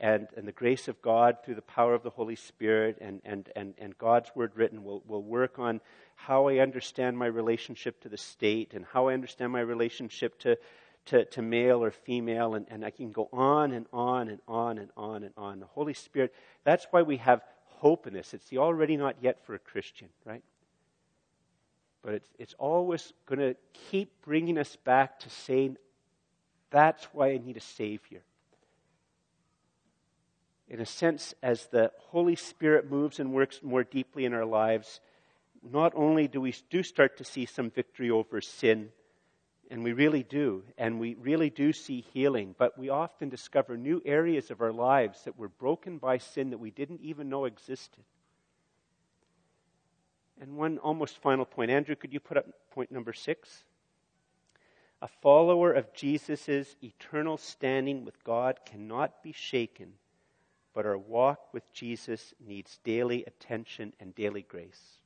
and, 0.00 0.26
and 0.36 0.48
the 0.48 0.50
grace 0.50 0.88
of 0.88 1.00
God 1.02 1.36
through 1.44 1.54
the 1.54 1.62
power 1.62 1.94
of 1.94 2.02
the 2.02 2.10
Holy 2.10 2.34
Spirit 2.34 2.98
and, 3.00 3.20
and, 3.24 3.48
and, 3.54 3.74
and 3.78 3.96
God's 3.96 4.32
word 4.34 4.50
written 4.56 4.82
will, 4.82 5.04
will 5.06 5.22
work 5.22 5.60
on 5.60 5.80
how 6.16 6.48
I 6.48 6.58
understand 6.58 7.16
my 7.16 7.26
relationship 7.26 8.00
to 8.00 8.08
the 8.08 8.16
state 8.16 8.74
and 8.74 8.84
how 8.92 9.06
I 9.06 9.14
understand 9.14 9.52
my 9.52 9.60
relationship 9.60 10.36
to, 10.40 10.58
to, 11.06 11.24
to 11.26 11.42
male 11.42 11.82
or 11.82 11.90
female. 11.90 12.54
And, 12.54 12.66
and 12.70 12.84
I 12.84 12.90
can 12.90 13.12
go 13.12 13.28
on 13.32 13.72
and 13.72 13.86
on 13.92 14.28
and 14.28 14.40
on 14.46 14.78
and 14.78 14.90
on 14.96 15.24
and 15.24 15.34
on. 15.36 15.60
The 15.60 15.66
Holy 15.66 15.94
Spirit, 15.94 16.34
that's 16.64 16.86
why 16.90 17.02
we 17.02 17.18
have 17.18 17.42
hope 17.66 18.06
in 18.06 18.14
this. 18.14 18.34
It's 18.34 18.48
the 18.48 18.58
already 18.58 18.96
not 18.96 19.16
yet 19.20 19.44
for 19.44 19.54
a 19.54 19.58
Christian, 19.58 20.08
right? 20.24 20.42
But 22.02 22.14
it's, 22.14 22.28
it's 22.38 22.54
always 22.58 23.12
going 23.26 23.38
to 23.38 23.56
keep 23.90 24.10
bringing 24.22 24.58
us 24.58 24.76
back 24.76 25.20
to 25.20 25.30
saying, 25.30 25.76
that's 26.70 27.04
why 27.12 27.30
I 27.30 27.38
need 27.38 27.56
a 27.56 27.60
Savior 27.60 28.22
in 30.68 30.80
a 30.80 30.86
sense, 30.86 31.34
as 31.42 31.66
the 31.66 31.92
Holy 31.98 32.36
Spirit 32.36 32.90
moves 32.90 33.20
and 33.20 33.32
works 33.32 33.60
more 33.62 33.84
deeply 33.84 34.24
in 34.24 34.32
our 34.32 34.44
lives, 34.44 35.00
not 35.62 35.92
only 35.94 36.26
do 36.26 36.40
we 36.40 36.54
do 36.70 36.82
start 36.82 37.18
to 37.18 37.24
see 37.24 37.46
some 37.46 37.70
victory 37.70 38.10
over 38.10 38.40
sin, 38.40 38.90
and 39.70 39.82
we 39.82 39.92
really 39.92 40.22
do, 40.22 40.62
and 40.78 40.98
we 41.00 41.14
really 41.14 41.50
do 41.50 41.72
see 41.72 42.04
healing, 42.12 42.54
but 42.58 42.78
we 42.78 42.88
often 42.88 43.28
discover 43.28 43.76
new 43.76 44.02
areas 44.04 44.50
of 44.50 44.60
our 44.60 44.72
lives 44.72 45.24
that 45.24 45.38
were 45.38 45.48
broken 45.48 45.98
by 45.98 46.18
sin 46.18 46.50
that 46.50 46.58
we 46.58 46.70
didn't 46.70 47.00
even 47.00 47.28
know 47.28 47.44
existed. 47.44 48.04
And 50.40 50.56
one 50.56 50.78
almost 50.78 51.18
final 51.18 51.44
point. 51.44 51.70
Andrew, 51.70 51.94
could 51.94 52.12
you 52.12 52.20
put 52.20 52.36
up 52.36 52.46
point 52.72 52.90
number 52.90 53.12
six? 53.12 53.64
A 55.00 55.08
follower 55.08 55.72
of 55.72 55.92
Jesus' 55.94 56.76
eternal 56.82 57.36
standing 57.36 58.04
with 58.04 58.22
God 58.24 58.60
cannot 58.64 59.22
be 59.22 59.32
shaken 59.32 59.94
but 60.74 60.84
our 60.84 60.98
walk 60.98 61.54
with 61.54 61.72
Jesus 61.72 62.34
needs 62.44 62.78
daily 62.84 63.24
attention 63.26 63.92
and 64.00 64.14
daily 64.14 64.42
grace. 64.42 64.98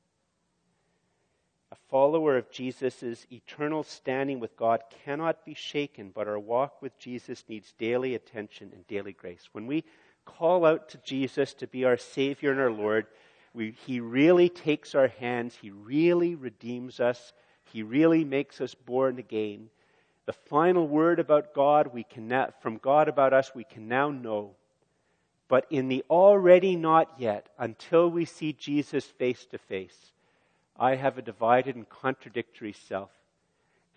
A 1.71 1.77
follower 1.91 2.39
of 2.39 2.51
Jesus' 2.51 3.27
eternal 3.31 3.83
standing 3.83 4.41
with 4.41 4.57
God 4.57 4.83
cannot 5.05 5.45
be 5.45 5.53
shaken, 5.53 6.11
but 6.15 6.27
our 6.27 6.39
walk 6.39 6.81
with 6.81 6.99
Jesus 6.99 7.45
needs 7.47 7.73
daily 7.73 8.15
attention 8.15 8.71
and 8.73 8.87
daily 8.87 9.13
grace. 9.13 9.49
When 9.53 9.67
we 9.67 9.85
call 10.25 10.65
out 10.65 10.89
to 10.91 10.99
Jesus 10.99 11.53
to 11.55 11.67
be 11.67 11.85
our 11.85 11.99
Savior 11.99 12.53
and 12.53 12.61
our 12.61 12.71
Lord, 12.71 13.07
we, 13.53 13.73
He 13.87 14.01
really 14.01 14.49
takes 14.49 14.95
our 14.95 15.09
hands, 15.09 15.57
He 15.61 15.71
really 15.71 16.35
redeems 16.35 17.01
us, 17.01 17.35
He 17.73 17.83
really 17.83 18.25
makes 18.25 18.63
us 18.63 18.75
born 18.75 19.19
again. 19.19 19.69
The 20.25 20.33
final 20.33 20.89
word 20.89 21.21
about 21.21 21.55
God, 21.55 21.93
we 21.93 22.05
can 22.05 22.29
now, 22.29 22.49
from 22.61 22.79
God 22.79 23.09
about 23.09 23.35
us, 23.35 23.55
we 23.55 23.65
can 23.65 23.89
now 23.89 24.11
know. 24.11 24.57
But 25.49 25.67
in 25.71 25.89
the 25.89 26.05
already 26.09 26.77
not 26.77 27.15
yet, 27.19 27.49
until 27.59 28.11
we 28.11 28.27
see 28.27 28.53
Jesus 28.53 29.05
face 29.05 29.47
to 29.47 29.59
face, 29.59 30.13
I 30.79 30.95
have 30.95 31.19
a 31.19 31.23
divided 31.23 31.77
and 31.77 31.89
contradictory 31.89 32.73
self. 32.73 33.11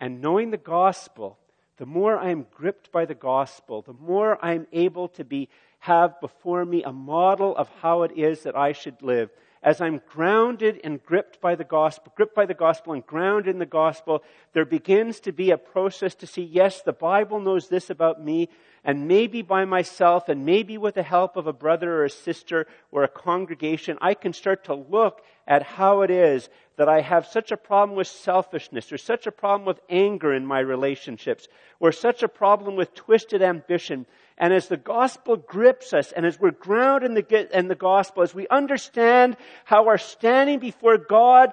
And 0.00 0.20
knowing 0.20 0.50
the 0.50 0.56
gospel, 0.56 1.38
the 1.76 1.86
more 1.86 2.18
I 2.18 2.30
am 2.30 2.46
gripped 2.54 2.90
by 2.90 3.04
the 3.04 3.14
gospel, 3.14 3.82
the 3.82 3.92
more 3.92 4.38
I 4.44 4.54
am 4.54 4.66
able 4.72 5.08
to 5.08 5.24
be 5.24 5.48
have 5.80 6.20
before 6.20 6.64
me 6.64 6.82
a 6.82 6.92
model 6.92 7.56
of 7.56 7.68
how 7.80 8.02
it 8.02 8.12
is 8.16 8.42
that 8.42 8.56
I 8.56 8.72
should 8.72 9.02
live. 9.02 9.30
As 9.62 9.80
I'm 9.80 10.02
grounded 10.08 10.80
and 10.82 11.04
gripped 11.04 11.40
by 11.40 11.54
the 11.54 11.62
gospel, 11.62 12.12
gripped 12.16 12.34
by 12.34 12.46
the 12.46 12.54
gospel 12.54 12.94
and 12.94 13.06
grounded 13.06 13.54
in 13.54 13.60
the 13.60 13.66
gospel, 13.66 14.24
there 14.54 14.64
begins 14.64 15.20
to 15.20 15.32
be 15.32 15.52
a 15.52 15.56
process 15.56 16.16
to 16.16 16.26
see, 16.26 16.42
yes, 16.42 16.82
the 16.82 16.92
Bible 16.92 17.38
knows 17.38 17.68
this 17.68 17.88
about 17.88 18.20
me, 18.20 18.48
and 18.82 19.06
maybe 19.06 19.40
by 19.40 19.64
myself, 19.64 20.28
and 20.28 20.44
maybe 20.44 20.76
with 20.76 20.96
the 20.96 21.04
help 21.04 21.36
of 21.36 21.46
a 21.46 21.52
brother 21.52 22.00
or 22.00 22.04
a 22.04 22.10
sister 22.10 22.66
or 22.90 23.04
a 23.04 23.08
congregation, 23.08 23.98
I 24.00 24.14
can 24.14 24.32
start 24.32 24.64
to 24.64 24.74
look 24.74 25.22
at 25.46 25.62
how 25.62 26.02
it 26.02 26.10
is 26.10 26.48
that 26.76 26.88
I 26.88 27.00
have 27.00 27.26
such 27.26 27.52
a 27.52 27.56
problem 27.56 27.96
with 27.96 28.08
selfishness, 28.08 28.90
or 28.90 28.98
such 28.98 29.28
a 29.28 29.32
problem 29.32 29.64
with 29.64 29.80
anger 29.88 30.34
in 30.34 30.44
my 30.44 30.58
relationships, 30.58 31.46
or 31.78 31.92
such 31.92 32.24
a 32.24 32.28
problem 32.28 32.74
with 32.74 32.94
twisted 32.94 33.42
ambition. 33.42 34.06
And 34.38 34.52
as 34.52 34.68
the 34.68 34.76
gospel 34.76 35.36
grips 35.36 35.92
us, 35.92 36.12
and 36.12 36.24
as 36.24 36.40
we're 36.40 36.50
grounded 36.50 37.10
in 37.10 37.14
the, 37.14 37.58
in 37.58 37.68
the 37.68 37.74
gospel, 37.74 38.22
as 38.22 38.34
we 38.34 38.48
understand 38.48 39.36
how 39.64 39.86
our 39.88 39.98
standing 39.98 40.58
before 40.58 40.98
God 40.98 41.52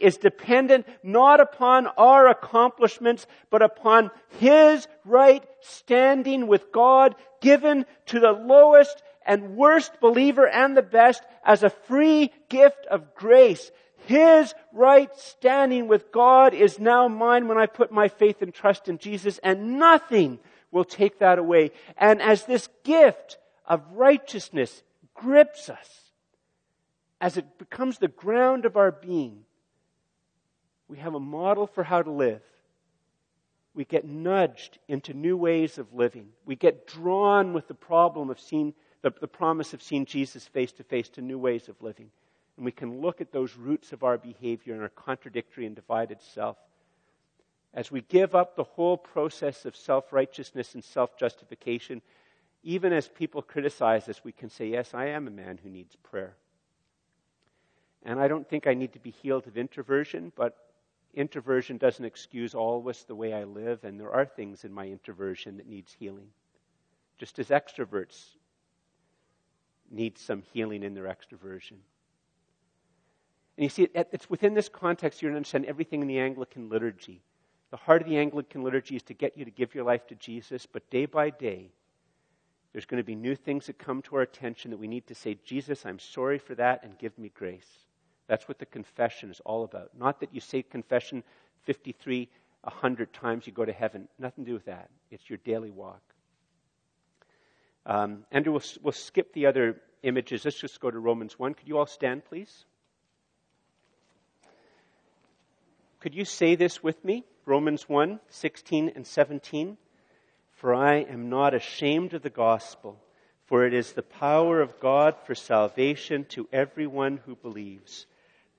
is 0.00 0.16
dependent 0.16 0.86
not 1.02 1.40
upon 1.40 1.86
our 1.86 2.28
accomplishments, 2.28 3.26
but 3.50 3.62
upon 3.62 4.10
His 4.38 4.88
right 5.04 5.44
standing 5.60 6.46
with 6.46 6.72
God 6.72 7.14
given 7.40 7.86
to 8.06 8.20
the 8.20 8.32
lowest 8.32 9.02
and 9.26 9.56
worst 9.56 10.00
believer 10.00 10.46
and 10.48 10.76
the 10.76 10.82
best 10.82 11.22
as 11.44 11.62
a 11.62 11.70
free 11.70 12.32
gift 12.48 12.86
of 12.90 13.14
grace. 13.14 13.70
His 14.06 14.54
right 14.72 15.08
standing 15.16 15.88
with 15.88 16.12
God 16.12 16.52
is 16.52 16.78
now 16.78 17.08
mine 17.08 17.48
when 17.48 17.56
I 17.56 17.66
put 17.66 17.90
my 17.90 18.08
faith 18.08 18.42
and 18.42 18.52
trust 18.52 18.88
in 18.88 18.98
Jesus 18.98 19.38
and 19.38 19.78
nothing 19.78 20.40
will 20.74 20.84
take 20.84 21.20
that 21.20 21.38
away. 21.38 21.70
And 21.96 22.20
as 22.20 22.44
this 22.44 22.68
gift 22.82 23.38
of 23.64 23.80
righteousness 23.92 24.82
grips 25.14 25.70
us, 25.70 25.88
as 27.20 27.36
it 27.36 27.58
becomes 27.58 27.98
the 27.98 28.08
ground 28.08 28.66
of 28.66 28.76
our 28.76 28.90
being, 28.90 29.44
we 30.88 30.98
have 30.98 31.14
a 31.14 31.20
model 31.20 31.68
for 31.68 31.84
how 31.84 32.02
to 32.02 32.10
live. 32.10 32.42
We 33.72 33.84
get 33.84 34.04
nudged 34.04 34.78
into 34.88 35.14
new 35.14 35.36
ways 35.36 35.78
of 35.78 35.94
living. 35.94 36.28
We 36.44 36.56
get 36.56 36.86
drawn 36.86 37.52
with 37.52 37.68
the 37.68 37.74
problem 37.74 38.28
of 38.28 38.40
seeing 38.40 38.74
the, 39.02 39.12
the 39.20 39.28
promise 39.28 39.74
of 39.74 39.82
seeing 39.82 40.06
Jesus 40.06 40.46
face 40.46 40.72
to 40.72 40.82
face 40.82 41.08
to 41.10 41.22
new 41.22 41.38
ways 41.38 41.68
of 41.68 41.80
living. 41.82 42.10
And 42.56 42.64
we 42.64 42.72
can 42.72 43.00
look 43.00 43.20
at 43.20 43.32
those 43.32 43.56
roots 43.56 43.92
of 43.92 44.02
our 44.02 44.18
behavior 44.18 44.74
and 44.74 44.82
our 44.82 44.88
contradictory 44.88 45.66
and 45.66 45.74
divided 45.74 46.20
self 46.20 46.56
as 47.74 47.90
we 47.90 48.02
give 48.02 48.34
up 48.36 48.54
the 48.54 48.64
whole 48.64 48.96
process 48.96 49.64
of 49.64 49.76
self 49.76 50.12
righteousness 50.12 50.74
and 50.74 50.82
self 50.82 51.18
justification, 51.18 52.00
even 52.62 52.92
as 52.92 53.08
people 53.08 53.42
criticize 53.42 54.08
us, 54.08 54.24
we 54.24 54.32
can 54.32 54.48
say, 54.48 54.68
Yes, 54.68 54.94
I 54.94 55.06
am 55.06 55.26
a 55.26 55.32
man 55.32 55.58
who 55.62 55.68
needs 55.68 55.96
prayer. 55.96 56.36
And 58.04 58.20
I 58.20 58.28
don't 58.28 58.48
think 58.48 58.66
I 58.66 58.74
need 58.74 58.92
to 58.92 58.98
be 59.00 59.10
healed 59.10 59.46
of 59.46 59.56
introversion, 59.56 60.32
but 60.36 60.56
introversion 61.14 61.78
doesn't 61.78 62.04
excuse 62.04 62.54
always 62.54 63.04
the 63.04 63.14
way 63.14 63.32
I 63.32 63.44
live, 63.44 63.84
and 63.84 63.98
there 63.98 64.12
are 64.12 64.26
things 64.26 64.64
in 64.64 64.72
my 64.72 64.86
introversion 64.86 65.56
that 65.56 65.66
needs 65.66 65.92
healing. 65.98 66.28
Just 67.18 67.38
as 67.38 67.48
extroverts 67.48 68.36
need 69.90 70.18
some 70.18 70.42
healing 70.52 70.82
in 70.82 70.94
their 70.94 71.04
extroversion. 71.04 71.78
And 73.56 73.64
you 73.64 73.68
see, 73.68 73.88
it's 73.94 74.28
within 74.28 74.54
this 74.54 74.68
context 74.68 75.22
you're 75.22 75.30
going 75.30 75.34
to 75.34 75.38
understand 75.38 75.66
everything 75.66 76.02
in 76.02 76.08
the 76.08 76.18
Anglican 76.18 76.68
liturgy. 76.68 77.22
The 77.74 77.78
heart 77.78 78.02
of 78.02 78.08
the 78.08 78.18
Anglican 78.18 78.62
liturgy 78.62 78.94
is 78.94 79.02
to 79.02 79.14
get 79.14 79.36
you 79.36 79.44
to 79.46 79.50
give 79.50 79.74
your 79.74 79.82
life 79.82 80.06
to 80.06 80.14
Jesus, 80.14 80.64
but 80.64 80.88
day 80.90 81.06
by 81.06 81.30
day, 81.30 81.72
there's 82.70 82.86
going 82.86 83.02
to 83.02 83.04
be 83.04 83.16
new 83.16 83.34
things 83.34 83.66
that 83.66 83.80
come 83.80 84.00
to 84.02 84.14
our 84.14 84.22
attention 84.22 84.70
that 84.70 84.76
we 84.76 84.86
need 84.86 85.08
to 85.08 85.14
say, 85.16 85.38
Jesus, 85.44 85.84
I'm 85.84 85.98
sorry 85.98 86.38
for 86.38 86.54
that 86.54 86.84
and 86.84 86.96
give 86.96 87.18
me 87.18 87.32
grace. 87.34 87.66
That's 88.28 88.46
what 88.46 88.60
the 88.60 88.64
confession 88.64 89.28
is 89.28 89.40
all 89.44 89.64
about. 89.64 89.90
Not 89.98 90.20
that 90.20 90.32
you 90.32 90.40
say 90.40 90.62
confession 90.62 91.24
53, 91.64 92.28
100 92.62 93.12
times 93.12 93.44
you 93.44 93.52
go 93.52 93.64
to 93.64 93.72
heaven. 93.72 94.06
Nothing 94.20 94.44
to 94.44 94.50
do 94.52 94.54
with 94.54 94.66
that. 94.66 94.88
It's 95.10 95.28
your 95.28 95.38
daily 95.38 95.72
walk. 95.72 96.00
Um, 97.86 98.24
Andrew, 98.30 98.52
we'll, 98.52 98.62
we'll 98.84 98.92
skip 98.92 99.32
the 99.32 99.46
other 99.46 99.82
images. 100.04 100.44
Let's 100.44 100.60
just 100.60 100.78
go 100.78 100.92
to 100.92 100.98
Romans 101.00 101.40
1. 101.40 101.54
Could 101.54 101.66
you 101.66 101.78
all 101.78 101.86
stand, 101.86 102.24
please? 102.24 102.66
Could 105.98 106.14
you 106.14 106.24
say 106.24 106.54
this 106.54 106.80
with 106.80 107.04
me? 107.04 107.24
Romans 107.46 107.88
1 107.88 108.20
16 108.28 108.92
and 108.94 109.06
17. 109.06 109.76
For 110.52 110.74
I 110.74 110.96
am 110.96 111.28
not 111.28 111.52
ashamed 111.52 112.14
of 112.14 112.22
the 112.22 112.30
gospel, 112.30 112.98
for 113.44 113.66
it 113.66 113.74
is 113.74 113.92
the 113.92 114.02
power 114.02 114.60
of 114.60 114.80
God 114.80 115.14
for 115.26 115.34
salvation 115.34 116.24
to 116.30 116.48
everyone 116.52 117.20
who 117.26 117.36
believes, 117.36 118.06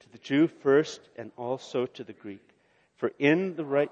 to 0.02 0.12
the 0.12 0.20
Jew 0.20 0.48
first 0.48 1.02
and 1.16 1.32
also 1.36 1.88
to 1.88 2.04
the 2.04 2.14
Greek. 2.14 2.48
For 2.98 3.12
in 3.18 3.56
the, 3.56 3.66
right, 3.66 3.92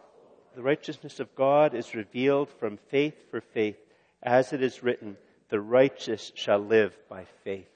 the 0.56 0.62
righteousness 0.62 1.20
of 1.20 1.34
God 1.34 1.74
is 1.74 1.96
revealed 1.96 2.50
from 2.50 2.78
faith 2.78 3.16
for 3.32 3.42
faith, 3.42 3.78
as 4.22 4.54
it 4.54 4.62
is 4.62 4.84
written, 4.84 5.18
the 5.50 5.60
righteous 5.60 6.32
shall 6.36 6.60
live 6.60 6.96
by 7.10 7.26
faith. 7.44 7.70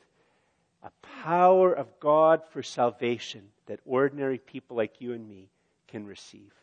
A 0.84 0.92
power 1.24 1.74
of 1.74 2.00
God 2.00 2.44
for 2.52 2.62
salvation 2.62 3.50
that 3.66 3.80
ordinary 3.86 4.38
people 4.38 4.78
like 4.78 5.02
you 5.02 5.14
and 5.14 5.28
me 5.28 5.50
can 5.88 6.06
receive. 6.06 6.54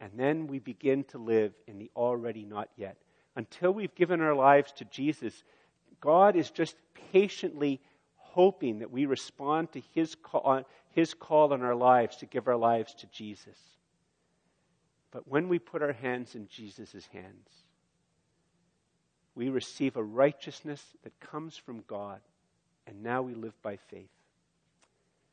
And 0.00 0.12
then 0.16 0.46
we 0.46 0.58
begin 0.58 1.04
to 1.04 1.18
live 1.18 1.52
in 1.66 1.78
the 1.78 1.90
already 1.96 2.44
not 2.44 2.68
yet. 2.76 2.96
Until 3.36 3.72
we've 3.72 3.94
given 3.94 4.20
our 4.20 4.34
lives 4.34 4.72
to 4.72 4.84
Jesus, 4.84 5.42
God 6.00 6.36
is 6.36 6.50
just 6.50 6.76
patiently 7.12 7.80
hoping 8.16 8.80
that 8.80 8.90
we 8.90 9.06
respond 9.06 9.72
to 9.72 9.82
His 9.94 10.14
call, 10.14 10.64
His 10.90 11.14
call 11.14 11.52
on 11.52 11.62
our 11.62 11.74
lives 11.74 12.16
to 12.16 12.26
give 12.26 12.48
our 12.48 12.56
lives 12.56 12.94
to 12.94 13.06
Jesus. 13.06 13.58
But 15.10 15.28
when 15.28 15.48
we 15.48 15.58
put 15.60 15.82
our 15.82 15.92
hands 15.92 16.34
in 16.34 16.48
Jesus' 16.48 17.06
hands, 17.12 17.48
we 19.36 19.48
receive 19.48 19.96
a 19.96 20.02
righteousness 20.02 20.82
that 21.02 21.18
comes 21.20 21.56
from 21.56 21.84
God, 21.86 22.20
and 22.86 23.02
now 23.02 23.22
we 23.22 23.34
live 23.34 23.60
by 23.62 23.76
faith. 23.76 24.10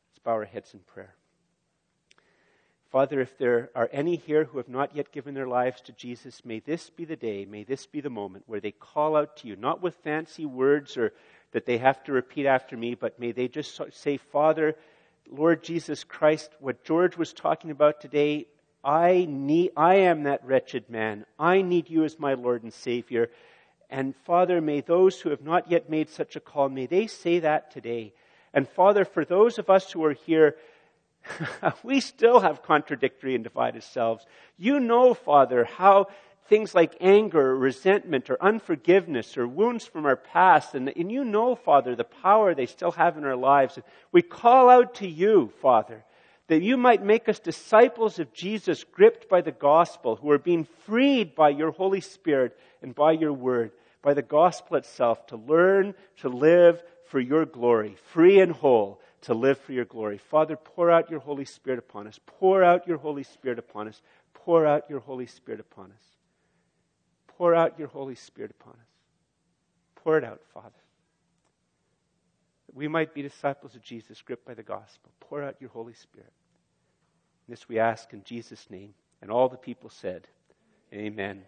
Let's 0.10 0.20
bow 0.24 0.32
our 0.32 0.46
heads 0.46 0.74
in 0.74 0.80
prayer. 0.82 1.16
Father, 2.92 3.22
if 3.22 3.38
there 3.38 3.70
are 3.74 3.90
any 3.94 4.18
here 4.18 4.44
who 4.44 4.58
have 4.58 4.68
not 4.68 4.94
yet 4.94 5.14
given 5.14 5.34
their 5.34 5.48
lives 5.48 5.80
to 5.80 5.94
Jesus, 5.94 6.44
may 6.44 6.60
this 6.60 6.90
be 6.90 7.06
the 7.06 7.16
day, 7.16 7.46
may 7.46 7.64
this 7.64 7.86
be 7.86 8.02
the 8.02 8.10
moment 8.10 8.44
where 8.48 8.60
they 8.60 8.72
call 8.72 9.16
out 9.16 9.38
to 9.38 9.48
you, 9.48 9.56
not 9.56 9.82
with 9.82 9.96
fancy 10.04 10.46
words 10.46 10.98
or 10.98 11.14
that 11.54 11.66
they 11.66 11.78
have 11.78 12.04
to 12.04 12.12
repeat 12.12 12.46
after 12.46 12.76
me, 12.76 12.96
but 12.96 13.18
may 13.18 13.32
they 13.32 13.48
just 13.48 13.80
say, 13.94 14.18
Father, 14.18 14.76
Lord 15.30 15.64
Jesus 15.64 16.04
Christ, 16.04 16.52
what 16.60 16.84
George 16.84 17.16
was 17.16 17.32
talking 17.32 17.72
about 17.72 18.02
today, 18.02 18.48
I 18.84 19.26
need, 19.30 19.72
I 19.78 19.96
am 19.96 20.24
that 20.24 20.46
wretched 20.46 20.90
man. 20.90 21.26
I 21.40 21.62
need 21.62 21.90
you 21.90 22.04
as 22.04 22.20
my 22.20 22.34
Lord 22.34 22.64
and 22.64 22.74
Savior. 22.74 23.30
And 23.90 24.14
Father, 24.26 24.60
may 24.60 24.82
those 24.82 25.22
who 25.22 25.30
have 25.30 25.44
not 25.44 25.72
yet 25.72 25.90
made 25.90 26.10
such 26.10 26.36
a 26.36 26.42
call, 26.42 26.68
may 26.68 26.88
they 26.88 27.08
say 27.08 27.40
that 27.40 27.72
today. 27.72 28.12
And 28.54 28.68
Father, 28.68 29.06
for 29.06 29.24
those 29.24 29.60
of 29.60 29.70
us 29.70 29.94
who 29.94 30.04
are 30.04 30.14
here, 30.14 30.58
we 31.84 32.00
still 32.00 32.40
have 32.40 32.64
contradictory 32.64 33.36
and 33.36 33.44
divided 33.44 33.84
selves. 33.84 34.26
You 34.58 34.80
know, 34.80 35.14
Father, 35.14 35.66
how 35.66 36.08
things 36.48 36.76
like 36.76 36.98
anger 37.00 37.52
or 37.52 37.58
resentment 37.58 38.30
or 38.30 38.42
unforgiveness 38.44 39.38
or 39.38 39.48
wounds 39.48 39.86
from 39.86 40.06
our 40.06 40.18
past, 40.18 40.76
and, 40.76 40.90
and 40.90 41.12
you 41.12 41.24
know, 41.24 41.56
Father, 41.56 41.96
the 41.96 42.04
power 42.04 42.54
they 42.54 42.66
still 42.66 42.92
have 42.92 43.18
in 43.18 43.24
our 43.24 43.36
lives. 43.38 43.80
We 44.12 44.22
call 44.22 44.70
out 44.70 44.96
to 44.96 45.08
you, 45.08 45.54
Father, 45.62 46.04
that 46.48 46.62
you 46.62 46.76
might 46.76 47.04
make 47.04 47.30
us 47.30 47.40
disciples 47.40 48.20
of 48.20 48.34
Jesus 48.34 48.84
gripped 48.84 49.30
by 49.30 49.40
the 49.40 49.54
gospel, 49.54 50.18
who 50.18 50.30
are 50.32 50.38
being 50.38 50.68
freed 50.86 51.36
by 51.36 51.50
your 51.50 51.72
Holy 51.72 52.02
Spirit 52.02 52.58
and 52.82 52.94
by 52.94 53.14
your 53.14 53.32
word, 53.32 53.72
by 54.02 54.14
the 54.14 54.22
gospel 54.22 54.76
itself, 54.76 55.26
to 55.28 55.38
learn 55.38 55.94
to 56.18 56.28
live 56.28 56.84
for 57.06 57.22
your 57.22 57.46
glory, 57.46 57.96
free 58.12 58.42
and 58.42 58.52
whole 58.52 59.00
to 59.22 59.34
live 59.34 59.60
for 59.60 59.72
your 59.72 59.86
glory. 59.86 60.18
Father, 60.18 60.56
pour 60.56 60.90
out 60.90 61.10
your 61.10 61.20
Holy 61.20 61.46
Spirit 61.46 61.80
upon 61.80 62.08
us. 62.08 62.20
Pour 62.26 62.64
out 62.64 62.88
your 62.88 62.98
Holy 62.98 63.24
Spirit 63.24 63.60
upon 63.60 63.88
us. 63.88 64.02
Pour 64.34 64.66
out 64.66 64.90
your 64.90 65.00
Holy 65.00 65.28
Spirit 65.28 65.60
upon 65.60 65.92
us. 65.92 66.04
Pour 67.28 67.54
out 67.56 67.78
your 67.78 67.88
Holy 67.88 68.16
Spirit 68.16 68.52
upon 68.60 68.74
us. 68.74 68.90
Pour 69.96 70.18
it 70.18 70.24
out, 70.24 70.42
Father. 70.54 70.70
That 72.68 72.76
we 72.76 72.88
might 72.88 73.14
be 73.14 73.22
disciples 73.22 73.76
of 73.76 73.84
Jesus, 73.84 74.22
gripped 74.22 74.46
by 74.46 74.56
the 74.56 74.64
gospel. 74.64 75.12
Pour 75.20 75.44
out 75.44 75.56
your 75.60 75.70
Holy 75.70 75.94
Spirit. 75.94 76.34
This 77.48 77.68
we 77.70 77.80
ask 77.80 78.12
in 78.14 78.24
Jesus' 78.24 78.70
name. 78.70 78.94
And 79.22 79.30
all 79.30 79.50
the 79.50 79.58
people 79.58 79.90
said, 79.90 80.28
Amen. 80.94 81.40